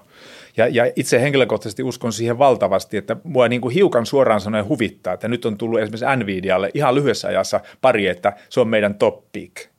Ja, 0.56 0.68
ja 0.68 0.92
itse 0.96 1.20
henkilökohtaisesti 1.20 1.82
uskon 1.82 2.12
siihen 2.12 2.38
valtavasti, 2.38 2.96
että 2.96 3.16
mua 3.24 3.48
niin 3.48 3.60
kuin 3.60 3.74
hiukan 3.74 4.06
suoraan 4.06 4.40
sanoen 4.40 4.68
huvittaa, 4.68 5.14
että 5.14 5.28
nyt 5.28 5.44
on 5.44 5.58
tullut 5.58 5.80
esimerkiksi 5.80 6.16
Nvidialle 6.16 6.70
ihan 6.74 6.94
lyhyessä 6.94 7.28
ajassa 7.28 7.60
pari, 7.80 8.06
että 8.06 8.32
se 8.48 8.60
on 8.60 8.68
meidän 8.68 8.94
top 8.94 9.32
pick. 9.32 9.73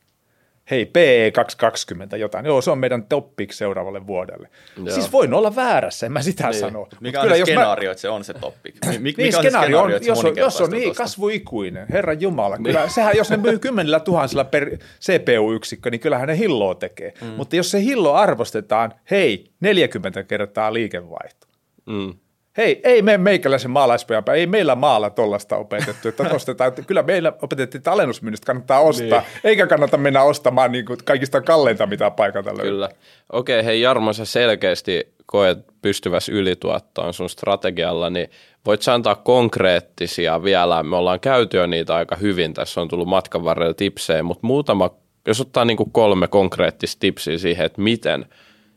Hei, 0.71 0.85
PE 0.85 1.31
220 1.33 2.17
jotain. 2.17 2.45
Joo, 2.45 2.61
se 2.61 2.71
on 2.71 2.77
meidän 2.77 3.03
top 3.03 3.35
pick 3.35 3.51
seuraavalle 3.51 4.07
vuodelle. 4.07 4.49
Joo. 4.77 4.89
Siis 4.89 5.11
voin 5.11 5.33
olla 5.33 5.55
väärässä, 5.55 6.05
en 6.05 6.11
mä 6.11 6.21
sitä 6.21 6.49
niin. 6.49 6.59
sano. 6.59 6.87
Mikä 6.99 7.21
on 7.21 7.29
se 7.29 7.41
skenaario, 7.41 7.87
mä... 7.87 7.91
että 7.91 8.01
se 8.01 8.09
on 8.09 8.23
se 8.23 8.33
toppi? 8.33 8.73
Mikä 8.99 9.21
niin, 9.23 9.35
on 9.35 9.43
skenaario 9.43 9.81
on, 9.81 9.91
jos 9.91 10.23
on, 10.23 10.37
jos 10.37 10.61
on 10.61 10.69
niin, 10.69 10.95
kasvuikuinen, 10.95 11.87
herra 11.89 12.13
Jumala. 12.13 12.57
Kyllä, 12.57 12.79
niin. 12.79 12.89
sehän, 12.89 13.17
jos 13.17 13.29
ne 13.29 13.37
myy 13.37 13.59
kymmenellä 13.59 13.99
tuhansilla 13.99 14.43
per 14.43 14.77
CPU-yksikkö, 15.01 15.89
niin 15.89 15.99
kyllähän 15.99 16.27
ne 16.27 16.37
hilloa 16.37 16.75
tekee. 16.75 17.13
Mm. 17.21 17.27
Mutta 17.27 17.55
jos 17.55 17.71
se 17.71 17.81
hillo 17.81 18.13
arvostetaan, 18.13 18.93
hei, 19.11 19.51
40 19.59 20.23
kertaa 20.23 20.73
liikevaihto. 20.73 21.47
Mm. 21.85 22.13
Hei, 22.57 22.81
ei 22.83 23.01
me 23.01 23.17
meikäläisen 23.17 23.71
maalaispojan 23.71 24.23
ei 24.35 24.47
meillä 24.47 24.75
maalla 24.75 25.09
tollasta 25.09 25.57
opetettu, 25.57 26.07
että 26.07 26.23
tostetaan, 26.23 26.67
että 26.67 26.81
kyllä 26.81 27.03
meillä 27.03 27.33
opetettiin, 27.41 27.79
että 27.79 27.91
alennusmyynnistä 27.91 28.45
kannattaa 28.45 28.79
ostaa, 28.79 29.19
niin. 29.19 29.39
eikä 29.43 29.67
kannata 29.67 29.97
mennä 29.97 30.23
ostamaan 30.23 30.71
niin 30.71 30.85
kuin 30.85 30.99
kaikista 31.05 31.41
kalleinta, 31.41 31.87
mitä 31.87 32.11
paikalta 32.11 32.49
löytyy. 32.49 32.71
Kyllä. 32.71 32.89
Okei, 33.31 33.65
hei 33.65 33.81
Jarmo, 33.81 34.13
sä 34.13 34.25
selkeästi 34.25 35.13
koet 35.25 35.57
pystyvässä 35.81 36.31
ylituottoon 36.31 37.13
sun 37.13 37.29
strategialla, 37.29 38.09
niin 38.09 38.29
voit 38.65 38.81
sä 38.81 38.93
antaa 38.93 39.15
konkreettisia 39.15 40.43
vielä, 40.43 40.83
me 40.83 40.95
ollaan 40.95 41.19
käyty 41.19 41.57
jo 41.57 41.67
niitä 41.67 41.95
aika 41.95 42.15
hyvin, 42.15 42.53
tässä 42.53 42.81
on 42.81 42.87
tullut 42.87 43.07
matkan 43.07 43.43
varrella 43.43 43.73
tipsejä, 43.73 44.23
mutta 44.23 44.47
muutama, 44.47 44.89
jos 45.27 45.41
ottaa 45.41 45.65
niin 45.65 45.77
kuin 45.77 45.91
kolme 45.91 46.27
konkreettista 46.27 46.99
tipsiä 46.99 47.37
siihen, 47.37 47.65
että 47.65 47.81
miten 47.81 48.25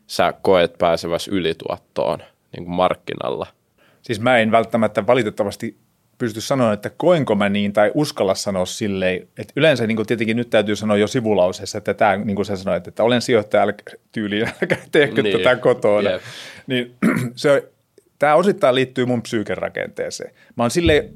sä 0.07 0.33
koet 0.41 0.77
pääsevässä 0.77 1.31
ylituottoon 1.33 2.19
niin 2.57 2.65
kuin 2.65 2.75
markkinalla– 2.75 3.47
Siis 4.01 4.19
mä 4.19 4.37
en 4.37 4.51
välttämättä 4.51 5.07
valitettavasti 5.07 5.77
pysty 6.17 6.41
sanoa, 6.41 6.73
että 6.73 6.89
koinko 6.89 7.35
mä 7.35 7.49
niin 7.49 7.73
tai 7.73 7.91
uskalla 7.93 8.35
sanoa 8.35 8.65
silleen, 8.65 9.27
että 9.37 9.53
yleensä 9.55 9.87
niin 9.87 9.95
kuin 9.95 10.07
tietenkin 10.07 10.37
nyt 10.37 10.49
täytyy 10.49 10.75
sanoa 10.75 10.97
jo 10.97 11.07
sivulauseessa, 11.07 11.77
että 11.77 11.93
tämä, 11.93 12.17
niin 12.17 12.35
kuin 12.35 12.45
sä 12.45 12.55
sanoit, 12.55 12.87
että 12.87 13.03
olen 13.03 13.21
sijoittaja 13.21 13.73
tyyliin, 14.11 14.47
älkää 14.61 14.77
tehkö 14.91 15.23
niin. 15.23 15.37
tätä 15.37 15.55
kotona. 15.55 16.09
Yep. 16.09 16.21
Niin 16.67 16.95
se, 17.35 17.69
tämä 18.19 18.35
osittain 18.35 18.75
liittyy 18.75 19.05
mun 19.05 19.21
psyykerakenteeseen. 19.21 20.31
Mä 20.55 20.63
oon 20.63 20.71
silleen 20.71 21.09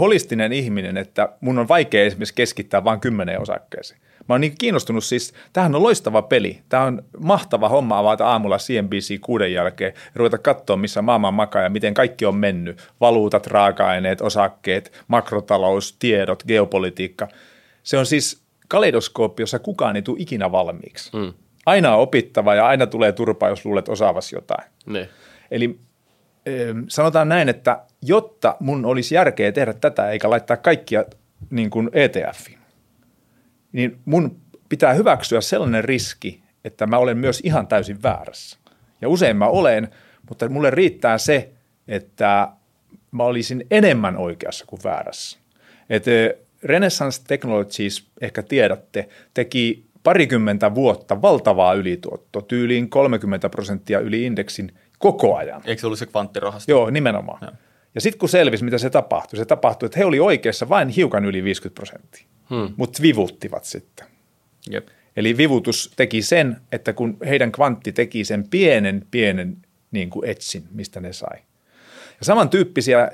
holistinen 0.00 0.52
ihminen, 0.52 0.96
että 0.96 1.28
mun 1.40 1.58
on 1.58 1.68
vaikea 1.68 2.04
esimerkiksi 2.04 2.34
keskittää 2.34 2.84
vain 2.84 3.00
kymmeneen 3.00 3.40
osakkeeseen. 3.40 4.00
Mä 4.28 4.34
oon 4.34 4.40
niin 4.40 4.54
kiinnostunut 4.58 5.04
siis, 5.04 5.34
tämähän 5.52 5.74
on 5.74 5.82
loistava 5.82 6.22
peli. 6.22 6.62
Tämä 6.68 6.82
on 6.82 7.02
mahtava 7.18 7.68
homma 7.68 7.98
avata 7.98 8.26
aamulla 8.26 8.58
CNBC 8.58 9.20
kuuden 9.20 9.52
jälkeen 9.52 9.92
ja 9.96 10.10
ruveta 10.14 10.38
katsoa, 10.38 10.76
missä 10.76 11.02
maailman 11.02 11.34
makaa 11.34 11.62
ja 11.62 11.70
miten 11.70 11.94
kaikki 11.94 12.26
on 12.26 12.36
mennyt. 12.36 12.88
Valuutat, 13.00 13.46
raaka-aineet, 13.46 14.20
osakkeet, 14.20 15.04
makrotalous, 15.08 15.96
tiedot, 15.98 16.42
geopolitiikka. 16.48 17.28
Se 17.82 17.98
on 17.98 18.06
siis 18.06 18.42
kaleidoskooppi, 18.68 19.42
jossa 19.42 19.58
kukaan 19.58 19.96
ei 19.96 20.02
tule 20.02 20.20
ikinä 20.20 20.52
valmiiksi. 20.52 21.16
Mm. 21.16 21.32
Aina 21.66 21.94
on 21.94 22.00
opittava 22.02 22.54
ja 22.54 22.66
aina 22.66 22.86
tulee 22.86 23.12
turpa, 23.12 23.48
jos 23.48 23.64
luulet 23.64 23.88
osaavasi 23.88 24.36
jotain. 24.36 24.64
Ne. 24.86 25.08
Eli 25.50 25.78
sanotaan 26.88 27.28
näin, 27.28 27.48
että 27.48 27.80
jotta 28.02 28.56
mun 28.60 28.84
olisi 28.84 29.14
järkeä 29.14 29.52
tehdä 29.52 29.72
tätä 29.72 30.10
eikä 30.10 30.30
laittaa 30.30 30.56
kaikkia 30.56 31.04
niin 31.50 31.70
kuin 31.70 31.90
ETFiin, 31.92 32.58
niin 33.76 33.98
mun 34.04 34.40
pitää 34.68 34.92
hyväksyä 34.92 35.40
sellainen 35.40 35.84
riski, 35.84 36.42
että 36.64 36.86
mä 36.86 36.98
olen 36.98 37.18
myös 37.18 37.40
ihan 37.44 37.66
täysin 37.66 38.02
väärässä. 38.02 38.58
Ja 39.00 39.08
usein 39.08 39.36
mä 39.36 39.46
olen, 39.46 39.88
mutta 40.28 40.48
mulle 40.48 40.70
riittää 40.70 41.18
se, 41.18 41.50
että 41.88 42.48
mä 43.10 43.24
olisin 43.24 43.66
enemmän 43.70 44.16
oikeassa 44.16 44.64
kuin 44.66 44.80
väärässä. 44.84 45.38
Et 45.90 46.04
Renaissance 46.62 47.22
Technologies, 47.26 48.06
ehkä 48.20 48.42
tiedätte, 48.42 49.08
teki 49.34 49.86
parikymmentä 50.02 50.74
vuotta 50.74 51.22
valtavaa 51.22 51.74
ylituottoa, 51.74 52.42
tyyliin 52.42 52.90
30 52.90 53.48
prosenttia 53.48 54.00
yli 54.00 54.24
indeksin 54.24 54.72
koko 54.98 55.36
ajan. 55.36 55.62
Eikö 55.64 55.80
se 55.80 55.86
ollut 55.86 55.98
se 55.98 56.06
kvanttirahasto? 56.06 56.72
Joo, 56.72 56.90
nimenomaan. 56.90 57.38
Ja, 57.42 57.52
ja 57.96 58.00
sitten 58.00 58.18
kun 58.18 58.28
selvisi, 58.28 58.64
mitä 58.64 58.78
se 58.78 58.90
tapahtui, 58.90 59.36
se 59.36 59.44
tapahtui, 59.44 59.86
että 59.86 59.98
he 59.98 60.04
oli 60.04 60.20
oikeassa 60.20 60.68
vain 60.68 60.88
hiukan 60.88 61.24
yli 61.24 61.44
50 61.44 61.74
prosenttia 61.74 62.26
hmm. 62.50 62.74
mutta 62.76 63.02
vivuttivat 63.02 63.64
sitten. 63.64 64.06
Jep. 64.70 64.88
Eli 65.16 65.36
vivutus 65.36 65.92
teki 65.96 66.22
sen, 66.22 66.56
että 66.72 66.92
kun 66.92 67.16
heidän 67.28 67.52
kvantti 67.52 67.92
teki 67.92 68.24
sen 68.24 68.48
pienen, 68.48 69.06
pienen 69.10 69.56
niin 69.90 70.10
kuin 70.10 70.28
etsin, 70.28 70.64
mistä 70.70 71.00
ne 71.00 71.12
sai. 71.12 71.38
Ja 72.20 72.24
samantyyppisiä 72.24 73.02
äh, 73.02 73.10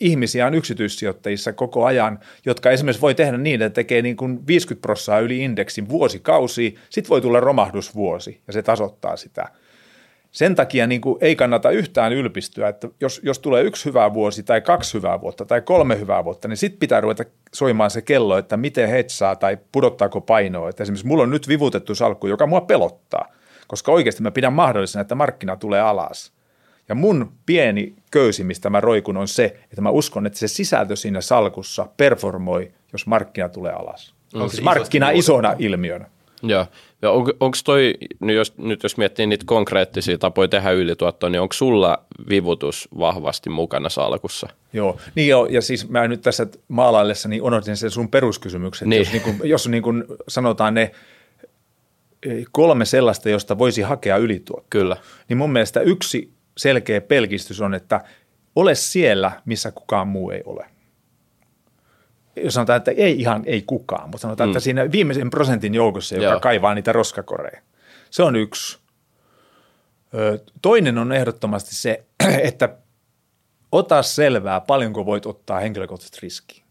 ihmisiä 0.00 0.46
on 0.46 0.54
yksityissijoittajissa 0.54 1.52
koko 1.52 1.84
ajan, 1.84 2.18
jotka 2.46 2.70
esimerkiksi 2.70 3.02
voi 3.02 3.14
tehdä 3.14 3.38
niin, 3.38 3.62
että 3.62 3.74
tekee 3.74 4.02
niin 4.02 4.16
kuin 4.16 4.46
50 4.46 4.82
prosenttia 4.82 5.18
yli 5.18 5.38
indeksin 5.38 5.88
vuosikausi, 5.88 6.74
sitten 6.90 7.10
voi 7.10 7.20
tulla 7.20 7.40
romahdusvuosi 7.40 8.40
ja 8.46 8.52
se 8.52 8.62
tasoittaa 8.62 9.16
sitä– 9.16 9.48
sen 10.32 10.54
takia 10.54 10.86
niin 10.86 11.00
kuin 11.00 11.18
ei 11.20 11.36
kannata 11.36 11.70
yhtään 11.70 12.12
ylpistyä, 12.12 12.68
että 12.68 12.88
jos, 13.00 13.20
jos 13.24 13.38
tulee 13.38 13.62
yksi 13.62 13.84
hyvä 13.84 14.14
vuosi 14.14 14.42
tai 14.42 14.60
kaksi 14.60 14.94
hyvää 14.94 15.20
vuotta 15.20 15.44
tai 15.44 15.60
kolme 15.60 15.98
hyvää 15.98 16.24
vuotta, 16.24 16.48
niin 16.48 16.56
sitten 16.56 16.78
pitää 16.78 17.00
ruveta 17.00 17.24
soimaan 17.54 17.90
se 17.90 18.02
kello, 18.02 18.38
että 18.38 18.56
miten 18.56 18.88
hetsaa 18.88 19.36
tai 19.36 19.58
pudottaako 19.72 20.20
painoa. 20.20 20.68
Että 20.68 20.82
esimerkiksi 20.82 21.06
mulla 21.06 21.22
on 21.22 21.30
nyt 21.30 21.48
vivutettu 21.48 21.94
salkku, 21.94 22.26
joka 22.26 22.46
mua 22.46 22.60
pelottaa, 22.60 23.28
koska 23.66 23.92
oikeasti 23.92 24.22
mä 24.22 24.30
pidän 24.30 24.52
mahdollisena, 24.52 25.00
että 25.00 25.14
markkina 25.14 25.56
tulee 25.56 25.80
alas. 25.80 26.32
Ja 26.88 26.94
mun 26.94 27.32
pieni 27.46 27.94
köysi, 28.10 28.44
mistä 28.44 28.70
mä 28.70 28.80
roikun, 28.80 29.16
on 29.16 29.28
se, 29.28 29.44
että 29.64 29.80
mä 29.80 29.90
uskon, 29.90 30.26
että 30.26 30.38
se 30.38 30.48
sisältö 30.48 30.96
siinä 30.96 31.20
salkussa 31.20 31.86
performoi, 31.96 32.72
jos 32.92 33.06
markkina 33.06 33.48
tulee 33.48 33.72
alas. 33.72 34.14
Onko 34.34 34.48
siis 34.48 34.62
markkina 34.62 35.10
isona 35.10 35.54
ilmiönä. 35.58 36.06
Joo. 36.42 36.66
Ja 37.02 37.10
on, 37.10 37.26
onko 37.40 37.58
toi, 37.64 37.94
nyt 38.20 38.36
jos, 38.36 38.58
nyt 38.58 38.82
jos 38.82 38.96
miettii 38.96 39.26
niitä 39.26 39.44
konkreettisia 39.46 40.18
tapoja 40.18 40.48
tehdä 40.48 40.70
ylituottoa, 40.70 41.30
niin 41.30 41.40
onko 41.40 41.52
sulla 41.52 42.04
vivutus 42.28 42.88
vahvasti 42.98 43.50
mukana 43.50 43.88
salkussa? 43.88 44.48
Joo, 44.72 45.00
niin 45.14 45.28
joo, 45.28 45.46
ja 45.46 45.62
siis 45.62 45.88
mä 45.88 46.08
nyt 46.08 46.22
tässä 46.22 46.46
maalaillessa 46.68 47.28
niin 47.28 47.42
unohdin 47.42 47.76
sen 47.76 47.90
sun 47.90 48.08
peruskysymyksen. 48.08 48.88
Niin. 48.88 48.98
Jos, 48.98 49.12
niin 49.12 49.22
kuin, 49.22 49.40
jos 49.44 49.68
niin 49.68 49.82
kuin 49.82 50.04
sanotaan 50.28 50.74
ne 50.74 50.92
eh, 52.22 52.46
kolme 52.52 52.84
sellaista, 52.84 53.30
josta 53.30 53.58
voisi 53.58 53.82
hakea 53.82 54.16
ylituottoa. 54.16 54.66
Kyllä. 54.70 54.96
Niin 55.28 55.36
mun 55.36 55.52
mielestä 55.52 55.80
yksi 55.80 56.32
selkeä 56.56 57.00
pelkistys 57.00 57.60
on, 57.60 57.74
että 57.74 58.00
ole 58.56 58.74
siellä, 58.74 59.32
missä 59.44 59.72
kukaan 59.72 60.08
muu 60.08 60.30
ei 60.30 60.42
ole 60.44 60.71
jos 62.36 62.54
sanotaan, 62.54 62.76
että 62.76 62.90
ei 62.90 63.20
ihan 63.20 63.42
ei 63.46 63.62
kukaan, 63.62 64.10
mutta 64.10 64.22
sanotaan, 64.22 64.48
mm. 64.48 64.50
että 64.50 64.60
siinä 64.60 64.92
viimeisen 64.92 65.30
prosentin 65.30 65.74
joukossa, 65.74 66.14
joka 66.14 66.26
Joo. 66.26 66.40
kaivaa 66.40 66.74
niitä 66.74 66.92
roskakoreja. 66.92 67.62
Se 68.10 68.22
on 68.22 68.36
yksi. 68.36 68.78
Toinen 70.62 70.98
on 70.98 71.12
ehdottomasti 71.12 71.74
se, 71.74 72.04
että 72.48 72.76
ota 73.72 74.02
selvää, 74.02 74.60
paljonko 74.60 75.06
voit 75.06 75.26
ottaa 75.26 75.60
henkilökohtaisesti 75.60 76.18
riskiä. 76.22 76.64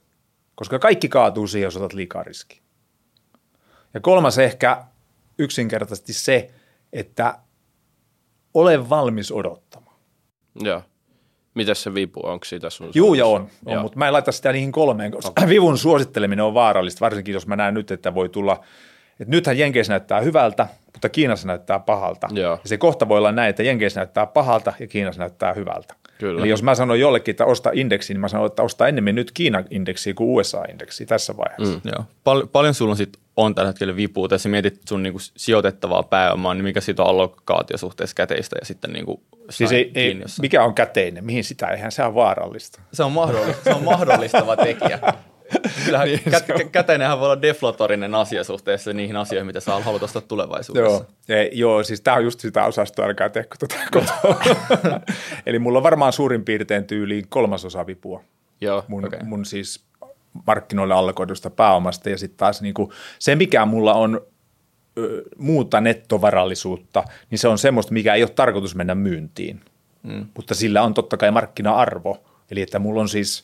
Koska 0.55 0.79
kaikki 0.79 1.09
kaatuu 1.09 1.47
siihen, 1.47 1.65
jos 1.65 1.77
otat 1.77 1.93
liikaa 1.93 2.23
riskiä. 2.23 2.61
Ja 3.93 3.99
kolmas 3.99 4.37
ehkä 4.37 4.83
yksinkertaisesti 5.37 6.13
se, 6.13 6.51
että 6.93 7.39
ole 8.53 8.89
valmis 8.89 9.31
odottamaan. 9.31 9.95
Joo. 10.55 10.81
Mitäs 11.53 11.83
se 11.83 11.93
vipu, 11.93 12.19
onko 12.23 12.45
siitä 12.45 12.69
sun 12.69 12.91
Juu, 12.93 13.13
ja 13.13 13.25
on, 13.25 13.47
on 13.65 13.81
mutta 13.81 13.97
mä 13.97 14.07
en 14.07 14.13
laita 14.13 14.31
sitä 14.31 14.51
niihin 14.51 14.71
kolmeen, 14.71 15.11
koska 15.11 15.29
okay. 15.29 15.49
vivun 15.55 15.77
suositteleminen 15.77 16.45
on 16.45 16.53
vaarallista, 16.53 16.99
varsinkin 16.99 17.33
jos 17.33 17.47
mä 17.47 17.55
näen 17.55 17.73
nyt, 17.73 17.91
että 17.91 18.15
voi 18.15 18.29
tulla, 18.29 18.63
että 19.21 19.35
nythän 19.35 19.57
Jenkeissä 19.57 19.93
näyttää 19.93 20.21
hyvältä, 20.21 20.67
mutta 20.93 21.09
Kiinassa 21.09 21.47
näyttää 21.47 21.79
pahalta. 21.79 22.27
Joo. 22.31 22.59
Ja 22.63 22.69
se 22.69 22.77
kohta 22.77 23.09
voi 23.09 23.17
olla 23.17 23.31
näin, 23.31 23.49
että 23.49 23.63
Jenkeissä 23.63 23.99
näyttää 23.99 24.25
pahalta 24.25 24.73
ja 24.79 24.87
Kiinassa 24.87 25.21
näyttää 25.21 25.53
hyvältä. 25.53 25.95
Kyllä. 26.17 26.41
Eli 26.41 26.49
jos 26.49 26.63
mä 26.63 26.75
sanon 26.75 26.99
jollekin, 26.99 27.31
että 27.33 27.45
osta 27.45 27.69
indeksi, 27.73 28.13
niin 28.13 28.21
mä 28.21 28.27
sanon, 28.27 28.47
että 28.47 28.63
osta 28.63 28.87
enemmän 28.87 29.15
nyt 29.15 29.31
Kiinan 29.31 29.65
indeksi 29.69 30.13
kuin 30.13 30.29
USA-indeksi 30.29 31.05
tässä 31.05 31.37
vaiheessa. 31.37 31.79
Mm. 31.83 31.91
Joo. 31.95 32.05
Pal- 32.23 32.47
paljon 32.51 32.73
sulla 32.73 32.91
on 32.91 32.97
sit 32.97 33.17
on 33.37 33.55
tällä 33.55 33.69
hetkellä 33.69 33.95
vipua, 33.95 34.27
tässä 34.27 34.49
mietit 34.49 34.81
sun 34.89 35.03
niinku 35.03 35.19
sijoitettavaa 35.37 36.03
pääomaa, 36.03 36.53
niin 36.53 36.63
mikä 36.63 36.81
siitä 36.81 37.03
on 37.03 37.09
allokaatio 37.09 37.77
suhteessa 37.77 38.15
käteistä 38.15 38.55
ja 38.61 38.65
sitten 38.65 38.93
niinku 38.93 39.23
siis 39.49 39.71
ei, 39.71 39.91
ei, 39.95 40.21
mikä 40.41 40.63
on 40.63 40.73
käteinen, 40.73 41.25
mihin 41.25 41.43
sitä, 41.43 41.67
eihän 41.67 41.91
se 41.91 42.03
on 42.03 42.15
vaarallista. 42.15 42.81
Se 42.93 43.03
on, 43.03 43.11
mahdollista, 43.11 43.63
se 43.63 43.73
on 43.73 43.83
mahdollistava 43.83 44.55
tekijä. 44.55 44.99
Kyllähän 45.85 46.07
niin, 46.07 46.19
kä- 46.19 46.63
on... 46.65 46.69
käteinenhän 46.69 47.19
voi 47.19 47.25
olla 47.25 47.41
deflatorinen 47.41 48.15
asia 48.15 48.43
suhteessa 48.43 48.93
niihin 48.93 49.15
asioihin, 49.15 49.45
mitä 49.45 49.59
sä 49.59 49.79
haluat 49.79 50.03
ostaa 50.03 50.21
tulevaisuudessa. 50.21 51.05
Joo, 51.27 51.37
ja, 51.39 51.49
joo 51.51 51.83
siis 51.83 52.01
tämä 52.01 52.17
on 52.17 52.23
just 52.23 52.39
sitä 52.39 52.65
osastoa, 52.65 53.05
älkää 53.05 53.29
tehkö 53.29 53.55
tuota 53.59 53.75
Eli 55.45 55.59
mulla 55.59 55.79
on 55.79 55.83
varmaan 55.83 56.13
suurin 56.13 56.45
piirtein 56.45 56.85
tyyliin 56.85 57.25
kolmasosa 57.29 57.87
vipua. 57.87 58.23
Joo, 58.61 58.85
mun, 58.87 59.05
okay. 59.05 59.19
mun 59.23 59.45
siis 59.45 59.83
markkinoille 60.47 60.93
allokoidusta 60.93 61.49
pääomasta 61.49 62.09
ja 62.09 62.17
sitten 62.17 62.37
taas 62.37 62.61
niin 62.61 62.73
kuin 62.73 62.91
se, 63.19 63.35
mikä 63.35 63.65
mulla 63.65 63.93
on 63.93 64.21
ö, 64.97 65.23
muuta 65.37 65.81
nettovarallisuutta, 65.81 67.03
niin 67.29 67.39
se 67.39 67.47
on 67.47 67.57
semmoista, 67.57 67.93
mikä 67.93 68.13
ei 68.13 68.23
ole 68.23 68.29
tarkoitus 68.29 68.75
mennä 68.75 68.95
myyntiin, 68.95 69.61
mm. 70.03 70.25
mutta 70.35 70.55
sillä 70.55 70.81
on 70.81 70.93
totta 70.93 71.17
kai 71.17 71.31
markkina-arvo. 71.31 72.23
Eli 72.51 72.61
että 72.61 72.79
mulla 72.79 73.01
on 73.01 73.09
siis 73.09 73.43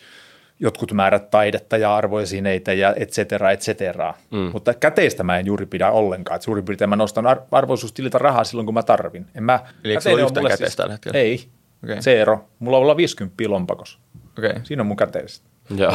jotkut 0.59 0.91
määrät 0.91 1.29
taidetta 1.29 1.77
ja 1.77 1.95
arvoesineitä 1.95 2.73
ja 2.73 2.93
et 2.97 3.09
cetera, 3.09 3.51
et 3.51 3.59
cetera. 3.59 4.13
Mm. 4.31 4.49
Mutta 4.53 4.73
käteistä 4.73 5.23
mä 5.23 5.37
en 5.37 5.45
juuri 5.45 5.65
pidä 5.65 5.91
ollenkaan. 5.91 6.35
Et 6.35 6.41
suurin 6.41 6.65
piirtein 6.65 6.89
mä 6.89 6.95
nostan 6.95 7.27
ar- 7.27 7.41
arvoisuustililtä 7.51 8.17
rahaa 8.17 8.43
silloin, 8.43 8.65
kun 8.65 8.73
mä 8.73 8.83
tarvin. 8.83 9.25
En 9.35 9.43
mä, 9.43 9.59
Eli 9.83 9.93
eikö 9.93 10.01
se 10.01 10.13
ole 10.13 10.21
yhtään 10.21 10.43
käteistä 10.43 10.65
siis, 10.65 10.75
tällä 10.75 10.93
hetkellä? 10.93 11.19
Ei, 11.19 11.47
okay. 11.83 12.01
zero. 12.01 12.45
Mulla 12.59 12.77
on 12.77 12.83
olla 12.83 12.97
50 12.97 13.43
lompakossa. 13.47 13.99
Okay. 14.37 14.53
Siinä 14.63 14.81
on 14.81 14.87
mun 14.87 14.97
käteistä. 14.97 15.47
Joo, 15.75 15.93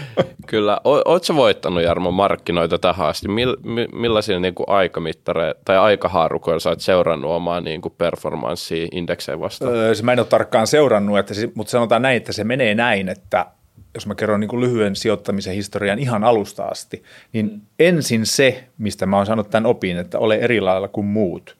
kyllä. 0.50 0.80
Oletko 0.84 1.34
voittanut 1.36 1.82
Jarmo 1.82 2.10
markkinoita 2.10 2.78
tähän 2.78 3.06
asti? 3.06 3.28
Mill, 3.28 3.56
millaisia 3.92 4.40
niin 4.40 4.54
kuin 4.54 4.68
aikamittareita 4.68 5.60
tai 5.64 5.76
aikahaarukoilla 5.78 6.60
sä 6.60 6.68
oot 6.68 6.80
seurannut 6.80 7.30
omaa 7.30 7.60
niin 7.60 7.80
kuin 7.80 7.94
performanssia 7.98 8.88
indekseen 8.92 9.40
vastaan? 9.40 9.74
Öö, 9.74 9.92
mä 10.02 10.12
en 10.12 10.18
ole 10.18 10.26
tarkkaan 10.26 10.66
seurannut, 10.66 11.18
että 11.18 11.34
se, 11.34 11.48
mutta 11.54 11.70
sanotaan 11.70 12.02
näin, 12.02 12.16
että 12.16 12.32
se 12.32 12.44
menee 12.44 12.74
näin, 12.74 13.08
että 13.08 13.46
jos 13.94 14.06
mä 14.06 14.14
kerron 14.14 14.40
niin 14.40 14.48
kuin 14.48 14.60
lyhyen 14.60 14.96
sijoittamisen 14.96 15.54
historian 15.54 15.98
ihan 15.98 16.24
alusta 16.24 16.64
asti, 16.64 17.02
niin 17.32 17.46
mm. 17.46 17.60
ensin 17.78 18.26
se, 18.26 18.64
mistä 18.78 19.06
mä 19.06 19.16
oon 19.16 19.26
saanut 19.26 19.50
tämän 19.50 19.66
opin, 19.66 19.96
että 19.96 20.18
ole 20.18 20.36
eri 20.36 20.60
lailla 20.60 20.88
kuin 20.88 21.06
muut, 21.06 21.56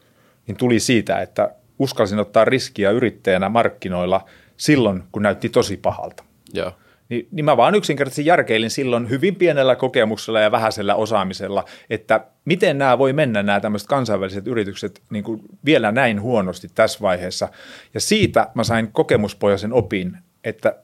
niin 0.46 0.56
tuli 0.56 0.80
siitä, 0.80 1.20
että 1.20 1.50
uskalsin 1.78 2.18
ottaa 2.18 2.44
riskiä 2.44 2.90
yrittäjänä 2.90 3.48
markkinoilla 3.48 4.24
silloin, 4.56 5.02
kun 5.12 5.22
näytti 5.22 5.48
tosi 5.48 5.76
pahalta. 5.76 6.24
Joo. 6.54 6.72
Niin, 7.08 7.28
niin 7.30 7.44
mä 7.44 7.56
vaan 7.56 7.74
yksinkertaisesti 7.74 8.26
järkeilin 8.26 8.70
silloin 8.70 9.10
hyvin 9.10 9.34
pienellä 9.34 9.76
kokemuksella 9.76 10.40
ja 10.40 10.50
vähäisellä 10.50 10.94
osaamisella, 10.94 11.64
että 11.90 12.26
miten 12.44 12.78
nämä 12.78 12.98
voi 12.98 13.12
mennä 13.12 13.42
nämä 13.42 13.60
tämmöiset 13.60 13.88
kansainväliset 13.88 14.46
yritykset 14.46 15.02
niin 15.10 15.24
kuin 15.24 15.40
vielä 15.64 15.92
näin 15.92 16.20
huonosti 16.20 16.68
tässä 16.74 16.98
vaiheessa. 17.00 17.48
Ja 17.94 18.00
siitä 18.00 18.50
mä 18.54 18.64
sain 18.64 18.92
kokemuspohjaisen 18.92 19.72
opin, 19.72 20.18
että 20.44 20.76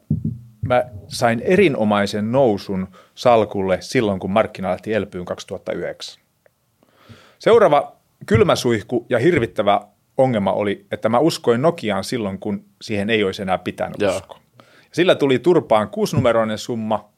mä 0.68 0.84
sain 1.08 1.40
erinomaisen 1.40 2.32
nousun 2.32 2.88
salkulle 3.14 3.78
silloin, 3.80 4.20
kun 4.20 4.30
markkina 4.30 4.70
lähti 4.70 4.94
elpyyn 4.94 5.24
2009. 5.24 6.22
Seuraava 7.38 7.96
kylmäsuihku 8.26 9.06
ja 9.08 9.18
hirvittävä 9.18 9.80
ongelma 10.16 10.52
oli, 10.52 10.86
että 10.90 11.08
mä 11.08 11.18
uskoin 11.18 11.62
Nokiaan 11.62 12.04
silloin, 12.04 12.38
kun 12.38 12.64
siihen 12.82 13.10
ei 13.10 13.24
olisi 13.24 13.42
enää 13.42 13.58
pitänyt 13.58 14.00
Joo. 14.00 14.16
uskoa. 14.16 14.38
Sillä 14.92 15.14
tuli 15.14 15.38
turpaan 15.38 15.88
kuusinumeroinen 15.88 16.58
summa, 16.58 17.12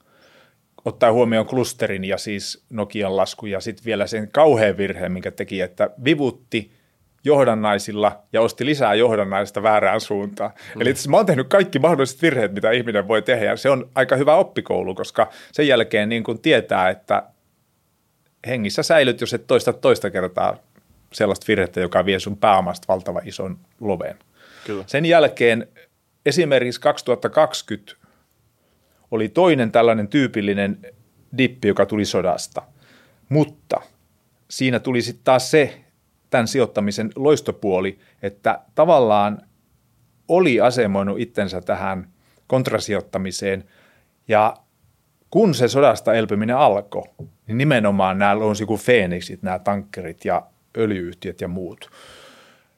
ottaa 0.85 1.13
huomioon 1.13 1.47
klusterin 1.47 2.05
ja 2.05 2.19
siis 2.19 2.65
Nokian 2.71 3.17
lasku 3.17 3.47
ja 3.47 3.61
sitten 3.61 3.85
vielä 3.85 4.07
sen 4.07 4.29
kauhean 4.33 4.77
virheen, 4.77 5.13
minkä 5.13 5.31
teki, 5.31 5.61
että 5.61 5.91
vivutti 6.05 6.73
johdannaisilla 7.25 8.23
ja 8.33 8.41
osti 8.41 8.67
lisää 8.67 8.95
johdannaista 8.95 9.63
väärään 9.63 10.01
suuntaan. 10.01 10.51
Mm. 10.75 10.81
Eli 10.81 10.91
itse 10.91 11.11
mä 11.11 11.17
oon 11.17 11.27
tehnyt 11.27 11.49
kaikki 11.49 11.79
mahdolliset 11.79 12.23
virheet, 12.23 12.55
mitä 12.55 12.71
ihminen 12.71 13.09
voi 13.09 13.23
tehdä 13.23 13.45
ja 13.45 13.57
se 13.57 13.71
on 13.71 13.91
aika 13.95 14.17
hyvä 14.17 14.35
oppikoulu, 14.35 14.95
koska 14.95 15.31
sen 15.53 15.69
jälkeen 15.69 16.09
niin 16.09 16.25
kun 16.25 16.39
tietää, 16.39 16.91
että 16.91 17.23
hengissä 18.47 18.83
säilyt, 18.83 19.21
jos 19.21 19.35
et 19.35 19.47
toista 19.47 19.73
toista 19.73 20.11
kertaa 20.11 20.57
sellaista 21.13 21.45
virhettä, 21.49 21.81
joka 21.81 22.05
vie 22.05 22.19
sun 22.19 22.37
pääomasta 22.37 22.85
valtavan 22.89 23.29
ison 23.29 23.59
loveen. 23.81 24.19
Kyllä. 24.67 24.85
Sen 24.87 25.05
jälkeen 25.05 25.69
esimerkiksi 26.27 26.81
2020 26.81 27.97
oli 29.11 29.29
toinen 29.29 29.73
tällainen 29.73 30.09
tyypillinen 30.09 30.79
dippi, 31.39 31.69
joka 31.69 31.87
tuli 31.87 32.05
sodasta. 32.05 32.63
Mutta 33.29 33.81
siinä 34.51 34.81
tuli 34.81 35.03
sitten 35.03 35.25
taas 35.25 35.51
se 35.51 35.84
tämän 36.35 36.49
sijoittamisen 36.49 37.11
loistopuoli, 37.17 37.99
että 38.23 38.61
tavallaan 38.75 39.43
oli 40.29 40.61
asemoinut 40.61 41.21
itsensä 41.21 41.61
tähän 41.61 42.09
kontrasijoittamiseen 42.47 43.65
ja 44.29 44.57
kun 45.31 45.55
se 45.55 45.69
sodasta 45.69 46.15
elpyminen 46.15 46.57
alkoi, 46.57 47.03
niin 47.47 47.59
nimenomaan 47.59 48.19
nämä 48.19 48.33
on 48.33 48.55
kuin 48.67 48.81
Phoenixit, 48.85 49.43
nämä 49.43 49.59
tankkerit 49.59 50.25
ja 50.25 50.43
öljyyhtiöt 50.77 51.41
ja 51.41 51.49
muut. 51.49 51.91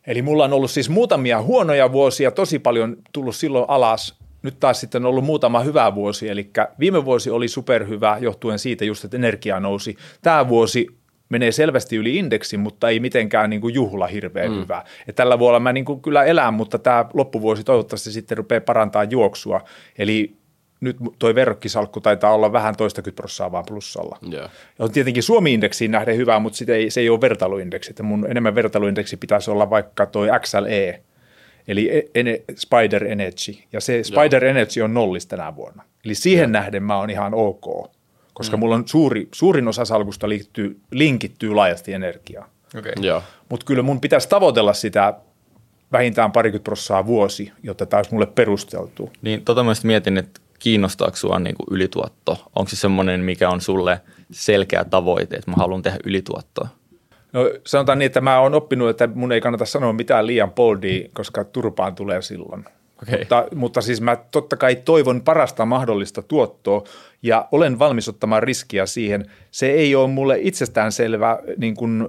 Eli 0.06 0.22
mulla 0.22 0.44
on 0.44 0.52
ollut 0.52 0.70
siis 0.70 0.90
muutamia 0.90 1.42
huonoja 1.42 1.92
vuosia, 1.92 2.30
tosi 2.30 2.58
paljon 2.58 2.96
tullut 3.12 3.36
silloin 3.36 3.64
alas. 3.68 4.18
Nyt 4.42 4.60
taas 4.60 4.80
sitten 4.80 5.02
on 5.04 5.10
ollut 5.10 5.24
muutama 5.24 5.60
hyvä 5.60 5.94
vuosi, 5.94 6.28
eli 6.28 6.50
viime 6.78 7.04
vuosi 7.04 7.30
oli 7.30 7.48
superhyvä 7.48 8.18
johtuen 8.20 8.58
siitä 8.58 8.84
just, 8.84 9.04
että 9.04 9.16
energia 9.16 9.60
nousi. 9.60 9.96
Tämä 10.22 10.48
vuosi 10.48 10.88
menee 11.28 11.52
selvästi 11.52 11.96
yli 11.96 12.16
indeksin, 12.16 12.60
mutta 12.60 12.88
ei 12.88 13.00
mitenkään 13.00 13.50
niin 13.50 13.60
kuin 13.60 13.74
juhla 13.74 14.06
hirveän 14.06 14.52
mm. 14.52 14.60
hyvä. 14.60 14.84
Ja 15.06 15.12
tällä 15.12 15.38
vuonna 15.38 15.60
mä 15.60 15.72
niin 15.72 15.84
kuin 15.84 16.02
kyllä 16.02 16.24
elän, 16.24 16.54
mutta 16.54 16.78
tämä 16.78 17.04
loppuvuosi 17.14 17.64
toivottavasti 17.64 18.10
sitten 18.10 18.38
rupeaa 18.38 18.60
parantaa 18.60 19.04
juoksua. 19.04 19.60
Eli 19.98 20.36
nyt 20.80 20.96
toi 21.18 21.34
verrokkisalkku 21.34 22.00
taitaa 22.00 22.34
olla 22.34 22.52
vähän 22.52 22.76
toistakymmentä 22.76 23.16
prosenttia 23.16 23.52
vaan 23.52 23.64
plussalla. 23.68 24.18
Joo. 24.22 24.42
Ja 24.42 24.84
on 24.84 24.92
tietenkin 24.92 25.22
Suomi-indeksiin 25.22 25.90
nähden 25.90 26.16
hyvä, 26.16 26.38
mutta 26.38 26.56
sit 26.56 26.68
ei, 26.68 26.90
se 26.90 27.00
ei 27.00 27.08
ole 27.08 27.20
vertailuindeksi. 27.20 27.90
Että 27.90 28.02
mun 28.02 28.26
enemmän 28.30 28.54
vertailuindeksi 28.54 29.16
pitäisi 29.16 29.50
olla 29.50 29.70
vaikka 29.70 30.06
toi 30.06 30.28
XLE, 30.40 31.02
eli 31.68 32.10
Ene- 32.14 32.44
Spider 32.54 33.04
Energy. 33.04 33.52
Ja 33.72 33.80
se 33.80 34.02
Spider 34.02 34.44
Joo. 34.44 34.50
Energy 34.50 34.80
on 34.80 34.94
nollis 34.94 35.26
tänä 35.26 35.56
vuonna. 35.56 35.82
Eli 36.04 36.14
siihen 36.14 36.42
Joo. 36.42 36.52
nähden 36.52 36.82
mä 36.82 36.98
oon 36.98 37.10
ihan 37.10 37.34
ok, 37.34 37.90
koska 38.36 38.56
mm. 38.56 38.60
mulla 38.60 38.74
on 38.74 38.88
suuri, 38.88 39.28
suurin 39.32 39.68
osa 39.68 39.84
salkusta 39.84 40.28
liittyy, 40.28 40.80
linkittyy 40.90 41.54
laajasti 41.54 41.92
energiaan. 41.92 42.48
Okay. 42.78 42.92
Joo. 43.00 43.22
Mutta 43.48 43.66
kyllä 43.66 43.82
mun 43.82 44.00
pitäisi 44.00 44.28
tavoitella 44.28 44.72
sitä 44.72 45.14
vähintään 45.92 46.32
parikymmentä 46.32 46.64
prosenttia 46.64 47.06
vuosi, 47.06 47.52
jotta 47.62 47.86
tämä 47.86 47.98
olisi 47.98 48.12
mulle 48.12 48.26
perusteltu. 48.26 49.10
Niin 49.22 49.44
tota 49.44 49.64
mä 49.64 49.72
mietin, 49.84 50.18
että 50.18 50.40
kiinnostaako 50.58 51.16
sua 51.16 51.38
niin 51.38 51.56
kuin 51.56 51.66
ylituotto? 51.76 52.50
Onko 52.56 52.68
se 52.68 52.76
semmoinen, 52.76 53.20
mikä 53.20 53.50
on 53.50 53.60
sulle 53.60 54.00
selkeä 54.30 54.84
tavoite, 54.84 55.36
että 55.36 55.50
mä 55.50 55.56
haluan 55.56 55.82
tehdä 55.82 55.98
ylituottoa? 56.04 56.68
No 57.32 57.50
sanotaan 57.66 57.98
niin, 57.98 58.06
että 58.06 58.20
mä 58.20 58.40
oon 58.40 58.54
oppinut, 58.54 58.88
että 58.88 59.06
mun 59.06 59.32
ei 59.32 59.40
kannata 59.40 59.64
sanoa 59.64 59.92
mitään 59.92 60.26
liian 60.26 60.52
boldia, 60.52 61.08
koska 61.12 61.44
turpaan 61.44 61.94
tulee 61.94 62.22
silloin. 62.22 62.64
Okei. 63.02 63.18
Mutta, 63.18 63.46
mutta 63.54 63.80
siis 63.80 64.00
mä 64.00 64.16
totta 64.30 64.56
kai 64.56 64.76
toivon 64.76 65.22
parasta 65.22 65.66
mahdollista 65.66 66.22
tuottoa 66.22 66.84
ja 67.22 67.48
olen 67.52 67.78
valmis 67.78 68.08
ottamaan 68.08 68.42
riskiä 68.42 68.86
siihen. 68.86 69.26
Se 69.50 69.66
ei 69.66 69.94
ole 69.94 70.08
mulle 70.08 70.38
itsestäänselvä 70.40 71.38
niin 71.56 71.74
kuin 71.76 72.08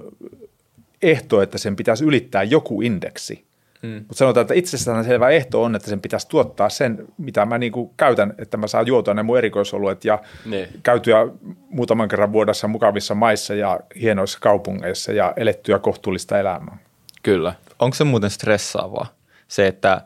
ehto, 1.02 1.42
että 1.42 1.58
sen 1.58 1.76
pitäisi 1.76 2.04
ylittää 2.04 2.42
joku 2.42 2.82
indeksi. 2.82 3.48
Mm. 3.82 3.88
Mutta 3.88 4.14
sanotaan, 4.14 4.42
että 4.42 4.54
itsestään 4.54 5.04
selvä 5.04 5.28
ehto 5.28 5.62
on, 5.62 5.76
että 5.76 5.88
sen 5.90 6.00
pitäisi 6.00 6.28
tuottaa 6.28 6.68
sen, 6.68 7.04
mitä 7.18 7.46
mä 7.46 7.58
niinku 7.58 7.94
käytän, 7.96 8.34
että 8.38 8.56
mä 8.56 8.66
saan 8.66 8.86
juotua 8.86 9.14
ne 9.14 9.22
mun 9.22 9.38
erikoisoluet 9.38 10.04
ja 10.04 10.18
Niin. 10.46 10.68
käytyä 10.82 11.28
muutaman 11.70 12.08
kerran 12.08 12.32
vuodessa 12.32 12.68
mukavissa 12.68 13.14
maissa 13.14 13.54
ja 13.54 13.80
hienoissa 14.00 14.38
kaupungeissa 14.40 15.12
ja 15.12 15.32
elettyä 15.36 15.78
kohtuullista 15.78 16.38
elämää. 16.38 16.78
Kyllä. 17.22 17.54
Onko 17.78 17.94
se 17.94 18.04
muuten 18.04 18.30
stressaavaa? 18.30 19.06
Se, 19.48 19.66
että 19.66 20.00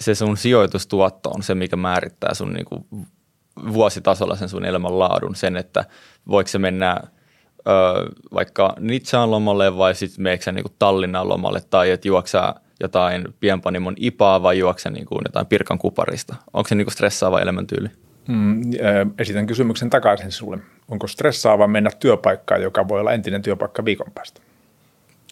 se 0.00 0.14
sun 0.14 0.36
sijoitustuotto 0.36 1.30
on 1.30 1.42
se, 1.42 1.54
mikä 1.54 1.76
määrittää 1.76 2.34
sun 2.34 2.52
niinku 2.52 2.86
vuositasolla 3.72 4.36
sen 4.36 4.48
sun 4.48 4.64
elämän 4.64 4.98
laadun. 4.98 5.36
Sen, 5.36 5.56
että 5.56 5.84
voiko 6.28 6.48
se 6.48 6.58
mennä 6.58 7.00
ö, 7.00 7.10
vaikka 8.34 8.74
Nitsaan 8.80 9.30
lomalle 9.30 9.76
vai 9.76 9.94
sitten 9.94 10.22
meneekö 10.22 10.44
sä 10.44 10.52
niinku 10.52 10.72
Tallinnan 10.78 11.28
lomalle 11.28 11.60
tai 11.70 11.90
että 11.90 12.08
juoksaa 12.08 12.60
jotain 12.80 13.24
pienpanimon 13.40 13.94
ipaa 13.96 14.42
vai 14.42 14.58
juokse 14.58 14.90
niin 14.90 15.06
kuin 15.06 15.22
jotain 15.24 15.46
pirkan 15.46 15.78
kuparista? 15.78 16.36
Onko 16.52 16.68
se 16.68 16.74
niin 16.74 16.86
kuin 16.86 16.92
stressaava 16.92 17.40
elämäntyyli? 17.40 17.88
Mm, 18.28 18.60
esitän 19.18 19.46
kysymyksen 19.46 19.90
takaisin 19.90 20.32
sulle. 20.32 20.58
Onko 20.88 21.06
stressaava 21.06 21.66
mennä 21.66 21.90
työpaikkaan, 21.98 22.62
joka 22.62 22.88
voi 22.88 23.00
olla 23.00 23.12
entinen 23.12 23.42
työpaikka 23.42 23.84
viikon 23.84 24.12
päästä? 24.14 24.40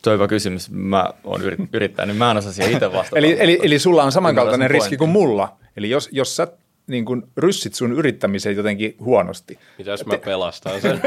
Tuo 0.03 0.12
on 0.12 0.18
hyvä 0.18 0.28
kysymys. 0.28 0.70
Mä 0.70 1.11
oon 1.24 1.42
yrittänyt, 1.72 2.09
niin 2.09 2.18
mä 2.18 2.30
en 2.30 2.36
osaa 2.36 2.53
siihen 2.53 2.72
itse 2.72 2.92
vastata. 2.92 3.18
eli, 3.18 3.36
eli, 3.40 3.61
eli 3.62 3.78
sulla 3.78 4.05
on 4.05 4.12
samankaltainen 4.12 4.70
riski 4.70 4.97
kuin 4.97 5.11
mulla. 5.11 5.57
Eli 5.76 5.90
jos, 5.90 6.09
jos 6.12 6.36
sä 6.36 6.49
niin 6.86 7.05
kun 7.05 7.28
ryssit 7.36 7.74
sun 7.74 7.92
yrittämiseen 7.92 8.57
jotenkin 8.57 8.97
huonosti. 9.01 9.59
Mitäs 9.78 10.07
mä 10.07 10.18
pelastan 10.18 10.80
sen? 10.80 11.01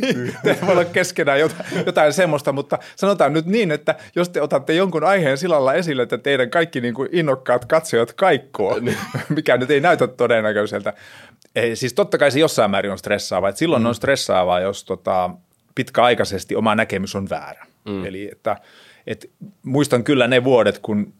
niin, 0.00 0.34
te 0.44 0.58
voi 0.62 0.72
olla 0.72 0.84
keskenään 0.84 1.40
jotain, 1.40 1.64
jotain 1.86 2.12
semmoista, 2.12 2.52
mutta 2.52 2.78
sanotaan 2.96 3.32
nyt 3.32 3.46
niin, 3.46 3.70
että 3.70 3.94
jos 4.16 4.28
te 4.28 4.42
otatte 4.42 4.74
jonkun 4.74 5.04
aiheen 5.04 5.38
sillä 5.38 5.74
esille, 5.74 6.02
että 6.02 6.18
teidän 6.18 6.50
kaikki 6.50 6.80
niin 6.80 6.94
kuin 6.94 7.08
innokkaat 7.12 7.64
katsojat 7.64 8.12
kaikkoo, 8.12 8.80
mikä 9.28 9.56
nyt 9.56 9.70
ei 9.70 9.80
näytä 9.80 10.06
todennäköiseltä. 10.06 10.92
Ei, 11.54 11.76
siis 11.76 11.94
totta 11.94 12.18
kai 12.18 12.30
se 12.30 12.38
jossain 12.38 12.70
määrin 12.70 12.92
on 12.92 12.98
stressaavaa. 12.98 13.48
Että 13.48 13.58
silloin 13.58 13.82
mm. 13.82 13.86
on 13.86 13.94
stressaavaa, 13.94 14.60
jos 14.60 14.84
tota, 14.84 15.30
pitkäaikaisesti 15.76 16.56
oma 16.56 16.74
näkemys 16.74 17.16
on 17.16 17.30
väärä. 17.30 17.66
Mm. 17.84 18.04
Eli 18.04 18.28
että, 18.32 18.56
et, 19.06 19.30
muistan 19.62 20.04
kyllä 20.04 20.26
ne 20.26 20.44
vuodet, 20.44 20.78
kun 20.78 21.12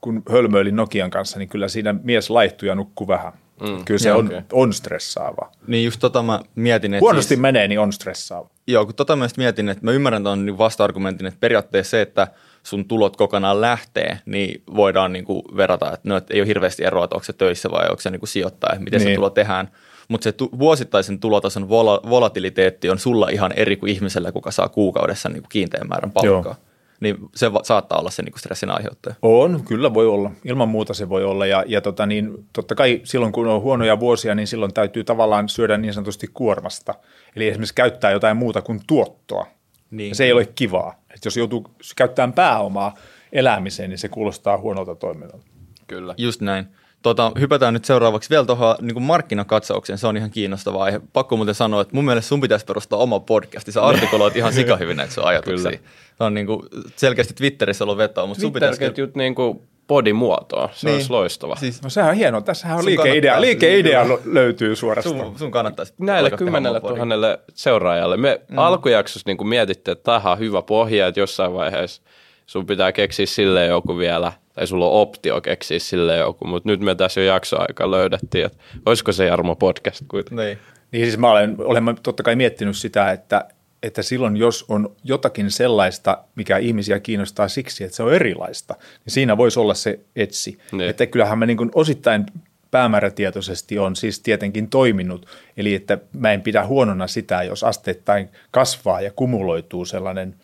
kun 0.00 0.22
hölmöilin 0.30 0.76
Nokian 0.76 1.10
kanssa, 1.10 1.38
niin 1.38 1.48
kyllä 1.48 1.68
siinä 1.68 1.94
mies 2.02 2.30
laihtui 2.30 2.68
ja 2.68 2.74
nukkui 2.74 3.06
vähän. 3.06 3.32
Mm. 3.60 3.84
Kyllä 3.84 3.98
se 3.98 4.08
ja 4.08 4.16
on, 4.16 4.26
okay. 4.26 4.42
on 4.52 4.72
stressaava. 4.72 5.52
Niin 5.66 5.84
just 5.84 6.00
tota 6.00 6.22
mä 6.22 6.40
mietin, 6.54 6.94
että 6.94 7.00
Huonosti 7.00 7.28
siis, 7.28 7.40
menee, 7.40 7.68
niin 7.68 7.80
on 7.80 7.92
stressaava. 7.92 8.50
Joo, 8.66 8.86
kun 8.86 8.94
tota 8.94 9.16
mä 9.16 9.28
mietin, 9.36 9.68
että 9.68 9.84
mä 9.84 9.92
ymmärrän 9.92 10.22
tuon 10.22 10.46
niin 10.46 10.58
vasta-argumentin, 10.58 11.26
että 11.26 11.40
periaatteessa 11.40 11.90
se, 11.90 12.00
että 12.00 12.28
sun 12.62 12.84
tulot 12.84 13.16
kokonaan 13.16 13.60
lähtee, 13.60 14.18
niin 14.26 14.62
voidaan 14.76 15.12
niin 15.12 15.24
kuin 15.24 15.42
verrata, 15.56 15.92
että, 15.92 16.08
no, 16.08 16.16
että 16.16 16.34
ei 16.34 16.40
ole 16.40 16.48
hirveästi 16.48 16.84
eroa, 16.84 17.04
että 17.04 17.16
onko 17.16 17.24
se 17.24 17.32
töissä 17.32 17.70
vai 17.70 17.86
onko 17.88 18.00
se 18.00 18.10
niin 18.10 18.20
kuin 18.20 18.28
sijoittaja, 18.28 18.80
miten 18.80 19.00
niin. 19.00 19.10
se 19.10 19.14
tulo 19.14 19.30
tehdään. 19.30 19.70
Mutta 20.10 20.24
se 20.24 20.32
tu- 20.32 20.50
vuosittaisen 20.58 21.20
tulotason 21.20 21.62
vol- 21.62 22.10
volatiliteetti 22.10 22.90
on 22.90 22.98
sulla 22.98 23.28
ihan 23.28 23.52
eri 23.56 23.76
kuin 23.76 23.92
ihmisellä, 23.92 24.32
kuka 24.32 24.50
saa 24.50 24.68
kuukaudessa 24.68 25.28
niin 25.28 25.42
kuin 25.42 25.48
kiinteän 25.48 25.88
määrän 25.88 26.10
palkkaa. 26.10 26.52
Joo 26.52 26.70
niin 27.00 27.16
se 27.34 27.52
va- 27.52 27.64
saattaa 27.64 27.98
olla 27.98 28.10
se 28.10 28.22
niin 28.22 28.32
kuin 28.32 28.40
stressin 28.40 28.70
aiheuttaja. 28.70 29.14
On, 29.22 29.64
kyllä 29.64 29.94
voi 29.94 30.06
olla. 30.06 30.30
Ilman 30.44 30.68
muuta 30.68 30.94
se 30.94 31.08
voi 31.08 31.24
olla. 31.24 31.46
Ja, 31.46 31.64
ja 31.66 31.80
tota 31.80 32.06
niin, 32.06 32.44
totta 32.52 32.74
kai 32.74 33.00
silloin, 33.04 33.32
kun 33.32 33.48
on 33.48 33.62
huonoja 33.62 34.00
vuosia, 34.00 34.34
niin 34.34 34.46
silloin 34.46 34.74
täytyy 34.74 35.04
tavallaan 35.04 35.48
syödä 35.48 35.78
niin 35.78 35.94
sanotusti 35.94 36.26
kuormasta. 36.34 36.94
Eli 37.36 37.48
esimerkiksi 37.48 37.74
käyttää 37.74 38.10
jotain 38.10 38.36
muuta 38.36 38.62
kuin 38.62 38.80
tuottoa. 38.86 39.46
Niin. 39.90 40.08
Ja 40.08 40.14
se 40.14 40.24
ei 40.24 40.32
ole 40.32 40.46
kivaa. 40.46 40.94
Et 41.14 41.24
jos 41.24 41.36
joutuu 41.36 41.66
käyttämään 41.96 42.32
pääomaa 42.32 42.94
elämiseen, 43.32 43.90
niin 43.90 43.98
se 43.98 44.08
kuulostaa 44.08 44.58
huonolta 44.58 44.94
toiminnalta. 44.94 45.46
Kyllä. 45.86 46.14
Just 46.18 46.40
näin. 46.40 46.66
Tota, 47.02 47.32
hypätään 47.40 47.74
nyt 47.74 47.84
seuraavaksi 47.84 48.30
vielä 48.30 48.44
tuohon 48.44 48.76
niin 48.80 49.02
markkinakatsaukseen, 49.02 49.98
se 49.98 50.06
on 50.06 50.16
ihan 50.16 50.30
kiinnostava 50.30 50.84
aihe. 50.84 51.00
Pakko 51.12 51.36
muuten 51.36 51.54
sanoa, 51.54 51.80
että 51.80 51.94
mun 51.94 52.04
mielestä 52.04 52.28
sun 52.28 52.40
pitäisi 52.40 52.64
perustaa 52.64 52.98
oma 52.98 53.20
podcasti, 53.20 53.72
sä 53.72 53.82
artikuloit 53.82 54.36
ihan 54.36 54.52
sikahyvin 54.60 54.96
näitä 54.96 55.14
sun 55.14 55.24
ajatuksia. 55.24 55.70
Kyllä. 55.70 55.82
Se 56.18 56.24
on 56.24 56.34
niin 56.34 56.46
kuin, 56.46 56.62
selkeästi 56.96 57.34
Twitterissä 57.34 57.84
ollut 57.84 57.98
vetoa, 57.98 58.26
mutta 58.26 58.40
sun 58.40 58.52
pitäisi... 58.52 58.78
Twitter 58.78 59.08
niin 59.14 59.34
kuin 59.34 59.60
bodimuotoa, 59.88 60.68
se 60.72 60.86
niin. 60.86 60.94
olisi 60.94 61.10
loistava. 61.10 61.56
Siis, 61.56 61.82
no 61.82 61.90
sehän 61.90 62.10
on 62.10 62.16
hienoa, 62.16 62.40
tässähän 62.40 62.78
on 62.78 62.84
liikeidea, 62.84 63.40
liikeidea 63.40 64.06
löytyy 64.24 64.76
suorastaan. 64.76 65.18
Sun, 65.18 65.38
sun 65.38 65.50
kannattaisi. 65.50 65.94
Näille 65.98 66.30
kymmenelle 66.30 66.80
tuhannelle 66.80 67.38
seuraajalle. 67.54 68.16
Me 68.16 68.40
mm. 68.48 68.58
alkujaksossa 68.58 69.30
niin 69.30 69.48
mietittiin, 69.48 69.92
että 69.92 70.12
tähän 70.12 70.32
on 70.32 70.38
hyvä 70.38 70.62
pohja, 70.62 71.06
että 71.06 71.20
jossain 71.20 71.54
vaiheessa 71.54 72.02
sun 72.50 72.66
pitää 72.66 72.92
keksiä 72.92 73.26
sille 73.26 73.66
joku 73.66 73.98
vielä, 73.98 74.32
tai 74.54 74.66
sulla 74.66 74.86
on 74.86 74.92
optio 74.92 75.40
keksiä 75.40 75.78
sille 75.78 76.16
joku, 76.16 76.46
mutta 76.46 76.68
nyt 76.68 76.80
me 76.80 76.94
tässä 76.94 77.20
jo 77.20 77.26
jaksoaika 77.26 77.90
löydettiin, 77.90 78.44
että 78.44 78.58
olisiko 78.86 79.12
se 79.12 79.26
Jarmo 79.26 79.56
podcast 79.56 80.02
kuitenkin. 80.08 80.44
Niin. 80.44 80.58
Niin 80.92 81.04
siis 81.04 81.18
mä 81.18 81.30
olen, 81.30 81.56
olen 81.58 81.96
totta 82.02 82.22
kai 82.22 82.36
miettinyt 82.36 82.76
sitä, 82.76 83.10
että, 83.10 83.44
että 83.82 84.02
silloin 84.02 84.36
jos 84.36 84.64
on 84.68 84.92
jotakin 85.04 85.50
sellaista, 85.50 86.18
mikä 86.34 86.58
ihmisiä 86.58 87.00
kiinnostaa 87.00 87.48
siksi, 87.48 87.84
että 87.84 87.96
se 87.96 88.02
on 88.02 88.14
erilaista, 88.14 88.74
niin 89.04 89.12
siinä 89.12 89.36
voisi 89.36 89.60
olla 89.60 89.74
se 89.74 90.00
etsi. 90.16 90.58
Niin. 90.72 90.90
Että 90.90 91.06
kyllähän 91.06 91.38
mä 91.38 91.46
niin 91.46 91.56
kuin 91.56 91.70
osittain 91.74 92.26
päämäärätietoisesti 92.70 93.78
on 93.78 93.96
siis 93.96 94.20
tietenkin 94.20 94.68
toiminut, 94.68 95.26
eli 95.56 95.74
että 95.74 95.98
mä 96.12 96.32
en 96.32 96.42
pidä 96.42 96.66
huonona 96.66 97.06
sitä, 97.06 97.42
jos 97.42 97.64
asteittain 97.64 98.28
kasvaa 98.50 99.00
ja 99.00 99.10
kumuloituu 99.16 99.84
sellainen, 99.84 100.34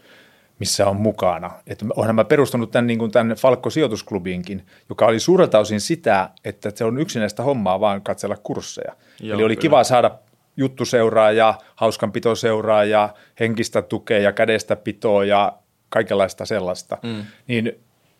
missä 0.58 0.86
on 0.86 0.96
mukana. 0.96 1.50
Että 1.66 1.86
onhan 1.96 2.14
mä 2.14 2.24
perustanut 2.24 2.70
tämän, 2.70 2.86
niin 2.86 2.98
kuin 2.98 3.10
tämän 3.10 3.36
Falkko-sijoitusklubiinkin, 3.36 4.66
joka 4.88 5.06
oli 5.06 5.20
suurelta 5.20 5.58
osin 5.58 5.80
sitä, 5.80 6.30
että 6.44 6.72
se 6.74 6.84
on 6.84 6.98
yksinäistä 6.98 7.42
hommaa 7.42 7.80
vaan 7.80 8.02
katsella 8.02 8.36
kursseja. 8.42 8.92
Joo, 9.20 9.34
Eli 9.34 9.44
oli 9.44 9.56
kyllä. 9.56 9.62
kiva 9.62 9.84
saada 9.84 10.10
juttuseuraa 10.56 11.32
ja 11.32 11.54
hauskanpitoseuraa 11.76 12.84
ja 12.84 13.08
henkistä 13.40 13.82
tukea 13.82 14.18
ja 14.18 14.32
kädestä 14.32 14.76
pitoa 14.76 15.24
ja 15.24 15.52
kaikenlaista 15.88 16.46
sellaista. 16.46 16.98
Mm. 17.02 17.24
Niin 17.46 17.72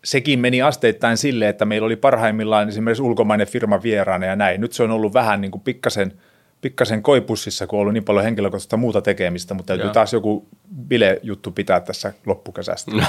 sekin 0.03 0.39
meni 0.39 0.61
asteittain 0.61 1.17
sille, 1.17 1.49
että 1.49 1.65
meillä 1.65 1.85
oli 1.85 1.95
parhaimmillaan 1.95 2.69
esimerkiksi 2.69 3.03
ulkomainen 3.03 3.47
firma 3.47 3.83
vieraana 3.83 4.25
ja 4.25 4.35
näin. 4.35 4.61
Nyt 4.61 4.73
se 4.73 4.83
on 4.83 4.91
ollut 4.91 5.13
vähän 5.13 5.41
niin 5.41 5.51
kuin 5.51 5.61
pikkasen, 5.61 6.13
pikkasen 6.61 7.03
koipussissa, 7.03 7.67
kun 7.67 7.77
on 7.77 7.81
ollut 7.81 7.93
niin 7.93 8.03
paljon 8.03 8.23
henkilökohtaista 8.23 8.77
muuta 8.77 9.01
tekemistä, 9.01 9.53
mutta 9.53 9.67
täytyy 9.67 9.85
Joo. 9.85 9.93
taas 9.93 10.13
joku 10.13 10.47
bile-juttu 10.87 11.51
pitää 11.51 11.79
tässä 11.79 12.13
loppukesästä. 12.25 12.91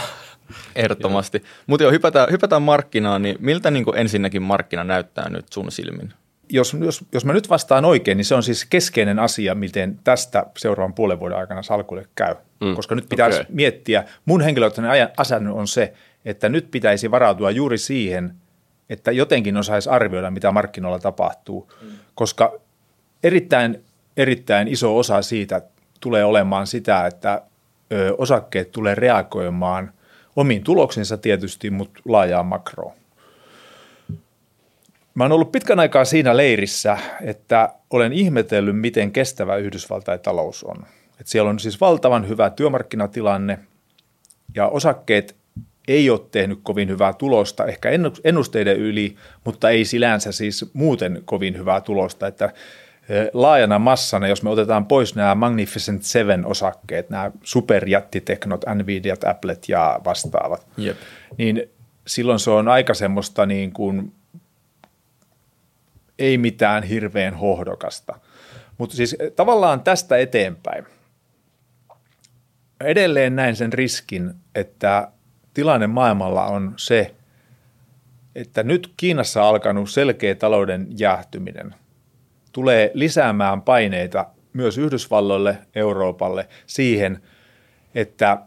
Ehdottomasti. 0.77 1.43
Mutta 1.67 1.85
joo, 1.85 1.93
hypätään, 1.93 2.29
hypätään 2.31 2.63
markkinaan, 2.63 3.23
niin 3.23 3.37
miltä 3.41 3.71
niin 3.71 3.85
ensinnäkin 3.95 4.43
markkina 4.43 4.85
näyttää 4.85 5.29
nyt 5.29 5.53
sun 5.53 5.73
silmin? 5.73 6.13
jos, 6.51 6.77
jos, 6.81 7.05
jos 7.13 7.25
mä 7.25 7.33
nyt 7.33 7.51
vastaan 7.51 7.85
oikein, 7.85 8.17
niin 8.17 8.25
se 8.25 8.35
on 8.35 8.43
siis 8.43 8.65
keskeinen 8.65 9.19
asia, 9.19 9.55
miten 9.55 9.99
tästä 10.05 10.47
seuraavan 10.57 10.95
puolen 10.95 11.21
vuoden 11.21 11.39
aikana 11.39 11.63
salkulle 11.63 12.07
käy. 12.15 12.35
Mm, 12.61 12.75
Koska 12.75 12.95
nyt 12.95 13.09
pitäisi 13.09 13.41
okei. 13.41 13.55
miettiä, 13.55 14.05
mun 14.25 14.41
henkilökohtainen 14.41 14.91
ajan- 14.91 15.11
asenne 15.17 15.51
on 15.51 15.69
se, 15.69 15.93
että 16.25 16.49
nyt 16.49 16.71
pitäisi 16.71 17.11
varautua 17.11 17.51
juuri 17.51 17.79
siihen, 17.79 18.35
että 18.91 19.13
jotenkin 19.13 19.57
osaisi 19.57 19.89
arvioida, 19.89 20.31
mitä 20.31 20.51
markkinoilla 20.51 20.99
tapahtuu. 20.99 21.73
Mm. 21.83 21.89
Koska 22.15 22.61
erittäin, 23.23 23.85
erittäin 24.16 24.69
iso 24.69 24.99
osa 24.99 25.23
siitä 25.23 25.62
tulee 26.01 26.25
olemaan 26.25 26.66
sitä, 26.66 27.07
että 27.07 27.43
osakkeet 28.19 28.73
tulee 28.73 28.95
reagoimaan 28.95 29.93
omiin 30.37 30.64
tuloksensa 30.64 31.16
tietysti, 31.16 31.71
mutta 31.71 32.01
laajaan 32.05 32.47
makroon. 32.47 32.93
Mä 35.14 35.25
oon 35.25 35.33
ollut 35.33 35.53
pitkän 35.53 35.81
aikaa 35.81 36.05
siinä 36.05 36.37
leirissä, 36.37 36.99
että 37.23 37.75
olen 37.91 38.12
ihmetellyt, 38.12 38.81
miten 38.81 39.12
kestävä 39.12 39.57
Yhdysvaltain 39.57 40.21
talous 40.21 40.64
on. 40.64 40.77
Et 41.21 41.27
siellä 41.27 41.51
on 41.51 41.59
siis 41.59 41.81
valtavan 41.81 42.29
hyvä 42.29 42.51
työmarkkinatilanne 42.51 43.59
ja 44.55 44.69
osakkeet 44.69 45.37
ei 45.89 46.11
ole 46.11 46.21
tehnyt 46.31 46.59
kovin 46.62 46.89
hyvää 46.89 47.12
tulosta, 47.12 47.66
ehkä 47.66 47.91
ennu- 47.91 48.21
ennusteiden 48.25 48.77
yli, 48.77 49.16
mutta 49.45 49.71
ei 49.71 49.85
silänsä 49.85 50.33
siis 50.33 50.71
muuten 50.73 51.23
kovin 51.25 51.59
hyvää 51.59 51.81
tulosta, 51.81 52.27
että 52.27 52.53
laajana 53.33 53.79
massana, 53.79 54.29
jos 54.29 54.43
me 54.43 54.51
otetaan 54.51 54.87
pois 54.87 55.15
nämä 55.15 55.35
Magnificent 55.35 56.03
Seven 56.03 56.47
osakkeet, 56.47 57.11
nämä 57.11 57.31
superjättiteknot, 57.43 58.65
Nvidiat, 58.75 59.25
Applet 59.25 59.69
ja 59.69 60.01
vastaavat, 60.05 60.67
Jep. 60.77 60.97
niin 61.39 61.71
silloin 62.07 62.39
se 62.39 62.51
on 62.51 62.69
aika 62.69 62.95
semmoista 62.95 63.47
niin 63.47 63.73
kuin 63.73 64.13
ei 66.19 66.39
mitään 66.39 66.83
hirveän 66.83 67.35
hohdokasta. 67.35 68.19
Mutta 68.79 68.97
siis 68.97 69.17
tavallaan 69.37 69.81
tästä 69.81 70.17
eteenpäin 70.17 70.87
edelleen 72.81 73.37
näen 73.37 73.57
sen 73.57 73.73
riskin, 73.73 74.35
että 74.55 75.09
tilanne 75.55 75.87
maailmalla 75.87 76.47
on 76.47 76.75
se, 76.77 77.15
että 78.35 78.63
nyt 78.63 78.93
Kiinassa 78.97 79.49
alkanut 79.49 79.91
selkeä 79.91 80.35
talouden 80.35 80.87
jäähtyminen 80.99 81.75
tulee 82.53 82.91
lisäämään 82.95 83.63
paineita 83.63 84.27
myös 84.53 84.79
Yhdysvalloille, 84.79 85.59
Euroopalle 85.75 86.49
siihen, 86.67 87.23
että 87.95 88.39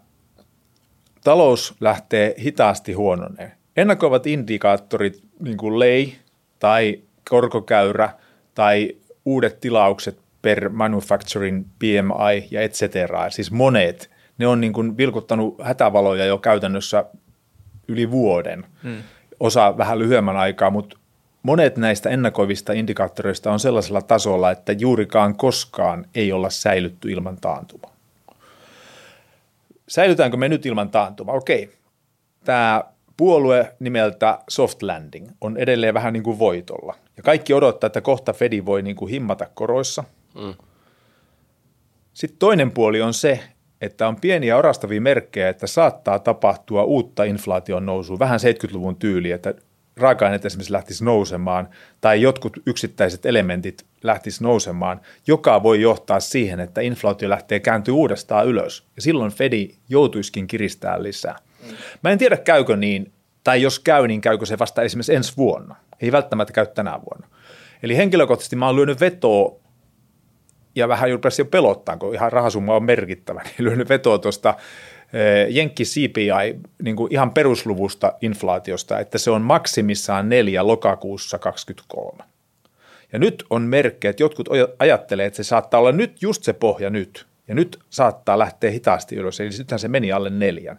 talous 1.24 1.76
lähtee 1.80 2.36
hitaasti 2.40 2.94
huononeen. 2.94 3.52
Ennakoivat 3.78 4.28
indikaattorit, 4.28 5.24
niin 5.40 5.58
kuin 5.58 5.80
lei 5.80 6.16
tai 6.60 7.00
korkokäyrä 7.30 8.10
tai 8.56 8.96
uudet 9.26 9.60
tilaukset 9.60 10.20
per 10.42 10.70
manufacturing 10.70 11.66
PMI 11.80 12.48
ja 12.52 12.62
et 12.62 12.74
cetera, 12.74 13.30
siis 13.30 13.52
monet, 13.52 14.12
ne 14.38 14.48
on 14.48 14.62
niin 14.62 14.74
kuin 14.74 14.98
vilkuttanut 14.98 15.56
hätävaloja 15.64 16.26
jo 16.26 16.38
käytännössä 16.38 17.06
yli 17.88 18.12
vuoden. 18.12 18.66
Hmm. 18.84 19.04
Osa 19.40 19.78
vähän 19.78 20.00
lyhyemmän 20.00 20.38
aikaa, 20.38 20.70
mutta 20.70 20.98
monet 21.44 21.78
näistä 21.78 22.10
ennakoivista 22.10 22.74
indikaattoreista 22.74 23.52
on 23.52 23.60
sellaisella 23.60 24.02
tasolla, 24.02 24.52
että 24.52 24.72
juurikaan 24.72 25.36
koskaan 25.36 26.06
ei 26.16 26.32
olla 26.32 26.50
säilytty 26.50 27.12
ilman 27.12 27.38
taantumaa. 27.42 27.96
Säilytäänkö 29.88 30.38
me 30.38 30.50
nyt 30.50 30.66
ilman 30.66 30.90
taantumaa? 30.90 31.36
Okei. 31.36 31.70
Tämä 32.44 32.84
puolue 33.18 33.76
nimeltä 33.80 34.40
Soft 34.50 34.84
Landing 34.84 35.30
on 35.42 35.58
edelleen 35.58 35.94
vähän 35.94 36.14
niin 36.14 36.24
kuin 36.24 36.40
voitolla. 36.40 36.96
Ja 37.18 37.24
kaikki 37.24 37.54
odottaa, 37.54 37.88
että 37.88 38.02
kohta 38.02 38.34
Fedi 38.34 38.66
voi 38.66 38.82
niin 38.82 38.96
kuin 38.96 39.12
himmata 39.12 39.48
koroissa. 39.54 40.04
Mm. 40.36 40.54
Sitten 42.14 42.40
toinen 42.40 42.72
puoli 42.72 43.02
on 43.02 43.14
se, 43.14 43.40
että 43.82 44.08
on 44.08 44.16
pieniä 44.16 44.58
orastavia 44.58 45.02
merkkejä, 45.02 45.50
että 45.50 45.68
saattaa 45.68 46.20
tapahtua 46.20 46.84
uutta 46.84 47.24
inflaation 47.24 47.86
nousua, 47.86 48.20
vähän 48.20 48.40
70-luvun 48.40 48.96
tyyli, 48.96 49.32
että 49.32 49.54
raaka-aineet 50.02 50.46
esimerkiksi 50.46 50.74
lähtisi 50.74 51.06
nousemaan 51.06 51.70
tai 52.02 52.22
jotkut 52.22 52.58
yksittäiset 52.66 53.26
elementit 53.26 53.86
lähtisi 54.04 54.44
nousemaan, 54.44 55.02
joka 55.28 55.64
voi 55.64 55.82
johtaa 55.82 56.20
siihen, 56.20 56.60
että 56.60 56.82
inflaatio 56.82 57.30
lähtee 57.30 57.60
kääntyä 57.60 57.94
uudestaan 57.94 58.48
ylös. 58.48 58.88
Ja 58.96 59.02
silloin 59.02 59.32
Fedi 59.32 59.70
joutuisikin 59.90 60.48
kiristää 60.48 61.04
lisää. 61.04 61.36
Mä 62.04 62.10
en 62.10 62.18
tiedä, 62.18 62.38
käykö 62.38 62.78
niin, 62.78 63.12
tai 63.44 63.62
jos 63.62 63.80
käy, 63.80 64.08
niin 64.08 64.22
käykö 64.22 64.46
se 64.46 64.60
vasta 64.60 64.82
esimerkiksi 64.82 65.16
ensi 65.16 65.38
vuonna. 65.38 65.76
Ei 66.02 66.12
välttämättä 66.12 66.54
käy 66.54 66.68
tänä 66.68 66.92
vuonna. 66.92 67.28
Eli 67.84 67.98
henkilökohtaisesti 67.98 68.56
mä 68.56 68.66
oon 68.66 68.76
lyönyt 68.76 69.00
vetoa 69.00 69.60
ja 70.76 70.88
vähän 70.88 71.12
rupesi 71.12 71.42
jo 71.42 71.46
pelottaa, 71.46 71.98
kun 71.98 72.14
ihan 72.14 72.32
rahasumma 72.32 72.76
on 72.76 72.84
merkittävä, 72.84 73.42
niin 73.46 73.66
lyönyt 73.66 73.90
vetoa 73.90 74.18
tuosta 74.18 74.54
Jenkki 75.50 75.84
CPI 75.84 76.60
niin 76.84 76.96
kuin 76.96 77.14
ihan 77.14 77.32
perusluvusta 77.32 78.14
inflaatiosta, 78.22 79.00
että 79.00 79.18
se 79.18 79.32
on 79.32 79.42
maksimissaan 79.42 80.30
neljä 80.30 80.68
lokakuussa 80.68 81.40
2023. 81.40 82.32
Ja 83.14 83.20
nyt 83.20 83.44
on 83.50 83.62
merkkejä, 83.62 84.10
että 84.10 84.24
jotkut 84.24 84.50
ajattelee, 84.80 85.26
että 85.26 85.38
se 85.38 85.44
saattaa 85.44 85.80
olla 85.80 85.92
nyt 85.92 86.22
just 86.22 86.44
se 86.44 86.54
pohja 86.54 86.90
nyt, 86.90 87.26
ja 87.48 87.56
nyt 87.56 87.80
saattaa 87.90 88.40
lähteä 88.40 88.72
hitaasti 88.72 89.16
ylös, 89.16 89.40
eli 89.40 89.52
sittenhän 89.52 89.80
se 89.80 89.88
meni 89.88 90.12
alle 90.12 90.30
neljän. 90.30 90.78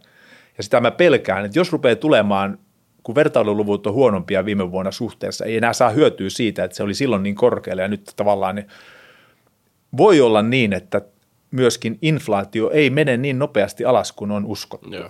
Ja 0.57 0.63
sitä 0.63 0.79
mä 0.79 0.91
pelkään, 0.91 1.45
että 1.45 1.59
jos 1.59 1.71
rupeaa 1.71 1.95
tulemaan, 1.95 2.59
kun 3.03 3.15
vertailuluvut 3.15 3.87
on 3.87 3.93
huonompia 3.93 4.45
viime 4.45 4.71
vuonna 4.71 4.91
suhteessa, 4.91 5.45
ei 5.45 5.57
enää 5.57 5.73
saa 5.73 5.89
hyötyä 5.89 6.29
siitä, 6.29 6.63
että 6.63 6.77
se 6.77 6.83
oli 6.83 6.93
silloin 6.93 7.23
niin 7.23 7.35
korkealla, 7.35 7.81
ja 7.81 7.87
nyt 7.87 8.13
tavallaan 8.15 8.55
niin 8.55 8.67
voi 9.97 10.21
olla 10.21 10.41
niin, 10.41 10.73
että 10.73 11.01
myöskin 11.53 11.97
inflaatio 12.01 12.69
ei 12.69 12.89
mene 12.89 13.17
niin 13.17 13.39
nopeasti 13.39 13.85
alas 13.85 14.11
kuin 14.11 14.31
on 14.31 14.45
uskottu. 14.45 14.95
Joo. 14.95 15.09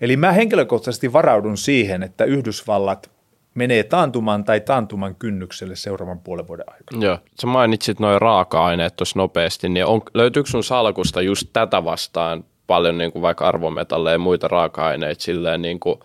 Eli 0.00 0.16
mä 0.16 0.32
henkilökohtaisesti 0.32 1.12
varaudun 1.12 1.56
siihen, 1.56 2.02
että 2.02 2.24
Yhdysvallat 2.24 3.10
menee 3.54 3.82
taantumaan 3.82 4.44
tai 4.44 4.60
taantuman 4.60 5.14
kynnykselle 5.14 5.76
seuraavan 5.76 6.20
puolen 6.20 6.48
vuoden 6.48 6.72
aikana. 6.72 7.04
Joo. 7.04 7.18
Sä 7.40 7.46
mainitsit 7.46 8.00
noin 8.00 8.20
raaka-aineet 8.20 8.96
tuossa 8.96 9.18
nopeasti, 9.18 9.68
niin 9.68 9.86
on, 9.86 10.02
löytyykö 10.14 10.50
sun 10.50 10.64
salkusta 10.64 11.22
just 11.22 11.46
tätä 11.52 11.84
vastaan 11.84 12.44
paljon 12.66 12.98
niin 12.98 13.12
kuin 13.12 13.22
vaikka 13.22 13.48
arvometalleja 13.48 14.14
ja 14.14 14.18
muita 14.18 14.48
raaka-aineita 14.48 15.22
silleen 15.22 15.62
niin 15.62 15.80
kuin, 15.80 16.00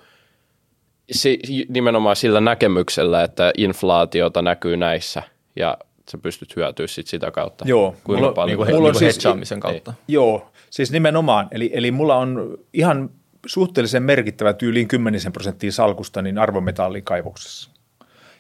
si, 1.12 1.40
nimenomaan 1.70 2.16
sillä 2.16 2.42
näkemyksellä, 2.42 3.24
että 3.24 3.52
inflaatiota 3.58 4.42
näkyy 4.42 4.78
näissä 4.78 5.24
ja 5.56 5.78
sä 6.12 6.18
pystyt 6.18 6.56
hyötyä 6.56 6.88
sit 6.88 7.08
sitä 7.08 7.32
kautta. 7.32 7.66
Joo, 7.68 7.96
Kuinka 8.04 8.22
mulla- 8.22 8.34
paljon? 8.36 8.60
Niin 8.60 8.76
Mulla 8.76 8.92
niin 8.92 9.06
on 9.30 9.46
siis- 9.46 9.60
kautta. 9.60 9.94
Joo, 10.08 10.52
siis 10.70 10.92
nimenomaan. 10.92 11.48
Eli, 11.52 11.70
eli 11.74 11.92
mulla 11.92 12.16
on 12.16 12.58
ihan 12.74 13.10
suhteellisen 13.46 14.04
merkittävä 14.04 14.54
tyyliin 14.54 14.88
10 14.88 15.22
prosenttia 15.34 15.72
salkusta 15.72 16.22
niin 16.22 16.38
arvometallikaivoksessa. 16.38 17.72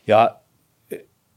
Ja 0.07 0.35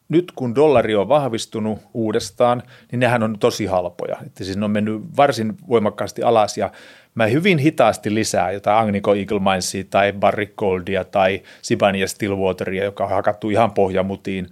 nyt 0.09 0.33
kun 0.35 0.55
dollari 0.55 0.95
on 0.95 1.09
vahvistunut 1.09 1.79
uudestaan, 1.95 2.63
niin 2.93 3.01
nehän 3.01 3.23
on 3.23 3.39
tosi 3.39 3.67
halpoja. 3.67 4.17
Että 4.27 4.45
siis 4.45 4.57
ne 4.57 4.65
on 4.65 4.71
mennyt 4.71 5.03
varsin 5.17 5.55
voimakkaasti 5.69 6.23
alas 6.23 6.59
ja 6.59 6.71
mä 7.15 7.27
hyvin 7.27 7.59
hitaasti 7.59 8.15
lisää 8.15 8.51
jotain 8.51 8.79
Agnico 8.79 9.15
Eagle 9.15 9.39
Minesia 9.41 9.85
tai 9.91 10.13
Barrick 10.13 10.57
Goldia 10.57 11.05
tai 11.05 11.43
Sibania 11.63 12.07
Stillwateria, 12.09 12.85
joka 12.85 13.05
on 13.05 13.11
hakattu 13.11 13.51
ihan 13.51 13.73
pohjamutiin. 13.73 14.47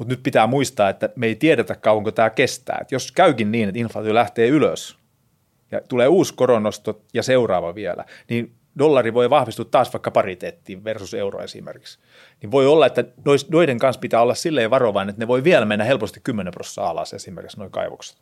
Mutta 0.00 0.12
nyt 0.12 0.22
pitää 0.22 0.46
muistaa, 0.46 0.88
että 0.88 1.08
me 1.16 1.26
ei 1.26 1.34
tiedetä 1.34 1.76
kauanko 1.76 2.10
tämä 2.10 2.30
kestää. 2.30 2.78
Et 2.80 2.92
jos 2.92 3.12
käykin 3.12 3.52
niin, 3.52 3.68
että 3.68 3.78
inflaatio 3.78 4.14
lähtee 4.14 4.48
ylös 4.48 4.96
ja 5.70 5.80
tulee 5.88 6.08
uusi 6.08 6.34
koronosto 6.34 7.00
ja 7.14 7.22
seuraava 7.22 7.74
vielä, 7.74 8.04
niin 8.30 8.54
dollari 8.78 9.14
voi 9.14 9.30
vahvistua 9.30 9.64
taas 9.64 9.92
vaikka 9.92 10.10
pariteettiin 10.10 10.84
versus 10.84 11.14
euro 11.14 11.42
esimerkiksi. 11.42 11.98
Niin 12.42 12.50
voi 12.50 12.66
olla, 12.66 12.86
että 12.86 13.04
noiden 13.50 13.78
kanssa 13.78 14.00
pitää 14.00 14.22
olla 14.22 14.34
silleen 14.34 14.70
varovainen, 14.70 15.10
että 15.10 15.22
ne 15.22 15.28
voi 15.28 15.44
vielä 15.44 15.64
mennä 15.64 15.84
helposti 15.84 16.20
10 16.24 16.52
prosenttia 16.52 16.84
alas 16.84 17.14
esimerkiksi 17.14 17.58
noin 17.58 17.70
kaivokset. 17.70 18.16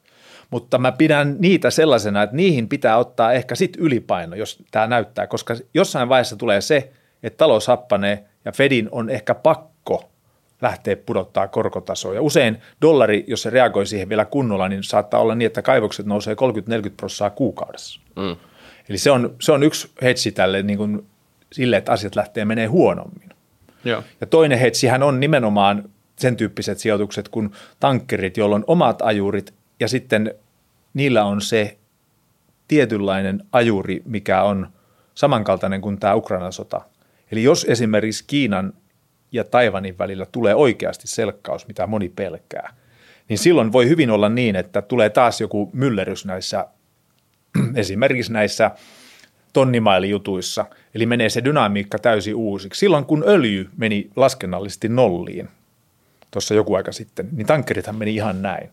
Mutta 0.51 0.79
mä 0.79 0.93
pidän 0.93 1.37
niitä 1.39 1.71
sellaisena, 1.71 2.23
että 2.23 2.37
niihin 2.37 2.69
pitää 2.69 2.97
ottaa 2.99 3.33
ehkä 3.33 3.55
sit 3.55 3.77
ylipaino, 3.77 4.37
jos 4.37 4.63
tämä 4.71 4.87
näyttää, 4.87 5.27
koska 5.27 5.57
jossain 5.75 6.09
vaiheessa 6.09 6.37
tulee 6.37 6.61
se, 6.61 6.93
että 7.23 7.37
talous 7.37 7.67
happanee 7.67 8.25
ja 8.45 8.53
Fedin 8.53 8.89
on 8.93 9.11
ehkä 9.11 9.35
pakko 9.35 10.11
lähteä 10.63 10.97
pudottaa 10.97 11.49
korkotasoa. 11.49 12.15
Ja 12.15 12.23
usein 12.23 12.59
dollari, 12.83 13.25
jos 13.27 13.43
se 13.43 13.51
reagoi 13.51 13.87
siihen 13.87 14.09
vielä 14.09 14.25
kunnolla, 14.25 14.69
niin 14.69 14.83
saattaa 14.83 15.21
olla 15.21 15.35
niin, 15.35 15.47
että 15.47 15.63
kaivokset 15.63 16.07
nousee 16.07 16.35
30-40 16.35 16.37
prosenttia 16.97 17.31
kuukaudessa. 17.31 18.01
Mm. 18.17 18.37
Eli 18.89 18.99
se 18.99 19.11
on, 19.11 19.35
se 19.41 19.53
on 19.53 19.63
yksi 19.63 19.91
hetsi 20.03 20.33
tälle 20.33 20.63
niin 20.63 20.79
kuin 20.79 21.07
sille, 21.53 21.77
että 21.77 21.93
asiat 21.93 22.17
lähtee 22.17 22.45
menee 22.45 22.67
huonommin. 22.67 23.29
Joo. 23.85 24.03
Ja 24.21 24.27
toinen 24.27 24.59
hetsihän 24.59 25.03
on 25.03 25.21
nimenomaan 25.21 25.91
sen 26.17 26.37
tyyppiset 26.37 26.79
sijoitukset 26.79 27.29
kuin 27.29 27.51
tankkerit, 27.81 28.37
joilla 28.37 28.57
on 28.57 28.65
omat 28.67 29.03
ajurit 29.03 29.55
ja 29.81 29.89
sitten 29.89 30.35
niillä 30.95 31.25
on 31.25 31.41
se 31.41 31.79
tietynlainen 32.69 33.45
ajuri, 33.53 34.03
mikä 34.05 34.43
on 34.43 34.69
samankaltainen 35.15 35.81
kuin 35.81 35.99
tämä 35.99 36.15
Ukrainan 36.15 36.53
sota. 36.53 36.81
Eli 37.33 37.43
jos 37.43 37.67
esimerkiksi 37.69 38.25
Kiinan 38.27 38.73
ja 39.33 39.45
Taivanin 39.45 39.99
välillä 39.99 40.27
tulee 40.27 40.55
oikeasti 40.55 41.09
selkkaus, 41.09 41.67
mitä 41.67 41.87
moni 41.87 42.09
pelkää, 42.09 42.75
niin 43.29 43.39
silloin 43.39 43.73
voi 43.73 43.89
hyvin 43.89 44.11
olla 44.11 44.29
niin, 44.29 44.57
että 44.57 44.83
tulee 44.83 45.11
taas 45.11 45.41
joku 45.41 45.71
myllerys 45.73 46.25
näissä 46.25 46.67
esimerkiksi 47.75 48.33
näissä 48.33 48.71
tonnimailijuttuissa, 49.53 50.67
eli 50.95 51.07
menee 51.07 51.29
se 51.29 51.45
dynamiikka 51.45 51.99
täysin 51.99 52.35
uusiksi. 52.35 52.79
Silloin 52.79 53.05
kun 53.05 53.25
öljy 53.27 53.69
meni 53.77 54.11
laskennallisesti 54.17 54.89
nolliin, 54.89 55.49
tuossa 56.31 56.55
joku 56.55 56.75
aika 56.75 56.93
sitten, 56.93 57.29
niin 57.33 57.47
tankkerithan 57.47 57.97
meni 57.97 58.15
ihan 58.15 58.43
näin. 58.43 58.71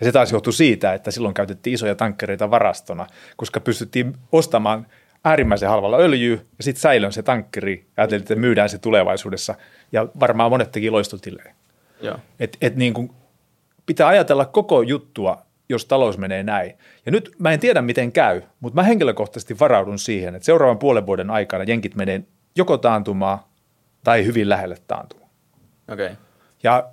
Ja 0.00 0.06
se 0.06 0.12
taas 0.12 0.32
johtui 0.32 0.52
siitä, 0.52 0.94
että 0.94 1.10
silloin 1.10 1.34
käytettiin 1.34 1.74
isoja 1.74 1.94
tankkereita 1.94 2.50
varastona, 2.50 3.06
koska 3.36 3.60
pystyttiin 3.60 4.14
ostamaan 4.32 4.86
äärimmäisen 5.24 5.68
halvalla 5.68 5.96
öljyä 5.96 6.38
ja 6.58 6.64
sitten 6.64 6.80
säilön 6.80 7.12
se 7.12 7.22
tankkeri 7.22 7.86
ja 7.96 8.02
ajateltiin, 8.02 8.22
että 8.22 8.34
myydään 8.34 8.68
se 8.68 8.78
tulevaisuudessa. 8.78 9.54
Ja 9.92 10.08
varmaan 10.20 10.50
monet 10.50 10.72
teki 10.72 10.90
loistotilejä. 10.90 11.54
Et, 12.40 12.56
et 12.60 12.76
niin 12.76 12.94
kuin 12.94 13.10
pitää 13.86 14.08
ajatella 14.08 14.44
koko 14.44 14.82
juttua 14.82 15.46
jos 15.68 15.84
talous 15.86 16.18
menee 16.18 16.42
näin. 16.42 16.78
Ja 17.06 17.12
nyt 17.12 17.30
mä 17.38 17.52
en 17.52 17.60
tiedä, 17.60 17.82
miten 17.82 18.12
käy, 18.12 18.42
mutta 18.60 18.74
mä 18.74 18.82
henkilökohtaisesti 18.82 19.58
varaudun 19.58 19.98
siihen, 19.98 20.34
että 20.34 20.46
seuraavan 20.46 20.78
puolen 20.78 21.06
vuoden 21.06 21.30
aikana 21.30 21.64
jenkit 21.64 21.94
menee 21.94 22.22
joko 22.56 22.78
taantumaan 22.78 23.38
tai 24.04 24.24
hyvin 24.24 24.48
lähelle 24.48 24.76
taantumaan. 24.86 25.30
Okay. 25.92 26.10
Ja 26.62 26.88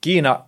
Kiina, 0.00 0.44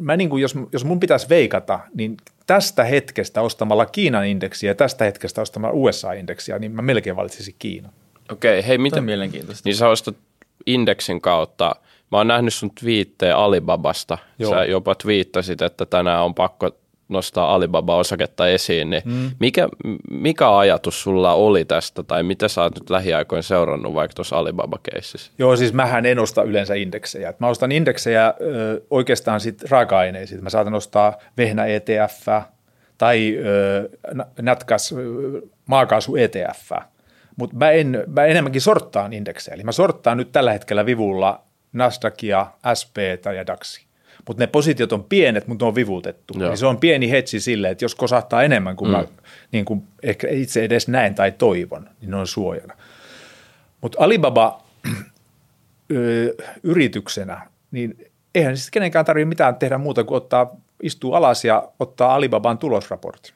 mä 0.00 0.16
niin 0.16 0.30
kuin 0.30 0.42
jos, 0.42 0.54
jos 0.72 0.84
mun 0.84 1.00
pitäisi 1.00 1.28
veikata, 1.28 1.80
niin 1.94 2.16
tästä 2.46 2.84
hetkestä 2.84 3.40
ostamalla 3.40 3.86
Kiinan 3.86 4.26
indeksiä 4.26 4.70
ja 4.70 4.74
tästä 4.74 5.04
hetkestä 5.04 5.40
ostamalla 5.42 5.76
USA-indeksiä, 5.76 6.58
niin 6.58 6.72
mä 6.72 6.82
melkein 6.82 7.16
valitsisin 7.16 7.54
Kiinan. 7.58 7.92
Okei, 8.32 8.58
okay, 8.58 8.68
hei, 8.68 8.78
mitä? 8.78 9.00
mielenkiintoista. 9.00 9.68
Niin 9.68 9.76
sä 9.76 9.88
ostat 9.88 10.16
indeksin 10.66 11.20
kautta– 11.20 11.74
Mä 12.10 12.18
oon 12.18 12.28
nähnyt 12.28 12.54
sun 12.54 12.70
twiittejä 12.80 13.36
Alibabasta. 13.36 14.18
Joo. 14.38 14.50
Sä 14.50 14.64
jopa 14.64 14.94
twiittasit, 14.94 15.62
että 15.62 15.86
tänään 15.86 16.24
on 16.24 16.34
pakko 16.34 16.70
nostaa 17.10 17.54
Alibaba-osaketta 17.54 18.48
esiin, 18.48 18.90
niin 18.90 19.02
mm. 19.04 19.30
mikä, 19.38 19.68
mikä 20.10 20.58
ajatus 20.58 21.02
sulla 21.02 21.34
oli 21.34 21.64
tästä, 21.64 22.02
tai 22.02 22.22
mitä 22.22 22.48
sä 22.48 22.62
oot 22.62 22.74
nyt 22.74 22.90
lähiaikoin 22.90 23.42
seurannut 23.42 23.94
vaikka 23.94 24.14
tuossa 24.14 24.38
Alibaba-keississä? 24.38 25.32
Joo, 25.38 25.56
siis 25.56 25.72
mähän 25.72 26.06
en 26.06 26.18
osta 26.18 26.42
yleensä 26.42 26.74
indeksejä. 26.74 27.34
Mä 27.38 27.48
ostan 27.48 27.72
indeksejä 27.72 28.34
ö, 28.40 28.82
oikeastaan 28.90 29.40
sit 29.40 29.62
raaka-aineisiin. 29.70 30.42
Mä 30.44 30.50
saatan 30.50 30.74
ostaa 30.74 31.18
vehnä 31.36 31.66
ETF 31.66 32.28
tai 32.98 33.38
ö, 33.44 33.88
natkas 34.42 34.94
maakaasu 35.66 36.16
ETF, 36.16 36.70
mutta 37.36 37.56
mä, 37.56 37.70
en, 37.70 38.04
mä 38.06 38.24
enemmänkin 38.24 38.60
sorttaan 38.60 39.12
indeksejä. 39.12 39.54
Eli 39.54 39.62
mä 39.62 39.72
sorttaan 39.72 40.16
nyt 40.16 40.32
tällä 40.32 40.52
hetkellä 40.52 40.86
vivulla 40.86 41.42
Nasdaqia, 41.72 42.46
SPtä 42.74 43.32
ja 43.32 43.46
DAXi. 43.46 43.89
Mutta 44.30 44.42
ne 44.42 44.46
positiot 44.46 44.92
on 44.92 45.04
pienet, 45.04 45.46
mutta 45.46 45.64
ne 45.64 45.68
on 45.68 45.74
vivutettu. 45.74 46.34
Eli 46.40 46.56
se 46.56 46.66
on 46.66 46.78
pieni 46.78 47.10
hetsi 47.10 47.40
sille, 47.40 47.70
että 47.70 47.84
jos 47.84 47.94
kosahtaa 47.94 48.42
enemmän 48.42 48.76
kuin 48.76 48.90
mm. 48.90 48.96
mä 48.96 49.04
niin 49.52 49.64
kuin 49.64 49.82
ehkä 50.02 50.28
itse 50.30 50.64
edes 50.64 50.88
näen 50.88 51.14
tai 51.14 51.32
toivon, 51.32 51.88
niin 52.00 52.10
ne 52.10 52.16
on 52.16 52.26
suojana. 52.26 52.74
Mutta 53.80 53.98
Alibaba 54.00 54.62
ö, 55.92 56.34
yrityksenä, 56.62 57.46
niin 57.70 58.10
eihän 58.34 58.56
siis 58.56 58.70
kenenkään 58.70 59.04
tarvitse 59.04 59.28
mitään 59.28 59.56
tehdä 59.56 59.78
muuta 59.78 60.04
kuin 60.04 60.16
ottaa, 60.16 60.56
istuu 60.82 61.14
alas 61.14 61.44
ja 61.44 61.68
ottaa 61.80 62.14
Alibaban 62.14 62.58
tulosraportin. 62.58 63.34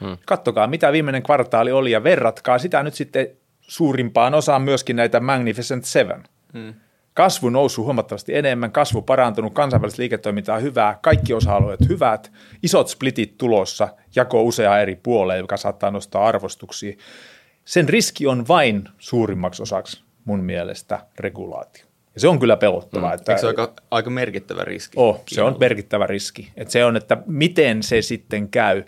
Hmm. 0.00 0.16
Kattokaa, 0.26 0.66
mitä 0.66 0.92
viimeinen 0.92 1.22
kvartaali 1.22 1.72
oli 1.72 1.90
ja 1.90 2.04
verratkaa 2.04 2.58
sitä 2.58 2.82
nyt 2.82 2.94
sitten 2.94 3.26
suurimpaan 3.60 4.34
osaan 4.34 4.62
myöskin 4.62 4.96
näitä 4.96 5.20
Magnificent 5.20 5.84
Seven. 5.84 6.22
Hmm 6.52 6.74
kasvu 7.14 7.50
noussut 7.50 7.84
huomattavasti 7.84 8.34
enemmän, 8.36 8.72
kasvu 8.72 9.02
parantunut, 9.02 9.54
kansainvälistä 9.54 10.02
liiketoimintaa 10.02 10.58
hyvää, 10.58 10.98
kaikki 11.02 11.34
osa-alueet 11.34 11.88
hyvät, 11.88 12.32
isot 12.62 12.88
splitit 12.88 13.38
tulossa, 13.38 13.88
jako 14.16 14.42
usea 14.42 14.80
eri 14.80 14.96
puoleen, 14.96 15.40
joka 15.40 15.56
saattaa 15.56 15.90
nostaa 15.90 16.26
arvostuksia. 16.26 16.96
Sen 17.64 17.88
riski 17.88 18.26
on 18.26 18.48
vain 18.48 18.88
suurimmaksi 18.98 19.62
osaksi 19.62 20.04
mun 20.24 20.44
mielestä 20.44 21.06
regulaatio. 21.18 21.84
Ja 22.14 22.20
se 22.20 22.28
on 22.28 22.38
kyllä 22.38 22.56
pelottavaa. 22.56 23.10
Mm. 23.10 23.14
Että, 23.14 23.32
Eikö 23.32 23.40
se 23.40 23.46
aika, 23.46 23.72
aika 23.90 24.10
merkittävä 24.10 24.64
riski? 24.64 24.94
Oh, 24.96 25.22
se 25.28 25.42
on 25.42 25.56
merkittävä 25.60 26.06
riski. 26.06 26.52
Että 26.56 26.72
se 26.72 26.84
on, 26.84 26.96
että 26.96 27.18
miten 27.26 27.82
se 27.82 28.02
sitten 28.02 28.48
käy. 28.48 28.84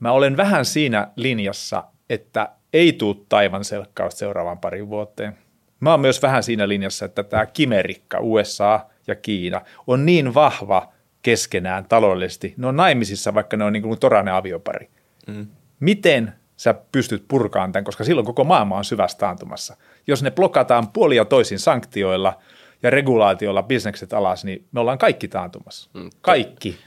Mä 0.00 0.12
olen 0.12 0.36
vähän 0.36 0.64
siinä 0.64 1.08
linjassa, 1.16 1.84
että 2.10 2.48
ei 2.72 2.92
tule 2.92 3.16
taivan 3.28 3.64
selkkausta 3.64 4.18
seuraavaan 4.18 4.58
parin 4.58 4.88
vuoteen. 4.88 5.38
Mä 5.84 5.90
oon 5.90 6.00
myös 6.00 6.22
vähän 6.22 6.42
siinä 6.42 6.68
linjassa, 6.68 7.04
että 7.04 7.22
tämä 7.22 7.46
kimerikka, 7.46 8.18
USA 8.20 8.80
ja 9.06 9.14
Kiina, 9.14 9.60
on 9.86 10.06
niin 10.06 10.34
vahva 10.34 10.92
keskenään 11.22 11.84
taloudellisesti. 11.88 12.54
Ne 12.56 12.66
on 12.66 12.76
naimisissa, 12.76 13.34
vaikka 13.34 13.56
ne 13.56 13.64
on 13.64 13.72
niin 13.72 13.82
kuin 13.82 13.98
torainen 13.98 14.34
aviopari. 14.34 14.90
Mm. 15.26 15.46
Miten 15.80 16.32
sä 16.56 16.74
pystyt 16.92 17.24
purkaan 17.28 17.72
tämän, 17.72 17.84
koska 17.84 18.04
silloin 18.04 18.26
koko 18.26 18.44
maailma 18.44 18.76
on 18.76 18.84
syvässä 18.84 19.18
taantumassa. 19.18 19.76
Jos 20.06 20.22
ne 20.22 20.30
blokataan 20.30 20.88
puolia 20.88 21.24
toisin 21.24 21.58
sanktioilla 21.58 22.38
ja 22.82 22.90
regulaatioilla 22.90 23.62
bisnekset 23.62 24.12
alas, 24.12 24.44
niin 24.44 24.66
me 24.72 24.80
ollaan 24.80 24.98
kaikki 24.98 25.28
taantumassa. 25.28 25.90
Mm. 25.94 26.10
Kaikki. 26.20 26.78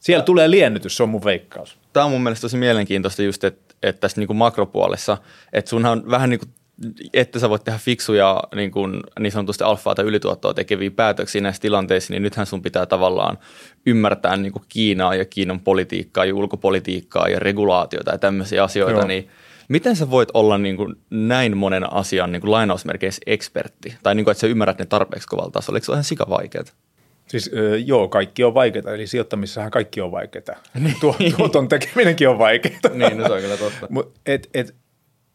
Siellä 0.00 0.24
tulee 0.24 0.50
liennytys, 0.50 0.96
se 0.96 1.02
on 1.02 1.08
mun 1.08 1.24
veikkaus. 1.24 1.78
Tämä 1.92 2.06
on 2.06 2.12
mun 2.12 2.22
mielestä 2.22 2.42
tosi 2.42 2.56
mielenkiintoista 2.56 3.22
just, 3.22 3.44
että, 3.44 3.74
että 3.82 4.00
tässä 4.00 4.20
niin 4.20 4.26
kuin 4.26 4.36
makropuolessa, 4.36 5.18
että 5.52 5.68
sunhan 5.68 5.92
on 5.92 6.10
vähän 6.10 6.30
niin 6.30 6.40
kuin 6.40 6.50
että 7.12 7.38
sä 7.38 7.50
voit 7.50 7.64
tehdä 7.64 7.78
fiksuja 7.78 8.42
niin, 8.54 8.70
kuin, 8.70 9.00
niin 9.18 9.32
sanotusti 9.32 9.64
alfaa 9.64 9.94
tai 9.94 10.04
ylituottoa 10.04 10.54
tekeviä 10.54 10.90
päätöksiä 10.90 11.40
näissä 11.40 11.62
tilanteissa, 11.62 12.12
niin 12.12 12.22
nythän 12.22 12.46
sun 12.46 12.62
pitää 12.62 12.86
tavallaan 12.86 13.38
ymmärtää 13.86 14.36
niin 14.36 14.52
kuin 14.52 14.64
Kiinaa 14.68 15.14
ja 15.14 15.24
Kiinan 15.24 15.60
politiikkaa 15.60 16.24
ja 16.24 16.34
ulkopolitiikkaa 16.34 17.28
ja 17.28 17.38
regulaatiota 17.38 18.10
ja 18.12 18.18
tämmöisiä 18.18 18.64
asioita, 18.64 18.98
Joo. 18.98 19.06
niin 19.06 19.28
miten 19.68 19.96
sä 19.96 20.10
voit 20.10 20.28
olla 20.34 20.58
niin 20.58 20.76
kuin 20.76 20.94
näin 21.10 21.56
monen 21.56 21.92
asian 21.92 22.32
niin 22.32 22.40
kuin 22.40 22.50
lainausmerkeissä 22.50 23.22
ekspertti? 23.26 23.94
Tai 24.02 24.14
niin 24.14 24.24
kuin, 24.24 24.32
että 24.32 24.40
sä 24.40 24.46
ymmärrät 24.46 24.78
ne 24.78 24.86
tarpeeksi 24.86 25.28
kovalla 25.28 25.50
tasolla, 25.50 25.76
eikö 25.76 25.84
se 25.84 25.92
ole 25.92 25.96
ihan 25.96 26.04
sika 26.04 26.26
vaikeaa? 26.28 26.64
Siis 27.26 27.50
joo, 27.84 28.08
kaikki 28.08 28.44
on 28.44 28.54
vaikeaa, 28.54 28.94
eli 28.94 29.06
sijoittamisessahan 29.06 29.70
kaikki 29.70 30.00
on 30.00 30.12
vaikeaa. 30.12 30.62
Niin. 30.74 30.96
Tuo, 31.00 31.16
tuoton 31.36 31.68
tekeminenkin 31.68 32.28
on 32.28 32.38
vaikeaa. 32.38 32.80
niin, 32.94 33.18
no 33.18 33.26
se 33.26 33.32
on 33.32 33.40
kyllä 33.40 33.56
totta. 33.56 33.86
Mut 33.90 34.12
et, 34.26 34.50
et, 34.54 34.74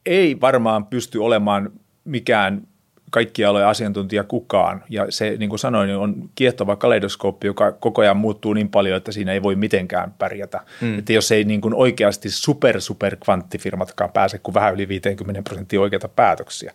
ei 0.07 0.41
varmaan 0.41 0.85
pysty 0.85 1.17
olemaan 1.17 1.71
mikään 2.03 2.67
kaikkialojen 3.11 3.67
asiantuntija 3.67 4.23
kukaan. 4.23 4.83
Ja 4.89 5.05
se, 5.09 5.35
niin 5.39 5.49
kuin 5.49 5.59
sanoin, 5.59 5.95
on 5.95 6.29
kiehtova 6.35 6.75
kaleidoskooppi, 6.75 7.47
joka 7.47 7.71
koko 7.71 8.01
ajan 8.01 8.17
muuttuu 8.17 8.53
niin 8.53 8.69
paljon, 8.69 8.97
että 8.97 9.11
siinä 9.11 9.31
ei 9.31 9.43
voi 9.43 9.55
mitenkään 9.55 10.13
pärjätä. 10.19 10.61
Mm. 10.81 10.99
Että 10.99 11.13
jos 11.13 11.31
ei 11.31 11.43
niin 11.43 11.61
kuin 11.61 11.73
oikeasti 11.73 12.29
super, 12.29 12.81
super 12.81 13.15
kvanttifirmatkaan 13.15 14.11
pääse 14.11 14.39
kuin 14.39 14.55
vähän 14.55 14.73
yli 14.73 14.87
50 14.87 15.43
prosenttia 15.43 15.81
oikeita 15.81 16.07
päätöksiä. 16.07 16.73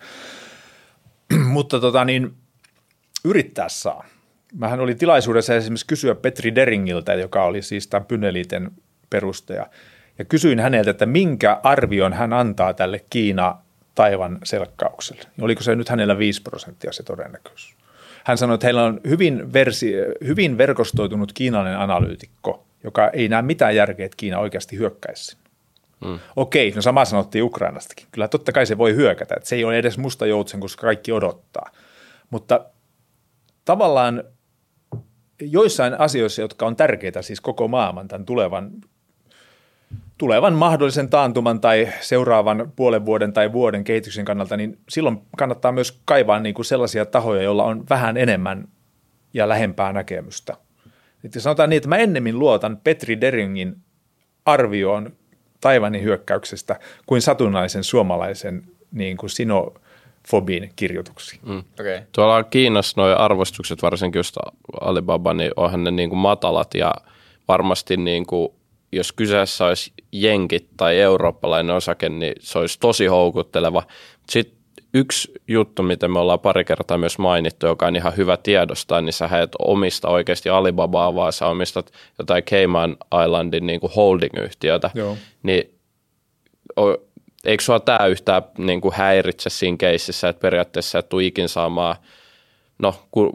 Mutta 1.54 1.80
tota 1.80 2.04
niin, 2.04 2.34
yrittää 3.24 3.68
saa. 3.68 4.04
mähän 4.54 4.80
oli 4.80 4.94
tilaisuudessa 4.94 5.54
esimerkiksi 5.54 5.86
kysyä 5.86 6.14
Petri 6.14 6.54
Deringiltä, 6.54 7.14
joka 7.14 7.44
oli 7.44 7.62
siis 7.62 7.86
tämän 7.86 8.06
Pyneliten 8.06 8.70
perustaja. 9.10 9.66
Ja 10.22 10.26
kysyin 10.26 10.60
häneltä, 10.60 10.90
että 10.90 11.06
minkä 11.06 11.60
arvion 11.62 12.12
hän 12.12 12.32
antaa 12.32 12.74
tälle 12.74 13.04
Kiina 13.10 13.58
taivan 13.94 14.38
selkkaukselle. 14.44 15.22
Oliko 15.40 15.62
se 15.62 15.76
nyt 15.76 15.88
hänellä 15.88 16.18
5 16.18 16.42
prosenttia 16.42 16.92
se 16.92 17.02
todennäköisyys? 17.02 17.76
Hän 18.24 18.38
sanoi, 18.38 18.54
että 18.54 18.66
heillä 18.66 18.84
on 18.84 19.00
hyvin, 19.08 19.52
versi, 19.52 19.92
hyvin 20.26 20.58
verkostoitunut 20.58 21.32
kiinalainen 21.32 21.78
analyytikko, 21.78 22.64
joka 22.84 23.08
ei 23.08 23.28
näe 23.28 23.42
mitään 23.42 23.76
järkeä, 23.76 24.06
että 24.06 24.16
Kiina 24.16 24.38
oikeasti 24.38 24.78
hyökkäisi 24.78 25.36
Mm. 26.04 26.18
Okei, 26.36 26.70
no 26.70 26.82
sama 26.82 27.04
sanottiin 27.04 27.44
Ukrainastakin. 27.44 28.06
Kyllä 28.12 28.28
totta 28.28 28.52
kai 28.52 28.66
se 28.66 28.78
voi 28.78 28.94
hyökätä, 28.94 29.34
että 29.36 29.48
se 29.48 29.56
ei 29.56 29.64
ole 29.64 29.78
edes 29.78 29.98
musta 29.98 30.26
joutsen, 30.26 30.60
koska 30.60 30.80
kaikki 30.80 31.12
odottaa. 31.12 31.70
Mutta 32.30 32.64
tavallaan 33.64 34.24
joissain 35.40 36.00
asioissa, 36.00 36.42
jotka 36.42 36.66
on 36.66 36.76
tärkeitä 36.76 37.22
siis 37.22 37.40
koko 37.40 37.68
maailman 37.68 38.08
tämän 38.08 38.24
tulevan, 38.26 38.70
tulevan 40.18 40.52
mahdollisen 40.52 41.08
taantuman 41.08 41.60
tai 41.60 41.88
seuraavan 42.00 42.72
puolen 42.76 43.06
vuoden 43.06 43.32
tai 43.32 43.52
vuoden 43.52 43.84
kehityksen 43.84 44.24
kannalta, 44.24 44.56
niin 44.56 44.78
silloin 44.88 45.18
kannattaa 45.36 45.72
myös 45.72 46.00
kaivaa 46.04 46.40
niin 46.40 46.54
kuin 46.54 46.66
sellaisia 46.66 47.06
tahoja, 47.06 47.42
joilla 47.42 47.64
on 47.64 47.84
vähän 47.90 48.16
enemmän 48.16 48.68
ja 49.34 49.48
lähempää 49.48 49.92
näkemystä. 49.92 50.56
Nyt 51.22 51.32
sanotaan 51.38 51.70
niin, 51.70 51.76
että 51.76 51.88
mä 51.88 51.96
ennemmin 51.96 52.38
luotan 52.38 52.76
Petri 52.84 53.20
Deringin 53.20 53.76
arvioon 54.44 55.12
Taivanin 55.60 56.02
hyökkäyksestä 56.02 56.80
kuin 57.06 57.22
satunnaisen 57.22 57.84
suomalaisen 57.84 58.62
niin 58.92 59.16
kuin 59.16 59.30
sinofobin 59.30 60.72
kirjoituksiin. 60.76 61.40
Mm. 61.46 61.58
Okay. 61.80 62.00
Tuolla 62.12 62.44
Kiinassa 62.44 63.00
nuo 63.00 63.16
arvostukset, 63.18 63.82
varsinkin 63.82 64.18
just 64.18 64.36
Alibaba, 64.80 65.34
niin 65.34 65.50
onhan 65.56 65.84
ne 65.84 65.90
niin 65.90 66.08
kuin 66.08 66.18
matalat 66.18 66.74
ja 66.74 66.94
varmasti 67.48 67.96
niin 67.96 68.26
kuin, 68.26 68.52
jos 68.92 69.12
kyseessä 69.12 69.66
olisi 69.66 69.92
jenkit 70.12 70.68
tai 70.76 71.00
eurooppalainen 71.00 71.76
osake, 71.76 72.08
niin 72.08 72.34
se 72.40 72.58
olisi 72.58 72.80
tosi 72.80 73.06
houkutteleva. 73.06 73.82
Sitten 74.30 74.62
yksi 74.94 75.32
juttu, 75.48 75.82
mitä 75.82 76.08
me 76.08 76.18
ollaan 76.18 76.40
pari 76.40 76.64
kertaa 76.64 76.98
myös 76.98 77.18
mainittu, 77.18 77.66
joka 77.66 77.86
on 77.86 77.96
ihan 77.96 78.16
hyvä 78.16 78.36
tiedostaa, 78.36 79.00
niin 79.00 79.12
sä 79.12 79.28
et 79.42 79.50
omista 79.58 80.08
oikeasti 80.08 80.48
Alibabaa, 80.48 81.14
vaan 81.14 81.32
sä 81.32 81.46
omistat 81.46 81.92
jotain 82.18 82.42
Cayman 82.42 82.96
Islandin 83.24 83.66
niin 83.66 83.80
kuin 83.80 83.92
holding-yhtiötä. 83.96 84.90
Joo. 84.94 85.16
Niin 85.42 85.78
eikö 87.44 87.62
sua 87.62 87.80
tämä 87.80 88.06
yhtään 88.06 88.42
niin 88.58 88.80
kuin 88.80 88.94
häiritse 88.94 89.50
siinä 89.50 89.76
keississä, 89.76 90.28
että 90.28 90.40
periaatteessa 90.40 90.98
et 90.98 91.08
tule 91.08 91.24
ikin 91.24 91.48
saamaan 91.48 91.96
no 92.82 92.94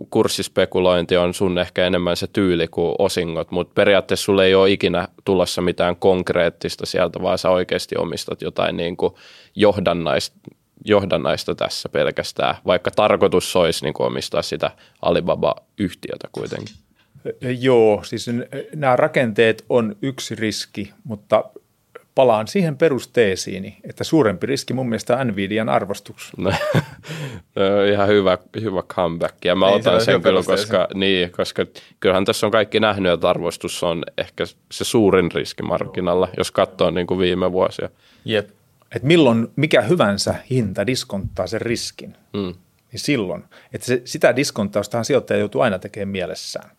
kurssispekulointi 0.10 1.18
on 1.18 1.34
sun 1.34 1.58
ehkä 1.58 1.86
enemmän 1.86 2.18
se 2.18 2.28
tyyli 2.28 2.68
kuin 2.68 2.96
osingot, 3.00 3.52
mutta 3.52 3.74
periaatteessa 3.74 4.24
sulle 4.24 4.46
ei 4.46 4.56
ole 4.56 4.72
ikinä 4.72 5.08
tulossa 5.26 5.62
mitään 5.62 5.96
konkreettista 5.96 6.86
sieltä, 6.86 7.22
vaan 7.22 7.38
sä 7.38 7.50
oikeasti 7.50 7.96
omistat 7.98 8.42
jotain 8.42 8.78
niin 8.78 8.98
kuin 8.98 9.14
johdannaista, 9.56 10.38
johdannaista 10.86 11.56
tässä 11.56 11.90
pelkästään, 11.90 12.56
vaikka 12.66 12.92
tarkoitus 12.92 13.56
olisi 13.56 13.86
niin 13.86 13.94
kuin 13.94 14.08
omistaa 14.08 14.42
sitä 14.42 14.72
Alibaba-yhtiötä 15.02 16.28
kuitenkin. 16.32 16.76
Joo, 17.60 18.04
siis 18.04 18.30
nämä 18.76 18.96
rakenteet 18.96 19.66
on 19.70 19.96
yksi 20.02 20.36
riski, 20.36 20.94
mutta 21.04 21.44
palaan 22.18 22.48
siihen 22.48 22.78
perusteesiini, 22.78 23.78
että 23.90 24.04
suurempi 24.04 24.48
riski 24.48 24.74
mun 24.74 24.90
mielestä 24.90 25.18
on 25.18 25.28
Nvidian 25.28 25.70
arvostus. 25.70 26.32
No, 26.38 26.52
ihan 27.94 28.08
hyvä, 28.08 28.38
hyvä 28.62 28.82
comeback. 28.82 29.46
Ja 29.46 29.56
mä 29.56 29.70
Ei, 29.70 29.76
otan 29.76 30.02
sen 30.02 30.22
kyllä, 30.22 30.44
koska, 30.44 30.88
niin, 30.94 31.32
koska 31.32 31.66
kyllähän 32.00 32.26
tässä 32.26 32.48
on 32.48 32.52
kaikki 32.52 32.80
nähnyt, 32.80 33.12
että 33.12 33.30
arvostus 33.30 33.84
on 33.84 34.04
ehkä 34.18 34.44
se 34.72 34.84
suurin 34.84 35.32
riski 35.32 35.64
markkinalla, 35.64 36.30
jos 36.38 36.52
katsoo 36.52 36.92
niin 36.92 37.08
kuin 37.08 37.20
viime 37.20 37.52
vuosia. 37.52 37.90
Jep. 38.26 38.50
Et 38.96 39.04
milloin 39.04 39.48
mikä 39.56 39.82
hyvänsä 39.82 40.36
hinta 40.50 40.88
diskonttaa 40.88 41.48
sen 41.48 41.62
riskin, 41.62 42.16
mm. 42.34 42.54
niin 42.92 43.00
silloin. 43.00 43.44
Että 43.74 43.88
se, 43.88 44.02
sitä 44.06 44.36
diskonttaustahan 44.36 45.06
sijoittaja 45.06 45.40
joutuu 45.40 45.62
aina 45.62 45.80
tekemään 45.80 46.10
mielessään. 46.10 46.70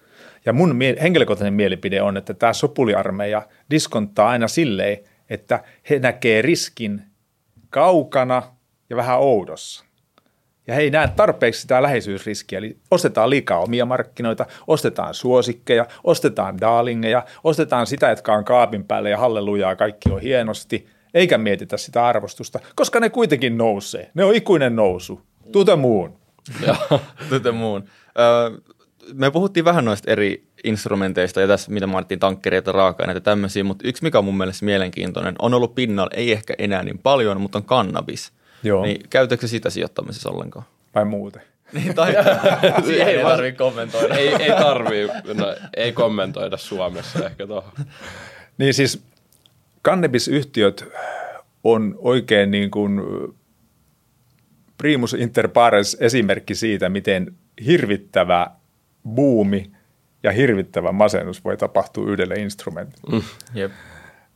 Ja 0.46 0.52
mun 0.52 0.76
mie- 0.76 0.96
henkilökohtainen 1.02 1.54
mielipide 1.54 2.02
on, 2.02 2.16
että 2.16 2.34
tämä 2.34 2.52
sopuliarmeija 2.52 3.42
diskonttaa 3.70 4.28
aina 4.28 4.48
silleen, 4.48 4.98
että 5.30 5.64
he 5.90 5.98
näkee 5.98 6.42
riskin 6.42 7.02
kaukana 7.70 8.42
ja 8.90 8.96
vähän 8.96 9.18
oudossa. 9.18 9.84
Ja 10.66 10.74
he 10.74 10.80
ei 10.80 10.90
näe 10.90 11.08
tarpeeksi 11.16 11.60
sitä 11.60 11.82
läheisyysriskiä, 11.82 12.58
eli 12.58 12.76
ostetaan 12.90 13.30
liikaa 13.30 13.58
omia 13.58 13.86
markkinoita, 13.86 14.46
ostetaan 14.66 15.14
suosikkeja, 15.14 15.86
ostetaan 16.04 16.60
darlingeja, 16.60 17.24
ostetaan 17.44 17.86
sitä, 17.86 18.08
jotka 18.08 18.32
on 18.32 18.44
kaapin 18.44 18.84
päälle 18.84 19.10
ja 19.10 19.18
hallelujaa, 19.18 19.76
kaikki 19.76 20.10
on 20.10 20.20
hienosti, 20.20 20.88
eikä 21.14 21.38
mietitä 21.38 21.76
sitä 21.76 22.06
arvostusta, 22.06 22.60
koska 22.74 23.00
ne 23.00 23.10
kuitenkin 23.10 23.58
nousee. 23.58 24.10
Ne 24.14 24.24
on 24.24 24.34
ikuinen 24.34 24.76
nousu. 24.76 25.20
Tuta 25.52 25.76
muun. 25.76 26.18
Tuta 27.28 27.52
muun 27.52 27.84
me 29.14 29.30
puhuttiin 29.30 29.64
vähän 29.64 29.84
noista 29.84 30.10
eri 30.10 30.47
instrumenteista 30.64 31.40
ja 31.40 31.46
tässä, 31.46 31.72
mitä 31.72 31.86
mainittiin, 31.86 32.20
tankkereita, 32.20 32.72
raaka-aineita 32.72 33.20
tämmöisiä, 33.20 33.64
mutta 33.64 33.88
yksi, 33.88 34.02
mikä 34.02 34.18
on 34.18 34.24
mun 34.24 34.36
mielestä 34.36 34.64
mielenkiintoinen, 34.64 35.34
on 35.38 35.54
ollut 35.54 35.74
pinnalla, 35.74 36.10
ei 36.14 36.32
ehkä 36.32 36.54
enää 36.58 36.82
niin 36.82 36.98
paljon, 36.98 37.40
mutta 37.40 37.58
on 37.58 37.64
kannabis. 37.64 38.32
Joo. 38.62 38.82
Niin 38.84 39.00
käytätkö 39.10 39.46
sitä 39.46 39.70
sijoittamisessa 39.70 40.30
ollenkaan? 40.30 40.64
Vai 40.94 41.04
muuten? 41.04 41.42
Niin, 41.72 41.94
tai 41.94 42.14
ei 43.06 43.22
tarvitse 43.22 43.58
kommentoida. 43.58 44.14
ei, 44.14 44.28
ei 44.34 44.50
tarvii, 44.50 45.08
no, 45.34 45.56
ei 45.76 45.92
kommentoida 45.92 46.56
Suomessa 46.56 47.26
ehkä 47.26 47.46
tuohon. 47.46 47.72
Niin 48.58 48.74
siis 48.74 49.02
kannabisyhtiöt 49.82 50.84
on 51.64 51.94
oikein 51.98 52.50
niin 52.50 52.70
kuin 52.70 53.00
primus 54.78 55.14
inter 55.14 55.48
pares 55.48 55.96
esimerkki 56.00 56.54
siitä, 56.54 56.88
miten 56.88 57.34
hirvittävä 57.66 58.50
buumi 59.14 59.70
ja 60.22 60.32
hirvittävä 60.32 60.92
masennus 60.92 61.44
voi 61.44 61.56
tapahtua 61.56 62.10
yhdelle 62.10 62.34
instrumentille. 62.34 63.16
Mm, 63.16 63.22
jep. 63.54 63.72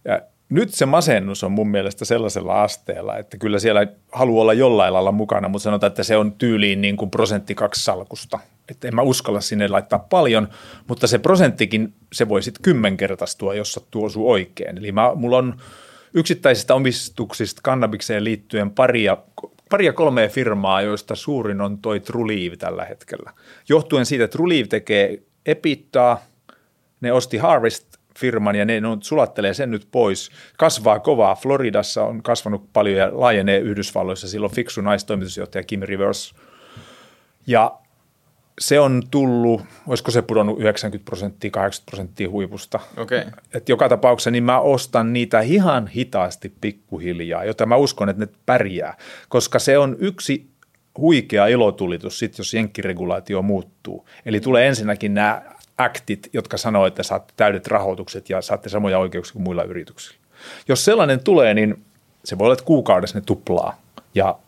Ja 0.04 0.20
nyt 0.48 0.74
se 0.74 0.86
masennus 0.86 1.44
on 1.44 1.52
mun 1.52 1.68
mielestä 1.68 2.04
sellaisella 2.04 2.62
asteella, 2.62 3.18
että 3.18 3.36
kyllä 3.36 3.58
siellä 3.58 3.86
haluaa 4.12 4.42
olla 4.42 4.52
jollain 4.52 4.92
lailla 4.92 5.12
mukana, 5.12 5.48
mutta 5.48 5.62
sanotaan, 5.62 5.88
että 5.88 6.02
se 6.02 6.16
on 6.16 6.32
tyyliin 6.32 6.80
niin 6.80 6.96
kuin 6.96 7.10
prosentti 7.10 7.54
kaksi 7.54 7.84
salkusta. 7.84 8.38
Että 8.68 8.88
en 8.88 8.94
mä 8.94 9.02
uskalla 9.02 9.40
sinne 9.40 9.68
laittaa 9.68 9.98
paljon, 9.98 10.48
mutta 10.88 11.06
se 11.06 11.18
prosenttikin, 11.18 11.94
se 12.12 12.28
voi 12.28 12.42
sitten 12.42 12.62
kymmenkertaistua, 12.62 13.54
jos 13.54 13.72
sattuu 13.72 14.04
osuu 14.04 14.30
oikein. 14.30 14.78
Eli 14.78 14.92
mä, 14.92 15.12
mulla 15.14 15.38
on 15.38 15.56
yksittäisistä 16.14 16.74
omistuksista 16.74 17.60
kannabikseen 17.64 18.24
liittyen 18.24 18.70
paria 18.70 19.16
paria 19.70 19.92
kolmea 19.92 20.28
firmaa, 20.28 20.82
joista 20.82 21.14
suurin 21.14 21.60
on 21.60 21.78
toi 21.78 22.00
Trulieve 22.00 22.56
tällä 22.56 22.84
hetkellä. 22.84 23.30
Johtuen 23.68 24.06
siitä, 24.06 24.24
että 24.24 24.32
Trulieve 24.36 24.68
tekee 24.68 25.22
Epittaa, 25.46 26.22
ne 27.00 27.12
osti 27.12 27.38
Harvest-firman 27.38 28.54
ja 28.56 28.64
ne 28.64 28.80
sulattelee 29.00 29.54
sen 29.54 29.70
nyt 29.70 29.88
pois. 29.90 30.30
Kasvaa 30.58 30.98
kovaa. 30.98 31.34
Floridassa 31.34 32.04
on 32.04 32.22
kasvanut 32.22 32.72
paljon 32.72 32.98
ja 32.98 33.10
laajenee 33.12 33.58
Yhdysvalloissa. 33.58 34.28
Silloin 34.28 34.52
fiksu 34.52 34.80
naistoimitusjohtaja 34.80 35.62
Kim 35.62 35.80
Rivers. 35.82 36.34
Ja 37.46 37.72
se 38.58 38.80
on 38.80 39.02
tullut, 39.10 39.62
olisiko 39.86 40.10
se 40.10 40.22
pudonnut 40.22 40.60
90 40.60 41.04
prosenttia, 41.04 41.50
80 41.50 41.90
prosenttia 41.90 42.30
huipusta. 42.30 42.80
Okay. 42.96 43.24
Et 43.54 43.68
joka 43.68 43.88
tapauksessa 43.88 44.30
niin 44.30 44.44
mä 44.44 44.60
ostan 44.60 45.12
niitä 45.12 45.40
ihan 45.40 45.86
hitaasti 45.86 46.52
pikkuhiljaa, 46.60 47.44
jota 47.44 47.66
mä 47.66 47.76
uskon, 47.76 48.08
että 48.08 48.24
ne 48.24 48.32
pärjää, 48.46 48.96
koska 49.28 49.58
se 49.58 49.78
on 49.78 49.96
yksi 49.98 50.51
huikea 50.98 51.46
ilotulitus 51.46 52.18
sit, 52.18 52.38
jos 52.38 52.54
jenkkiregulaatio 52.54 53.42
muuttuu. 53.42 54.08
Eli 54.26 54.40
tulee 54.40 54.68
ensinnäkin 54.68 55.14
nämä 55.14 55.42
aktit, 55.78 56.30
jotka 56.32 56.56
sanoo, 56.56 56.86
että 56.86 57.02
saatte 57.02 57.32
täydet 57.36 57.66
rahoitukset 57.66 58.30
ja 58.30 58.42
saatte 58.42 58.68
samoja 58.68 58.98
oikeuksia 58.98 59.32
kuin 59.32 59.42
muilla 59.42 59.62
yrityksillä. 59.62 60.18
Jos 60.68 60.84
sellainen 60.84 61.24
tulee, 61.24 61.54
niin 61.54 61.84
se 62.24 62.38
voi 62.38 62.44
olla, 62.44 62.52
että 62.52 62.64
kuukaudessa 62.64 63.18
ne 63.18 63.24
tuplaa 63.26 63.80
ja 64.14 64.38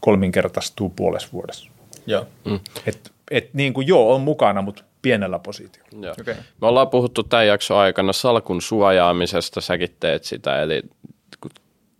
kolminkertaistuu 0.00 0.90
puolessa 0.90 1.28
vuodessa. 1.32 1.70
Joo. 2.06 2.26
Mm. 2.44 2.60
Et 2.86 3.14
että 3.30 3.50
niin 3.52 3.74
kuin 3.74 3.86
joo, 3.86 4.14
on 4.14 4.20
mukana, 4.20 4.62
mutta 4.62 4.84
pienellä 5.02 5.38
positiolla. 5.38 6.12
Okay. 6.20 6.34
Me 6.60 6.66
ollaan 6.66 6.88
puhuttu 6.88 7.22
tämän 7.22 7.46
jakson 7.46 7.78
aikana 7.78 8.12
salkun 8.12 8.62
suojaamisesta, 8.62 9.60
säkin 9.60 9.96
teet 10.00 10.24
sitä, 10.24 10.62
eli 10.62 10.82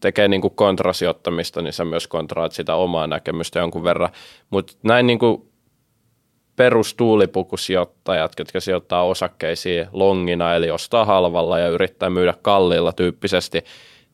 tekee 0.04 0.28
niin 0.28 0.40
kuin 0.40 0.54
kontrasijoittamista, 0.54 1.62
niin 1.62 1.72
sä 1.72 1.84
myös 1.84 2.06
kontraat 2.06 2.52
sitä 2.52 2.74
omaa 2.74 3.06
näkemystä 3.06 3.58
jonkun 3.58 3.84
verran, 3.84 4.10
mutta 4.50 4.72
näin 4.82 5.06
niin 5.06 5.18
kuin 5.18 5.48
perustuulipukusijoittajat, 6.56 8.32
jotka 8.38 8.60
sijoittaa 8.60 9.04
osakkeisiin 9.04 9.86
longina, 9.92 10.54
eli 10.54 10.70
ostaa 10.70 11.04
halvalla 11.04 11.58
ja 11.58 11.68
yrittää 11.68 12.10
myydä 12.10 12.34
kalliilla 12.42 12.92
tyyppisesti, 12.92 13.64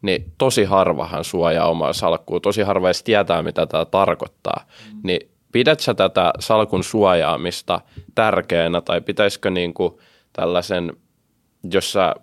niin 0.03 0.33
tosi 0.39 0.65
harvahan 0.65 1.25
suojaa 1.25 1.69
omaa 1.69 1.93
salkkua, 1.93 2.41
tosi 2.41 2.63
harva 2.63 2.89
edes 2.89 3.03
tietää, 3.03 3.43
mitä 3.43 3.67
tämä 3.67 3.85
tarkoittaa. 3.85 4.65
Mm. 4.67 5.01
Niin 5.05 5.31
pidät 5.53 5.81
sä 5.81 5.95
tätä 5.95 6.33
salkun 6.39 6.85
suojaamista 6.85 7.81
tärkeänä 8.15 8.81
tai 8.81 9.01
pitäisikö 9.01 9.51
niin 9.51 9.75
kuin 9.75 9.99
tällaisen, 10.33 10.93
jos 11.73 11.93
sä 11.93 12.15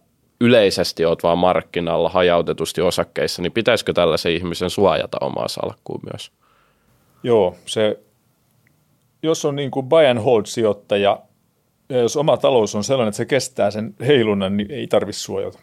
yleisesti 0.41 1.05
oot 1.05 1.23
vaan 1.23 1.37
markkinalla 1.37 2.09
hajautetusti 2.09 2.81
osakkeissa, 2.81 3.41
niin 3.41 3.51
pitäisikö 3.51 3.93
tällaisen 3.93 4.31
ihmisen 4.31 4.69
suojata 4.69 5.17
omaa 5.21 5.47
salkkua 5.47 5.99
myös? 6.11 6.31
Joo, 7.23 7.55
se, 7.65 7.99
jos 9.23 9.45
on 9.45 9.55
niin 9.55 9.71
kuin 9.71 9.89
buy 9.89 10.05
and 10.05 10.19
hold 10.19 10.45
sijoittaja, 10.45 11.19
ja 11.89 11.97
jos 11.97 12.17
oma 12.17 12.37
talous 12.37 12.75
on 12.75 12.83
sellainen, 12.83 13.09
että 13.09 13.17
se 13.17 13.25
kestää 13.25 13.71
sen 13.71 13.95
heilunnan, 14.07 14.57
niin 14.57 14.71
ei 14.71 14.87
tarvitse 14.87 15.21
suojata. 15.21 15.59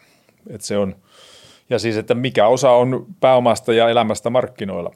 Että 0.49 0.67
se 0.67 0.77
on, 0.77 0.95
ja 1.69 1.79
siis, 1.79 1.97
että 1.97 2.15
mikä 2.15 2.47
osa 2.47 2.71
on 2.71 3.05
pääomasta 3.19 3.73
ja 3.73 3.89
elämästä 3.89 4.29
markkinoilla. 4.29 4.91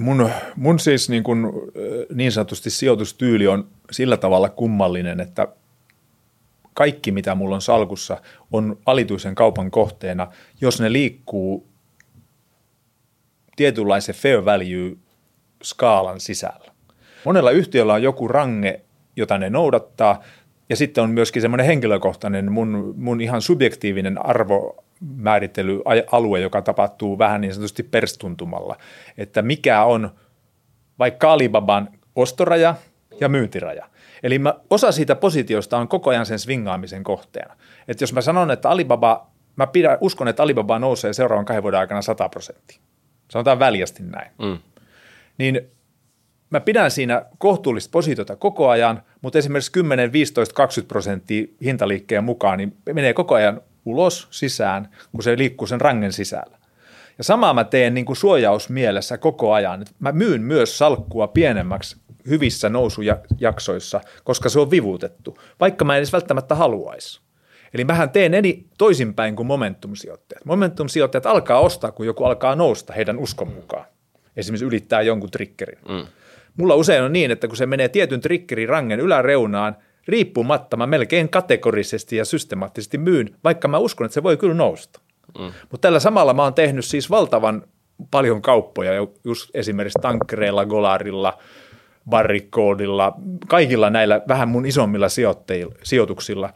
Mun, 0.00 0.30
mun 0.56 0.78
siis 0.78 1.08
niin, 1.08 1.22
kuin, 1.22 1.52
niin 2.14 2.32
sanotusti 2.32 2.70
sijoitustyyli 2.70 3.46
on 3.46 3.68
sillä 3.90 4.16
tavalla 4.16 4.48
kummallinen, 4.48 5.20
että 5.20 5.48
kaikki, 6.78 7.12
mitä 7.12 7.34
mulla 7.34 7.54
on 7.54 7.62
salkussa, 7.62 8.20
on 8.52 8.78
alituisen 8.86 9.34
kaupan 9.34 9.70
kohteena, 9.70 10.26
jos 10.60 10.80
ne 10.80 10.92
liikkuu 10.92 11.68
tietynlaisen 13.56 14.14
fair 14.14 14.44
value 14.44 14.96
skaalan 15.62 16.20
sisällä. 16.20 16.72
Monella 17.24 17.50
yhtiöllä 17.50 17.94
on 17.94 18.02
joku 18.02 18.28
range, 18.28 18.80
jota 19.16 19.38
ne 19.38 19.50
noudattaa, 19.50 20.22
ja 20.68 20.76
sitten 20.76 21.04
on 21.04 21.10
myöskin 21.10 21.42
semmoinen 21.42 21.66
henkilökohtainen, 21.66 22.52
mun, 22.52 22.94
mun 22.96 23.20
ihan 23.20 23.42
subjektiivinen 23.42 24.26
arvo 24.26 24.84
määrittelyalue, 25.16 26.40
joka 26.40 26.62
tapahtuu 26.62 27.18
vähän 27.18 27.40
niin 27.40 27.54
sanotusti 27.54 27.82
perstuntumalla, 27.82 28.76
että 29.16 29.42
mikä 29.42 29.84
on 29.84 30.10
vaikka 30.98 31.32
Alibaban 31.32 31.88
ostoraja 32.16 32.74
ja 33.20 33.28
myyntiraja. 33.28 33.88
Eli 34.22 34.38
mä, 34.38 34.54
osa 34.70 34.92
siitä 34.92 35.14
positiosta 35.14 35.78
on 35.78 35.88
koko 35.88 36.10
ajan 36.10 36.26
sen 36.26 36.38
swingaamisen 36.38 37.04
kohteena. 37.04 37.56
Että 37.88 38.02
jos 38.02 38.12
mä 38.12 38.20
sanon, 38.20 38.50
että 38.50 38.68
Alibaba, 38.70 39.30
mä 39.56 39.66
pidän, 39.66 39.98
uskon, 40.00 40.28
että 40.28 40.42
Alibaba 40.42 40.78
nousee 40.78 41.12
seuraavan 41.12 41.44
kahden 41.44 41.62
vuoden 41.62 41.80
aikana 41.80 42.02
100 42.02 42.28
prosenttia. 42.28 42.78
Sanotaan 43.30 43.58
väljästi 43.58 44.02
näin. 44.02 44.30
Mm. 44.38 44.58
Niin 45.38 45.60
mä 46.50 46.60
pidän 46.60 46.90
siinä 46.90 47.24
kohtuullista 47.38 47.92
positiota 47.92 48.36
koko 48.36 48.68
ajan, 48.68 49.02
mutta 49.20 49.38
esimerkiksi 49.38 49.72
10, 49.72 50.12
15, 50.12 50.54
20 50.54 50.88
prosenttia 50.88 51.46
hintaliikkeen 51.62 52.24
mukaan, 52.24 52.58
niin 52.58 52.76
menee 52.92 53.14
koko 53.14 53.34
ajan 53.34 53.60
ulos 53.84 54.28
sisään, 54.30 54.88
kun 55.12 55.22
se 55.22 55.38
liikkuu 55.38 55.66
sen 55.66 55.80
rangen 55.80 56.12
sisällä. 56.12 56.57
Ja 57.18 57.24
samaa 57.24 57.54
mä 57.54 57.64
teen 57.64 57.94
niin 57.94 58.04
kuin 58.04 58.16
suojausmielessä 58.16 59.18
koko 59.18 59.52
ajan. 59.52 59.84
Mä 59.98 60.12
myyn 60.12 60.42
myös 60.42 60.78
salkkua 60.78 61.28
pienemmäksi 61.28 61.96
hyvissä 62.28 62.68
nousujaksoissa, 62.68 64.00
koska 64.24 64.48
se 64.48 64.60
on 64.60 64.70
vivutettu, 64.70 65.38
vaikka 65.60 65.84
mä 65.84 65.94
en 65.94 65.98
edes 65.98 66.12
välttämättä 66.12 66.54
haluaisi. 66.54 67.20
Eli 67.74 67.84
mähän 67.84 68.10
teen 68.10 68.34
eni 68.34 68.66
toisinpäin 68.78 69.36
kuin 69.36 69.46
momentumsijoittajat. 69.46 70.44
Momentumsijoittajat 70.44 71.26
alkaa 71.26 71.60
ostaa, 71.60 71.92
kun 71.92 72.06
joku 72.06 72.24
alkaa 72.24 72.56
nousta 72.56 72.92
heidän 72.92 73.18
uskon 73.18 73.48
mukaan. 73.48 73.84
Esimerkiksi 74.36 74.64
ylittää 74.64 75.02
jonkun 75.02 75.30
triggerin. 75.30 75.78
Mm. 75.88 76.06
Mulla 76.56 76.74
usein 76.74 77.02
on 77.02 77.12
niin, 77.12 77.30
että 77.30 77.48
kun 77.48 77.56
se 77.56 77.66
menee 77.66 77.88
tietyn 77.88 78.20
triggerin 78.20 78.68
rangen 78.68 79.00
yläreunaan, 79.00 79.76
riippumatta 80.08 80.76
mä 80.76 80.86
melkein 80.86 81.28
kategorisesti 81.28 82.16
ja 82.16 82.24
systemaattisesti 82.24 82.98
myyn, 82.98 83.36
vaikka 83.44 83.68
mä 83.68 83.78
uskon, 83.78 84.04
että 84.04 84.14
se 84.14 84.22
voi 84.22 84.36
kyllä 84.36 84.54
nousta. 84.54 85.00
Mm. 85.38 85.52
Mutta 85.70 85.86
tällä 85.86 86.00
samalla 86.00 86.34
mä 86.34 86.42
oon 86.42 86.54
tehnyt 86.54 86.84
siis 86.84 87.10
valtavan 87.10 87.62
paljon 88.10 88.42
kauppoja, 88.42 88.92
just 89.24 89.50
esimerkiksi 89.54 89.98
tankkereilla, 90.02 90.66
golarilla, 90.66 91.38
barrikoodilla, 92.08 93.14
kaikilla 93.48 93.90
näillä 93.90 94.20
vähän 94.28 94.48
mun 94.48 94.66
isommilla 94.66 95.06
sijoituksilla. 95.82 96.52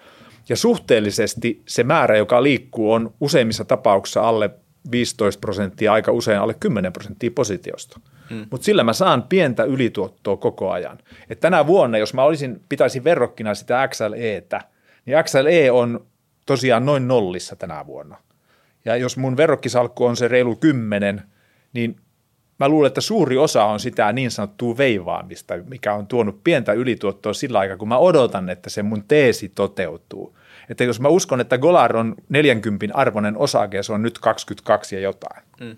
Ja 0.48 0.56
suhteellisesti 0.56 1.62
se 1.68 1.84
määrä, 1.84 2.16
joka 2.16 2.42
liikkuu, 2.42 2.92
on 2.92 3.14
useimmissa 3.20 3.64
tapauksissa 3.64 4.20
alle 4.20 4.50
15 4.90 5.40
prosenttia, 5.40 5.92
aika 5.92 6.12
usein 6.12 6.40
alle 6.40 6.54
10 6.54 6.92
prosenttia 6.92 7.30
positiosta. 7.34 8.00
Mm. 8.30 8.46
Mutta 8.50 8.64
sillä 8.64 8.84
mä 8.84 8.92
saan 8.92 9.22
pientä 9.22 9.64
ylituottoa 9.64 10.36
koko 10.36 10.70
ajan. 10.70 10.98
Et 11.30 11.40
tänä 11.40 11.66
vuonna, 11.66 11.98
jos 11.98 12.14
mä 12.14 12.24
olisin, 12.24 12.60
pitäisin 12.68 13.04
verrokkina 13.04 13.54
sitä 13.54 13.88
XLEtä, 13.88 14.60
niin 15.06 15.24
XLE 15.24 15.70
on 15.70 16.06
tosiaan 16.46 16.86
noin 16.86 17.08
nollissa 17.08 17.56
tänä 17.56 17.86
vuonna. 17.86 18.16
Ja 18.84 18.96
jos 18.96 19.16
mun 19.16 19.36
verrokkisalkku 19.36 20.04
on 20.04 20.16
se 20.16 20.28
reilu 20.28 20.56
10, 20.56 21.22
niin 21.72 21.96
mä 22.58 22.68
luulen, 22.68 22.86
että 22.86 23.00
suuri 23.00 23.38
osa 23.38 23.64
on 23.64 23.80
sitä 23.80 24.12
niin 24.12 24.30
sanottua 24.30 24.76
veivaamista, 24.76 25.54
mikä 25.68 25.94
on 25.94 26.06
tuonut 26.06 26.44
pientä 26.44 26.72
ylituottoa 26.72 27.32
sillä 27.32 27.58
aikaa, 27.58 27.76
kun 27.76 27.88
mä 27.88 27.98
odotan, 27.98 28.50
että 28.50 28.70
se 28.70 28.82
mun 28.82 29.04
teesi 29.08 29.48
toteutuu. 29.48 30.38
Että 30.68 30.84
jos 30.84 31.00
mä 31.00 31.08
uskon, 31.08 31.40
että 31.40 31.58
Golar 31.58 31.96
on 31.96 32.14
40 32.28 32.86
arvoinen 32.94 33.36
osake 33.36 33.82
se 33.82 33.92
on 33.92 34.02
nyt 34.02 34.18
22 34.18 34.94
ja 34.94 35.00
jotain, 35.00 35.42
mm. 35.60 35.76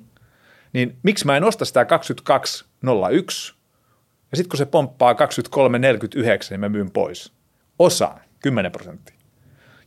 niin 0.73 0.97
miksi 1.03 1.27
mä 1.27 1.37
en 1.37 1.45
osta 1.45 1.65
sitä 1.65 1.83
22.01 1.83 3.55
ja 4.31 4.37
sitten 4.37 4.49
kun 4.49 4.59
se 4.59 4.67
pomppaa 4.67 5.13
23.49, 5.13 5.19
niin 6.51 6.61
mä 6.61 6.69
myyn 6.69 6.91
pois. 6.91 7.33
Osa, 7.79 8.15
10 8.43 8.73
prosenttia. 8.73 9.14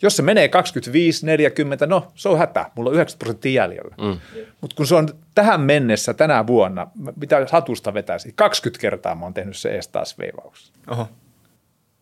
Jos 0.02 0.16
se 0.16 0.22
menee 0.22 0.48
25, 0.48 1.26
40, 1.26 1.88
no 1.88 2.12
se 2.16 2.30
on 2.30 2.38
hätä, 2.38 2.72
mulla 2.76 2.90
on 2.90 2.94
90 2.94 3.20
prosenttia 3.20 3.64
jäljellä. 3.64 3.96
Mm. 4.02 4.20
Mutta 4.62 4.76
kun 4.76 4.88
se 4.88 4.96
on 4.96 5.10
tähän 5.36 5.62
mennessä 5.62 6.14
tänä 6.14 6.48
vuonna, 6.48 6.88
mitä 7.16 7.48
hatusta 7.52 7.94
vetäisi, 7.94 8.34
20 8.36 8.82
kertaa 8.82 9.16
mä 9.16 9.26
oon 9.26 9.34
tehnyt 9.34 9.58
se 9.58 9.70
ees 9.70 9.88
taas 9.88 10.20
veivauksessa. 10.20 10.74
Oho. 10.88 11.08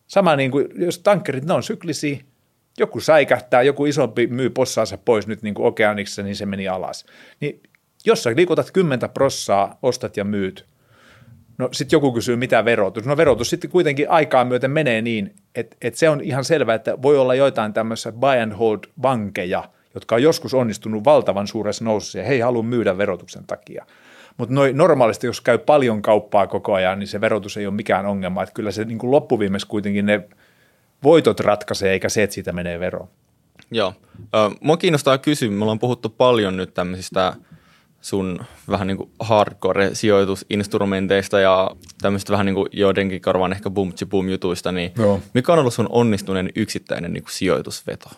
Sama 0.06 0.36
niin 0.36 0.50
kuin, 0.50 0.66
jos 0.74 0.98
tankkerit, 0.98 1.44
ne 1.44 1.54
on 1.54 1.62
syklisiä, 1.62 2.18
joku 2.78 3.00
säikähtää, 3.00 3.62
joku 3.62 3.86
isompi 3.86 4.26
myy 4.26 4.50
possaansa 4.50 4.98
pois 4.98 5.26
nyt 5.26 5.42
niin 5.42 5.54
kuin 5.54 5.66
okeaniksi, 5.66 6.22
niin 6.22 6.36
se 6.36 6.46
meni 6.46 6.68
alas. 6.68 7.06
Niin 7.40 7.60
jos 8.06 8.22
sä 8.22 8.32
liikutat 8.36 8.70
10 8.70 9.10
prossaa, 9.14 9.78
ostat 9.82 10.16
ja 10.16 10.24
myyt, 10.24 10.66
No 11.58 11.68
sitten 11.72 11.96
joku 11.96 12.12
kysyy, 12.12 12.36
mitä 12.36 12.64
verotus. 12.64 13.04
No 13.04 13.16
verotus 13.16 13.50
sitten 13.50 13.70
kuitenkin 13.70 14.10
aikaa 14.10 14.44
myöten 14.44 14.70
menee 14.70 15.02
niin, 15.02 15.34
että, 15.54 15.76
että 15.82 15.98
se 15.98 16.08
on 16.08 16.20
ihan 16.20 16.44
selvää, 16.44 16.74
että 16.74 17.02
voi 17.02 17.18
olla 17.18 17.34
joitain 17.34 17.72
tämmöisiä 17.72 18.12
buy 18.12 18.40
and 18.42 18.52
hold 18.52 18.78
vankeja, 19.02 19.64
jotka 19.94 20.14
on 20.14 20.22
joskus 20.22 20.54
onnistunut 20.54 21.04
valtavan 21.04 21.46
suuressa 21.46 21.84
nousussa 21.84 22.18
ja 22.18 22.24
he 22.24 22.34
ei 22.34 22.40
halua 22.40 22.62
myydä 22.62 22.98
verotuksen 22.98 23.44
takia. 23.46 23.86
Mutta 24.36 24.54
normaalisti, 24.72 25.26
jos 25.26 25.40
käy 25.40 25.58
paljon 25.58 26.02
kauppaa 26.02 26.46
koko 26.46 26.74
ajan, 26.74 26.98
niin 26.98 27.08
se 27.08 27.20
verotus 27.20 27.56
ei 27.56 27.66
ole 27.66 27.74
mikään 27.74 28.06
ongelma. 28.06 28.42
Että 28.42 28.52
kyllä 28.52 28.70
se 28.70 28.84
niin 28.84 28.98
kuin 28.98 29.10
loppuviimeksi 29.10 29.66
kuitenkin 29.66 30.06
ne 30.06 30.28
voitot 31.02 31.40
ratkaisee, 31.40 31.92
eikä 31.92 32.08
se, 32.08 32.22
että 32.22 32.34
siitä 32.34 32.52
menee 32.52 32.80
veroon. 32.80 33.08
Joo. 33.70 33.94
Mua 34.60 34.76
kiinnostaa 34.76 35.18
kysyä, 35.18 35.50
me 35.50 35.62
ollaan 35.64 35.78
puhuttu 35.78 36.08
paljon 36.08 36.56
nyt 36.56 36.74
tämmöisistä– 36.74 37.32
sun 38.06 38.44
vähän 38.70 38.86
niin 38.86 38.96
kuin 38.96 39.10
hardcore-sijoitusinstrumenteista 39.20 41.40
ja 41.40 41.70
tämmöistä 42.00 42.32
vähän 42.32 42.46
niin 42.46 42.54
kuin 42.54 42.68
joidenkin 42.72 43.20
karvaan 43.20 43.52
ehkä 43.52 43.70
boom 43.70 43.92
boom 44.08 44.28
jutuista, 44.28 44.72
niin 44.72 44.92
Joo. 44.98 45.20
mikä 45.34 45.52
on 45.52 45.58
ollut 45.58 45.74
sun 45.74 45.88
onnistuneen 45.90 46.50
yksittäinen 46.56 47.12
niin 47.12 47.22
kuin 47.22 47.32
sijoitusveto? 47.32 48.10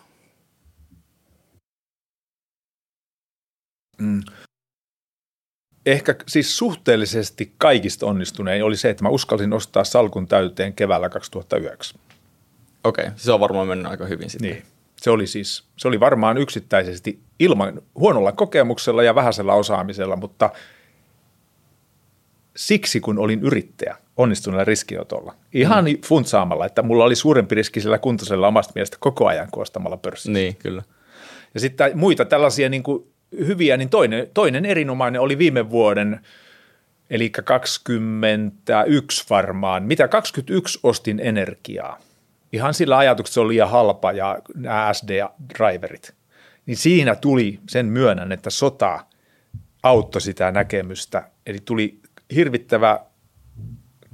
Mm. 3.98 4.22
Ehkä 5.86 6.14
siis 6.26 6.58
suhteellisesti 6.58 7.54
kaikista 7.58 8.06
onnistuneen 8.06 8.64
oli 8.64 8.76
se, 8.76 8.90
että 8.90 9.04
mä 9.04 9.08
uskalsin 9.08 9.52
ostaa 9.52 9.84
salkun 9.84 10.28
täyteen 10.28 10.74
keväällä 10.74 11.08
2009. 11.08 12.00
Okei, 12.84 13.04
okay, 13.04 13.14
se 13.16 13.32
on 13.32 13.40
varmaan 13.40 13.68
mennyt 13.68 13.90
aika 13.90 14.06
hyvin 14.06 14.30
sitten. 14.30 14.50
Niin. 14.50 14.62
Se 15.00 15.10
oli 15.10 15.26
siis, 15.26 15.64
se 15.76 15.88
oli 15.88 16.00
varmaan 16.00 16.38
yksittäisesti 16.38 17.20
ilman, 17.38 17.82
huonolla 17.94 18.32
kokemuksella 18.32 19.02
ja 19.02 19.14
vähäisellä 19.14 19.54
osaamisella, 19.54 20.16
mutta 20.16 20.50
siksi 22.56 23.00
kun 23.00 23.18
olin 23.18 23.42
yrittäjä 23.42 23.96
onnistuneella 24.16 24.64
riskiotolla, 24.64 25.34
ihan 25.54 25.84
mm. 25.84 25.98
funtsaamalla, 26.04 26.66
että 26.66 26.82
mulla 26.82 27.04
oli 27.04 27.16
suurempi 27.16 27.54
riski 27.54 27.80
sillä 27.80 27.98
kuntoisella 27.98 28.48
omasta 28.48 28.72
mielestä 28.74 28.96
koko 29.00 29.26
ajan 29.26 29.48
koostamalla 29.50 29.96
pörssissä. 29.96 30.32
Niin, 30.32 30.56
kyllä. 30.56 30.82
Ja 31.54 31.60
sitten 31.60 31.98
muita 31.98 32.24
tällaisia 32.24 32.68
niin 32.68 32.82
kuin 32.82 33.04
hyviä, 33.38 33.76
niin 33.76 33.88
toinen, 33.88 34.28
toinen 34.34 34.66
erinomainen 34.66 35.20
oli 35.20 35.38
viime 35.38 35.70
vuoden, 35.70 36.20
eli 37.10 37.30
21 37.30 39.24
varmaan. 39.30 39.82
Mitä 39.82 40.08
21 40.08 40.78
ostin 40.82 41.20
energiaa? 41.20 41.98
Ihan 42.52 42.74
sillä 42.74 42.96
ajatuksella 42.96 43.34
se 43.34 43.40
on 43.40 43.48
liian 43.48 43.70
halpa 43.70 44.12
ja 44.12 44.38
nämä 44.54 44.92
SD-driverit. 44.92 46.12
Niin 46.66 46.76
siinä 46.76 47.14
tuli 47.14 47.60
sen 47.68 47.86
myönnän, 47.86 48.32
että 48.32 48.50
sota 48.50 49.04
auttoi 49.82 50.20
sitä 50.20 50.50
näkemystä. 50.50 51.30
Eli 51.46 51.58
tuli 51.64 52.00
hirvittävä 52.34 53.00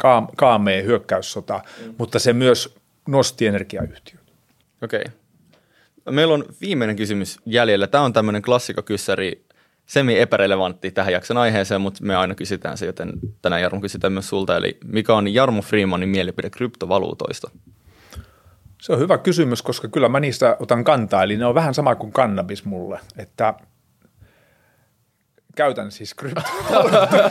kaam- 0.04 0.28
kaamea 0.36 0.82
hyökkäyssota, 0.82 1.60
mm. 1.84 1.94
mutta 1.98 2.18
se 2.18 2.32
myös 2.32 2.74
nosti 3.08 3.46
energiayhtiöt. 3.46 4.20
Okei. 4.82 5.00
Okay. 5.00 6.14
Meillä 6.14 6.34
on 6.34 6.44
viimeinen 6.60 6.96
kysymys 6.96 7.38
jäljellä. 7.46 7.86
Tämä 7.86 8.04
on 8.04 8.12
tämmöinen 8.12 8.42
klassikokyssäri. 8.42 9.44
semi-epärelevantti 9.86 10.90
tähän 10.90 11.12
jakson 11.12 11.36
aiheeseen, 11.36 11.80
mutta 11.80 12.04
me 12.04 12.16
aina 12.16 12.34
kysytään 12.34 12.78
se, 12.78 12.86
joten 12.86 13.12
tänään 13.42 13.62
Jarmo 13.62 13.80
kysytään 13.80 14.12
myös 14.12 14.28
sulta. 14.28 14.56
Eli 14.56 14.78
mikä 14.84 15.14
on 15.14 15.34
Jarmo 15.34 15.62
Freemanin 15.62 16.08
mielipide 16.08 16.50
kryptovaluutoista? 16.50 17.50
Se 18.84 18.92
on 18.92 18.98
hyvä 18.98 19.18
kysymys, 19.18 19.62
koska 19.62 19.88
kyllä 19.88 20.08
mä 20.08 20.20
niistä 20.20 20.56
otan 20.60 20.84
kantaa, 20.84 21.22
eli 21.22 21.36
ne 21.36 21.46
on 21.46 21.54
vähän 21.54 21.74
sama 21.74 21.94
kuin 21.94 22.12
kannabis 22.12 22.64
mulle, 22.64 23.00
että 23.16 23.54
käytän 25.56 25.90
siis 25.90 26.14
kryptovaluuttoja. 26.14 27.30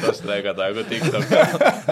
Tuosta 0.00 0.28
leikataan 0.28 0.68
joku 0.68 0.88
TikTok. 0.88 1.24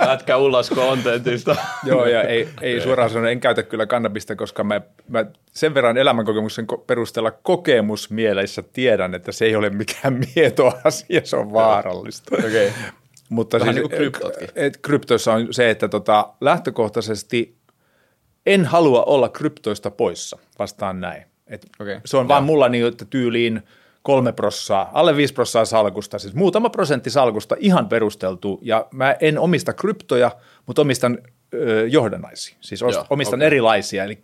Lätkä 0.07 0.37
ulos 0.37 0.71
kontentista. 0.71 1.57
Joo, 1.85 2.07
ja 2.07 2.23
ei, 2.23 2.49
ei 2.61 2.81
suoraan 2.81 3.11
sanoen, 3.11 3.33
en 3.33 3.41
käytä 3.41 3.63
kyllä 3.63 3.87
kannabista, 3.87 4.37
koska 4.37 4.65
mä, 4.65 4.81
mä 5.09 5.25
sen 5.53 5.75
verran 5.75 5.99
elämänkokemuksen 5.99 6.67
perusteella 6.87 7.31
kokemusmieleissä 7.31 8.63
tiedän, 8.73 9.15
että 9.15 9.33
se 9.33 9.45
ei 9.45 9.57
ole 9.57 9.71
mikään 9.71 10.21
mieto 10.35 10.73
asia, 10.85 11.21
se 11.25 11.37
on 11.37 11.53
vaarallista. 11.53 12.37
Okei. 12.37 12.69
Okay. 12.69 13.02
Mutta 13.33 13.61
Vähän 13.61 13.75
siis, 13.75 13.83
niin 13.83 13.91
kuin 13.91 13.99
kryptotkin. 13.99 14.49
Et, 14.55 14.77
kryptoissa 14.77 15.33
on 15.33 15.55
se, 15.55 15.71
että 15.71 15.89
tota, 15.89 16.29
lähtökohtaisesti 16.41 17.57
en 18.47 18.65
halua 18.65 19.03
olla 19.03 19.29
kryptoista 19.29 19.91
poissa, 19.91 20.39
vastaan 20.59 21.01
näin. 21.01 21.23
Et 21.47 21.67
Okei. 21.81 22.01
Se 22.05 22.17
on 22.17 22.29
vaan 22.29 22.45
mulla 22.45 22.69
niin, 22.69 22.87
että 22.87 23.05
tyyliin 23.05 23.63
kolme 24.03 24.33
prossaa, 24.33 24.91
alle 24.93 25.17
viisi 25.17 25.35
prossaa 25.35 25.65
salkusta, 25.65 26.19
siis 26.19 26.35
muutama 26.35 26.71
prosentti 26.71 27.11
salkusta 27.11 27.57
ihan 27.59 27.89
perusteltu, 27.89 28.59
ja 28.63 28.87
mä 28.91 29.17
en 29.21 29.39
omista 29.39 29.73
kryptoja, 29.73 30.31
mutta 30.67 30.83
omistan 30.83 31.19
ö, 31.55 31.87
johdannaisia, 31.89 32.57
siis 32.61 32.81
Joo, 32.81 33.07
omistan 33.11 33.39
okei. 33.39 33.47
erilaisia, 33.47 34.05
eli 34.05 34.19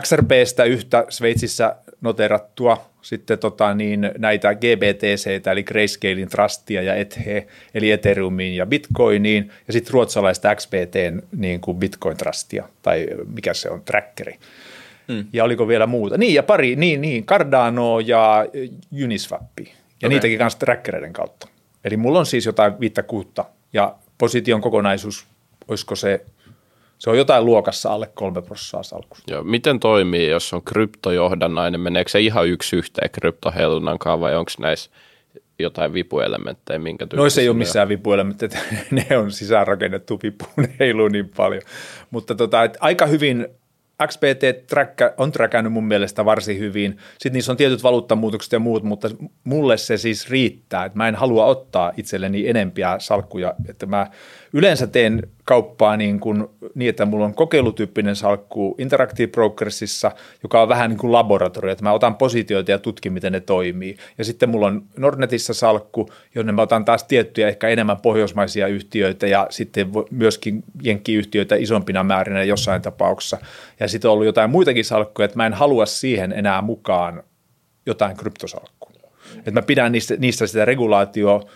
XRPstä 0.00 0.64
yhtä 0.64 1.04
Sveitsissä 1.08 1.76
noterattua, 2.00 2.90
sitten 3.02 3.38
tota 3.38 3.74
niin, 3.74 4.10
näitä 4.18 4.54
GBTCtä, 4.54 5.52
eli 5.52 5.62
Grayscalein 5.62 6.28
Trustia 6.28 6.82
ja 6.82 6.94
Ethe, 6.94 7.46
eli 7.74 7.90
Ethereumiin 7.90 8.56
ja 8.56 8.66
Bitcoiniin, 8.66 9.50
ja 9.66 9.72
sitten 9.72 9.92
ruotsalaista 9.92 10.54
XBTn 10.54 11.22
niin 11.36 11.60
kuin 11.60 11.78
Bitcoin 11.78 12.16
Trustia, 12.16 12.68
tai 12.82 13.06
mikä 13.34 13.54
se 13.54 13.70
on, 13.70 13.82
trackeri. 13.84 14.38
Mm. 15.08 15.24
Ja 15.32 15.44
oliko 15.44 15.68
vielä 15.68 15.86
muuta? 15.86 16.18
Niin, 16.18 16.34
ja 16.34 16.42
pari, 16.42 16.76
niin, 16.76 17.00
niin, 17.00 17.26
Cardano 17.26 18.00
ja 18.00 18.46
Uniswap. 19.04 19.42
Ja 19.58 19.66
okay. 19.98 20.08
niitäkin 20.08 20.38
kanssa 20.38 20.58
trackereiden 20.58 21.12
kautta. 21.12 21.48
Eli 21.84 21.96
mulla 21.96 22.18
on 22.18 22.26
siis 22.26 22.46
jotain 22.46 22.80
viittä 22.80 23.02
kuutta, 23.02 23.44
ja 23.72 23.94
position 24.18 24.60
kokonaisuus, 24.60 25.26
olisiko 25.68 25.96
se, 25.96 26.24
se 26.98 27.10
on 27.10 27.18
jotain 27.18 27.44
luokassa 27.44 27.92
alle 27.92 28.10
kolme 28.14 28.42
prossaa 28.42 28.82
salkusta. 28.82 29.32
Joo, 29.32 29.44
miten 29.44 29.80
toimii, 29.80 30.28
jos 30.28 30.52
on 30.52 30.62
kryptojohdannainen? 30.62 31.80
Meneekö 31.80 32.10
se 32.10 32.20
ihan 32.20 32.48
yksi 32.48 32.76
yhteen 32.76 33.10
kryptoheilunnan 33.10 33.98
kanssa 33.98 34.20
vai 34.20 34.36
onko 34.36 34.50
näissä 34.58 34.90
jotain 35.58 35.92
vipuelementtejä, 35.92 36.78
minkä 36.78 37.06
Noissa 37.14 37.40
ei 37.40 37.48
ole 37.48 37.56
missään 37.56 37.88
vipuelementtejä, 37.88 38.60
ne 38.90 39.18
on 39.18 39.32
sisäänrakennettu 39.32 40.20
vipu, 40.22 40.44
ne 40.56 40.74
heiluu 40.80 41.08
niin 41.08 41.30
paljon. 41.36 41.62
Mutta 42.10 42.34
tota, 42.34 42.64
et 42.64 42.76
aika 42.80 43.06
hyvin 43.06 43.48
XPT 44.06 44.66
tracka, 44.66 45.14
on 45.16 45.32
trackannut 45.32 45.72
mun 45.72 45.84
mielestä 45.84 46.24
varsin 46.24 46.58
hyvin. 46.58 46.98
Sitten 47.12 47.32
niissä 47.32 47.52
on 47.52 47.56
tietyt 47.56 47.82
valuuttamuutokset 47.82 48.52
ja 48.52 48.58
muut, 48.58 48.82
mutta 48.82 49.10
mulle 49.44 49.76
se 49.76 49.96
siis 49.96 50.30
riittää, 50.30 50.84
että 50.84 50.98
mä 50.98 51.08
en 51.08 51.14
halua 51.14 51.44
ottaa 51.44 51.92
itselleni 51.96 52.48
enempiä 52.48 52.96
salkkuja. 52.98 53.54
Että 53.68 53.86
mä 53.86 54.06
yleensä 54.52 54.86
teen 54.86 55.22
kauppaa 55.44 55.96
niin, 55.96 56.20
kuin, 56.20 56.46
niin 56.74 56.88
että 56.88 57.04
mulla 57.04 57.24
on 57.24 57.34
kokeilutyyppinen 57.34 58.16
salkku 58.16 58.74
Interactive 58.78 59.32
Brokersissa, 59.32 60.10
joka 60.42 60.62
on 60.62 60.68
vähän 60.68 60.90
niin 60.90 60.98
kuin 60.98 61.12
laboratorio, 61.12 61.72
että 61.72 61.84
mä 61.84 61.92
otan 61.92 62.14
positioita 62.14 62.70
ja 62.70 62.78
tutkin, 62.78 63.12
miten 63.12 63.32
ne 63.32 63.40
toimii. 63.40 63.96
Ja 64.18 64.24
sitten 64.24 64.48
mulla 64.48 64.66
on 64.66 64.82
Nordnetissä 64.96 65.54
salkku, 65.54 66.10
jonne 66.34 66.52
mä 66.52 66.62
otan 66.62 66.84
taas 66.84 67.04
tiettyjä 67.04 67.48
ehkä 67.48 67.68
enemmän 67.68 68.00
pohjoismaisia 68.00 68.66
yhtiöitä 68.66 69.26
ja 69.26 69.46
sitten 69.50 69.90
myöskin 70.10 70.64
jenkkiyhtiöitä 70.82 71.56
isompina 71.56 72.04
määrinä 72.04 72.42
jossain 72.42 72.82
tapauksessa. 72.82 73.38
Ja 73.80 73.88
sitten 73.88 74.08
on 74.08 74.12
ollut 74.12 74.26
jotain 74.26 74.50
muitakin 74.50 74.84
salkkuja, 74.84 75.24
että 75.24 75.36
mä 75.36 75.46
en 75.46 75.54
halua 75.54 75.86
siihen 75.86 76.32
enää 76.32 76.62
mukaan 76.62 77.22
jotain 77.86 78.16
kryptosalkkua. 78.16 79.12
Että 79.38 79.50
mä 79.50 79.62
pidän 79.62 79.92
niistä, 79.92 80.14
niistä 80.18 80.46
sitä 80.46 80.64
regulaatio 80.64 81.48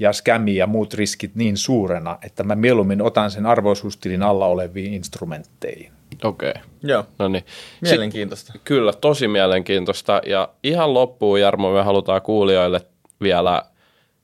ja 0.00 0.12
skämi 0.12 0.56
ja 0.56 0.66
muut 0.66 0.94
riskit 0.94 1.34
niin 1.34 1.56
suurena, 1.56 2.18
että 2.26 2.44
mä 2.44 2.54
mieluummin 2.54 3.02
otan 3.02 3.30
sen 3.30 3.46
arvoisuustilin 3.46 4.22
alla 4.22 4.46
oleviin 4.46 4.94
instrumentteihin. 4.94 5.92
Okei, 6.24 6.50
okay. 6.50 6.62
Joo, 6.82 7.04
no 7.18 7.28
niin. 7.28 7.44
mielenkiintoista. 7.80 8.52
Kyllä, 8.64 8.92
tosi 8.92 9.28
mielenkiintoista. 9.28 10.20
Ja 10.26 10.48
ihan 10.62 10.94
loppuun, 10.94 11.40
Jarmo, 11.40 11.72
me 11.72 11.82
halutaan 11.82 12.22
kuulijoille 12.22 12.80
vielä 13.20 13.62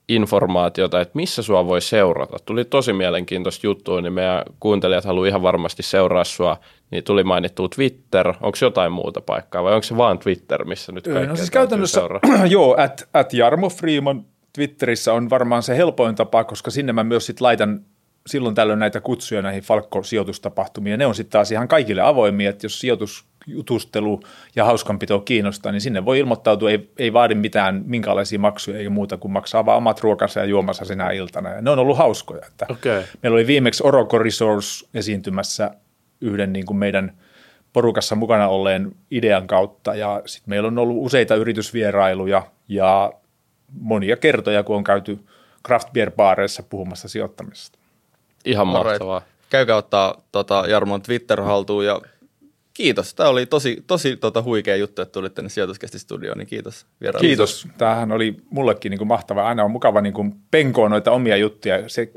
informaatiota, 0.09 1.01
että 1.01 1.17
missä 1.17 1.43
sua 1.43 1.67
voi 1.67 1.81
seurata. 1.81 2.37
Tuli 2.45 2.65
tosi 2.65 2.93
mielenkiintoista 2.93 3.67
juttua, 3.67 4.01
niin 4.01 4.13
meidän 4.13 4.43
kuuntelijat 4.61 5.05
haluaa 5.05 5.29
ihan 5.29 5.43
varmasti 5.43 5.83
seuraa 5.83 6.25
sua. 6.25 6.57
Niin 6.91 7.05
tuli 7.05 7.25
mainittu 7.25 7.69
Twitter. 7.69 8.29
Onko 8.29 8.59
jotain 8.61 8.93
muuta 8.93 9.21
paikkaa 9.21 9.65
vai 9.65 9.73
onko 9.73 9.83
se 9.83 9.97
vaan 9.97 10.19
Twitter, 10.19 10.65
missä 10.65 10.93
nyt 10.93 11.05
kaikkea 11.05 11.27
No 11.27 11.37
siis 11.37 11.51
käytännössä, 11.51 12.01
seurata? 12.01 12.29
joo, 12.47 12.77
at, 12.79 13.09
at 13.15 13.33
Jarmo 13.33 13.69
Freeman 13.69 14.25
Twitterissä 14.57 15.13
on 15.13 15.31
varmaan 15.31 15.63
se 15.63 15.77
helpoin 15.77 16.15
tapa, 16.15 16.45
koska 16.45 16.71
sinne 16.71 16.93
mä 16.93 17.05
myös 17.05 17.27
sit 17.27 17.41
laitan 17.41 17.81
silloin 18.27 18.55
tällöin 18.55 18.79
näitä 18.79 19.01
kutsuja 19.01 19.43
näihin 19.43 19.63
Falkko-sijoitustapahtumiin, 19.63 20.91
ja 20.91 20.97
ne 20.97 21.07
on 21.07 21.15
sitten 21.15 21.33
taas 21.33 21.53
ihan 21.53 21.69
kaikille 21.69 22.03
avoimia, 22.03 22.51
että 22.51 22.65
jos 22.65 22.81
sijoitusjutustelu 22.81 24.21
ja 24.57 24.65
hauskanpito 24.65 25.21
kiinnostaa, 25.21 25.73
niin 25.73 25.81
sinne 25.81 26.05
voi 26.05 26.19
ilmoittautua, 26.19 26.71
ei, 26.71 26.91
ei 26.99 27.13
vaadi 27.13 27.35
mitään 27.35 27.83
minkälaisia 27.87 28.39
maksuja 28.39 28.79
eikä 28.79 28.91
muuta 28.91 29.17
kuin 29.17 29.33
maksaa 29.33 29.67
vaan 29.67 29.79
omat 29.79 30.01
ruokansa 30.01 30.41
ja 30.41 30.47
juomansa 30.47 30.85
sinä 30.85 31.11
iltana, 31.11 31.51
ja 31.51 31.63
ne 31.63 31.71
on 31.71 31.79
ollut 31.79 31.99
hauskoja. 31.99 32.47
Että 32.47 32.67
Okei. 32.71 33.03
Meillä 33.23 33.35
oli 33.35 33.47
viimeksi 33.47 33.83
Oroco 33.87 34.19
Resource 34.19 34.87
esiintymässä 34.95 35.71
yhden 36.21 36.53
niin 36.53 36.67
kuin 36.67 36.77
meidän 36.77 37.13
porukassa 37.73 38.15
mukana 38.15 38.49
olleen 38.49 38.93
idean 39.11 39.47
kautta, 39.47 39.95
ja 39.95 40.23
sitten 40.27 40.51
meillä 40.51 40.67
on 40.67 40.79
ollut 40.79 40.97
useita 40.99 41.35
yritysvierailuja, 41.35 42.43
ja 42.69 43.13
monia 43.81 44.17
kertoja, 44.17 44.63
kun 44.63 44.77
on 44.77 44.85
käyty 44.85 45.19
craft 45.67 45.93
beer 45.93 46.11
baareissa 46.11 46.63
puhumassa 46.63 47.09
sijoittamisesta. 47.09 47.79
Ihan 48.45 48.67
mahtavaa. 48.67 49.23
Käykää 49.51 49.77
ottaa 49.77 50.23
tota, 50.33 50.65
Jarmon 50.69 51.03
Twitter 51.03 51.43
haltuun 51.43 51.87
ja 51.87 52.01
kiitos. 52.75 53.15
Tämä 53.15 53.29
oli 53.29 53.47
tosi, 53.47 53.85
tosi 53.87 54.17
tota, 54.17 54.43
huikea 54.43 54.77
juttu, 54.77 55.03
että 55.03 55.13
tulit 55.13 55.35
tänne 55.35 55.49
sijoituskesti 55.49 55.99
studioon, 55.99 56.39
niin 56.39 56.49
kiitos 56.49 56.87
vierailusta. 57.01 57.27
Kiitos. 57.27 57.69
Tämähän 57.79 58.13
oli 58.13 58.37
mullekin 58.51 58.91
niin 58.91 58.99
kuin 58.99 59.09
mahtava. 59.09 59.49
Aina 59.49 59.65
on 59.65 59.71
mukava 59.71 60.01
niin 60.01 60.15
kuin 60.15 60.35
penkoa 60.51 60.89
noita 60.89 61.11
omia 61.11 61.37
juttuja. 61.37 61.89
Se, 61.89 62.13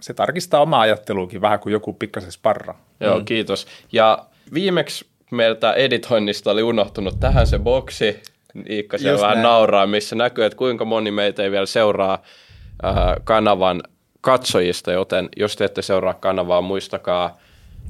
se 0.00 0.14
tarkistaa 0.14 0.62
omaa 0.62 0.80
ajatteluukin 0.80 1.40
vähän 1.40 1.60
kuin 1.60 1.72
joku 1.72 1.92
pikkasen 1.92 2.32
sparra. 2.32 2.74
Joo, 3.00 3.18
mm. 3.18 3.24
kiitos. 3.24 3.66
Ja 3.92 4.26
viimeksi 4.54 5.06
meiltä 5.30 5.72
editoinnista 5.72 6.50
oli 6.50 6.62
unohtunut 6.62 7.20
tähän 7.20 7.46
se 7.46 7.58
boksi. 7.58 8.22
Iikka 8.70 8.98
siellä 8.98 9.12
Just 9.12 9.22
vähän 9.22 9.36
näin. 9.36 9.42
nauraa, 9.42 9.86
missä 9.86 10.16
näkyy, 10.16 10.44
että 10.44 10.58
kuinka 10.58 10.84
moni 10.84 11.10
meitä 11.10 11.42
ei 11.42 11.50
vielä 11.50 11.66
seuraa 11.66 12.22
äh, 12.84 12.94
kanavan 13.24 13.82
katsojista, 14.20 14.92
joten 14.92 15.28
jos 15.36 15.56
te 15.56 15.64
ette 15.64 15.82
seuraa 15.82 16.14
kanavaa, 16.14 16.60
muistakaa 16.60 17.38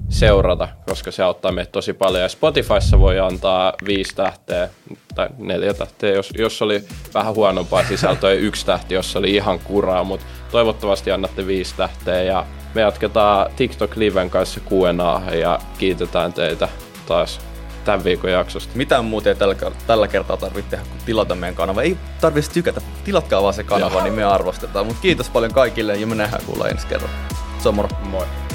seurata, 0.09 0.69
koska 0.87 1.11
se 1.11 1.23
auttaa 1.23 1.53
meitä 1.53 1.73
tosi 1.73 1.93
paljon. 1.93 2.23
Ja 2.23 2.29
Spotifyssa 2.29 2.99
voi 2.99 3.21
antaa 3.21 3.73
viisi 3.87 4.15
tähteä 4.17 4.69
tai 5.15 5.29
neljä 5.39 5.75
tähteä, 5.75 6.11
jos, 6.15 6.31
jos 6.39 6.63
oli 6.63 6.85
vähän 7.15 7.35
huonompaa 7.35 7.85
sisältöä, 7.85 8.33
yksi 8.49 8.67
tähti, 8.67 8.95
jos 8.95 9.17
oli 9.17 9.35
ihan 9.35 9.59
kuraa, 9.59 10.05
mutta 10.05 10.27
toivottavasti 10.51 11.11
annatte 11.11 11.47
viisi 11.47 11.77
tähteä 11.77 12.23
ja 12.23 12.47
me 12.75 12.81
jatketaan 12.81 13.51
TikTok 13.57 13.97
Liven 13.97 14.31
kanssa 14.31 14.61
Q&A 14.61 15.35
ja 15.35 15.59
kiitetään 15.79 16.33
teitä 16.33 16.69
taas 17.07 17.41
tämän 17.89 18.05
viikon 18.05 18.31
jaksosta. 18.33 18.73
Mitään 18.75 19.05
muuta 19.05 19.29
ei 19.29 19.35
tällä, 19.35 19.55
tällä 19.87 20.09
kertaa 20.09 20.37
tarvitse 20.37 20.71
tehdä 20.71 20.85
kuin 20.89 21.01
tilata 21.07 21.35
meidän 21.35 21.55
kanava. 21.55 21.83
Ei 21.83 21.97
tarvitse 22.21 22.51
tykätä, 22.51 22.81
tilatkaa 23.05 23.43
vaan 23.43 23.55
se 23.55 23.65
kanava, 23.65 23.95
Joo. 23.95 24.03
niin 24.03 24.15
me 24.15 24.25
arvostetaan. 24.25 24.87
Mutta 24.87 25.03
kiitos 25.03 25.31
paljon 25.31 25.53
kaikille 25.53 25.97
ja 25.97 26.07
me 26.07 26.15
nähdään 26.15 26.45
kuulla 26.47 26.69
ensi 26.69 26.87
kerralla. 26.87 27.15
Se 27.59 27.69
on 27.69 27.75
moro. 27.75 27.89
Moi! 28.05 28.48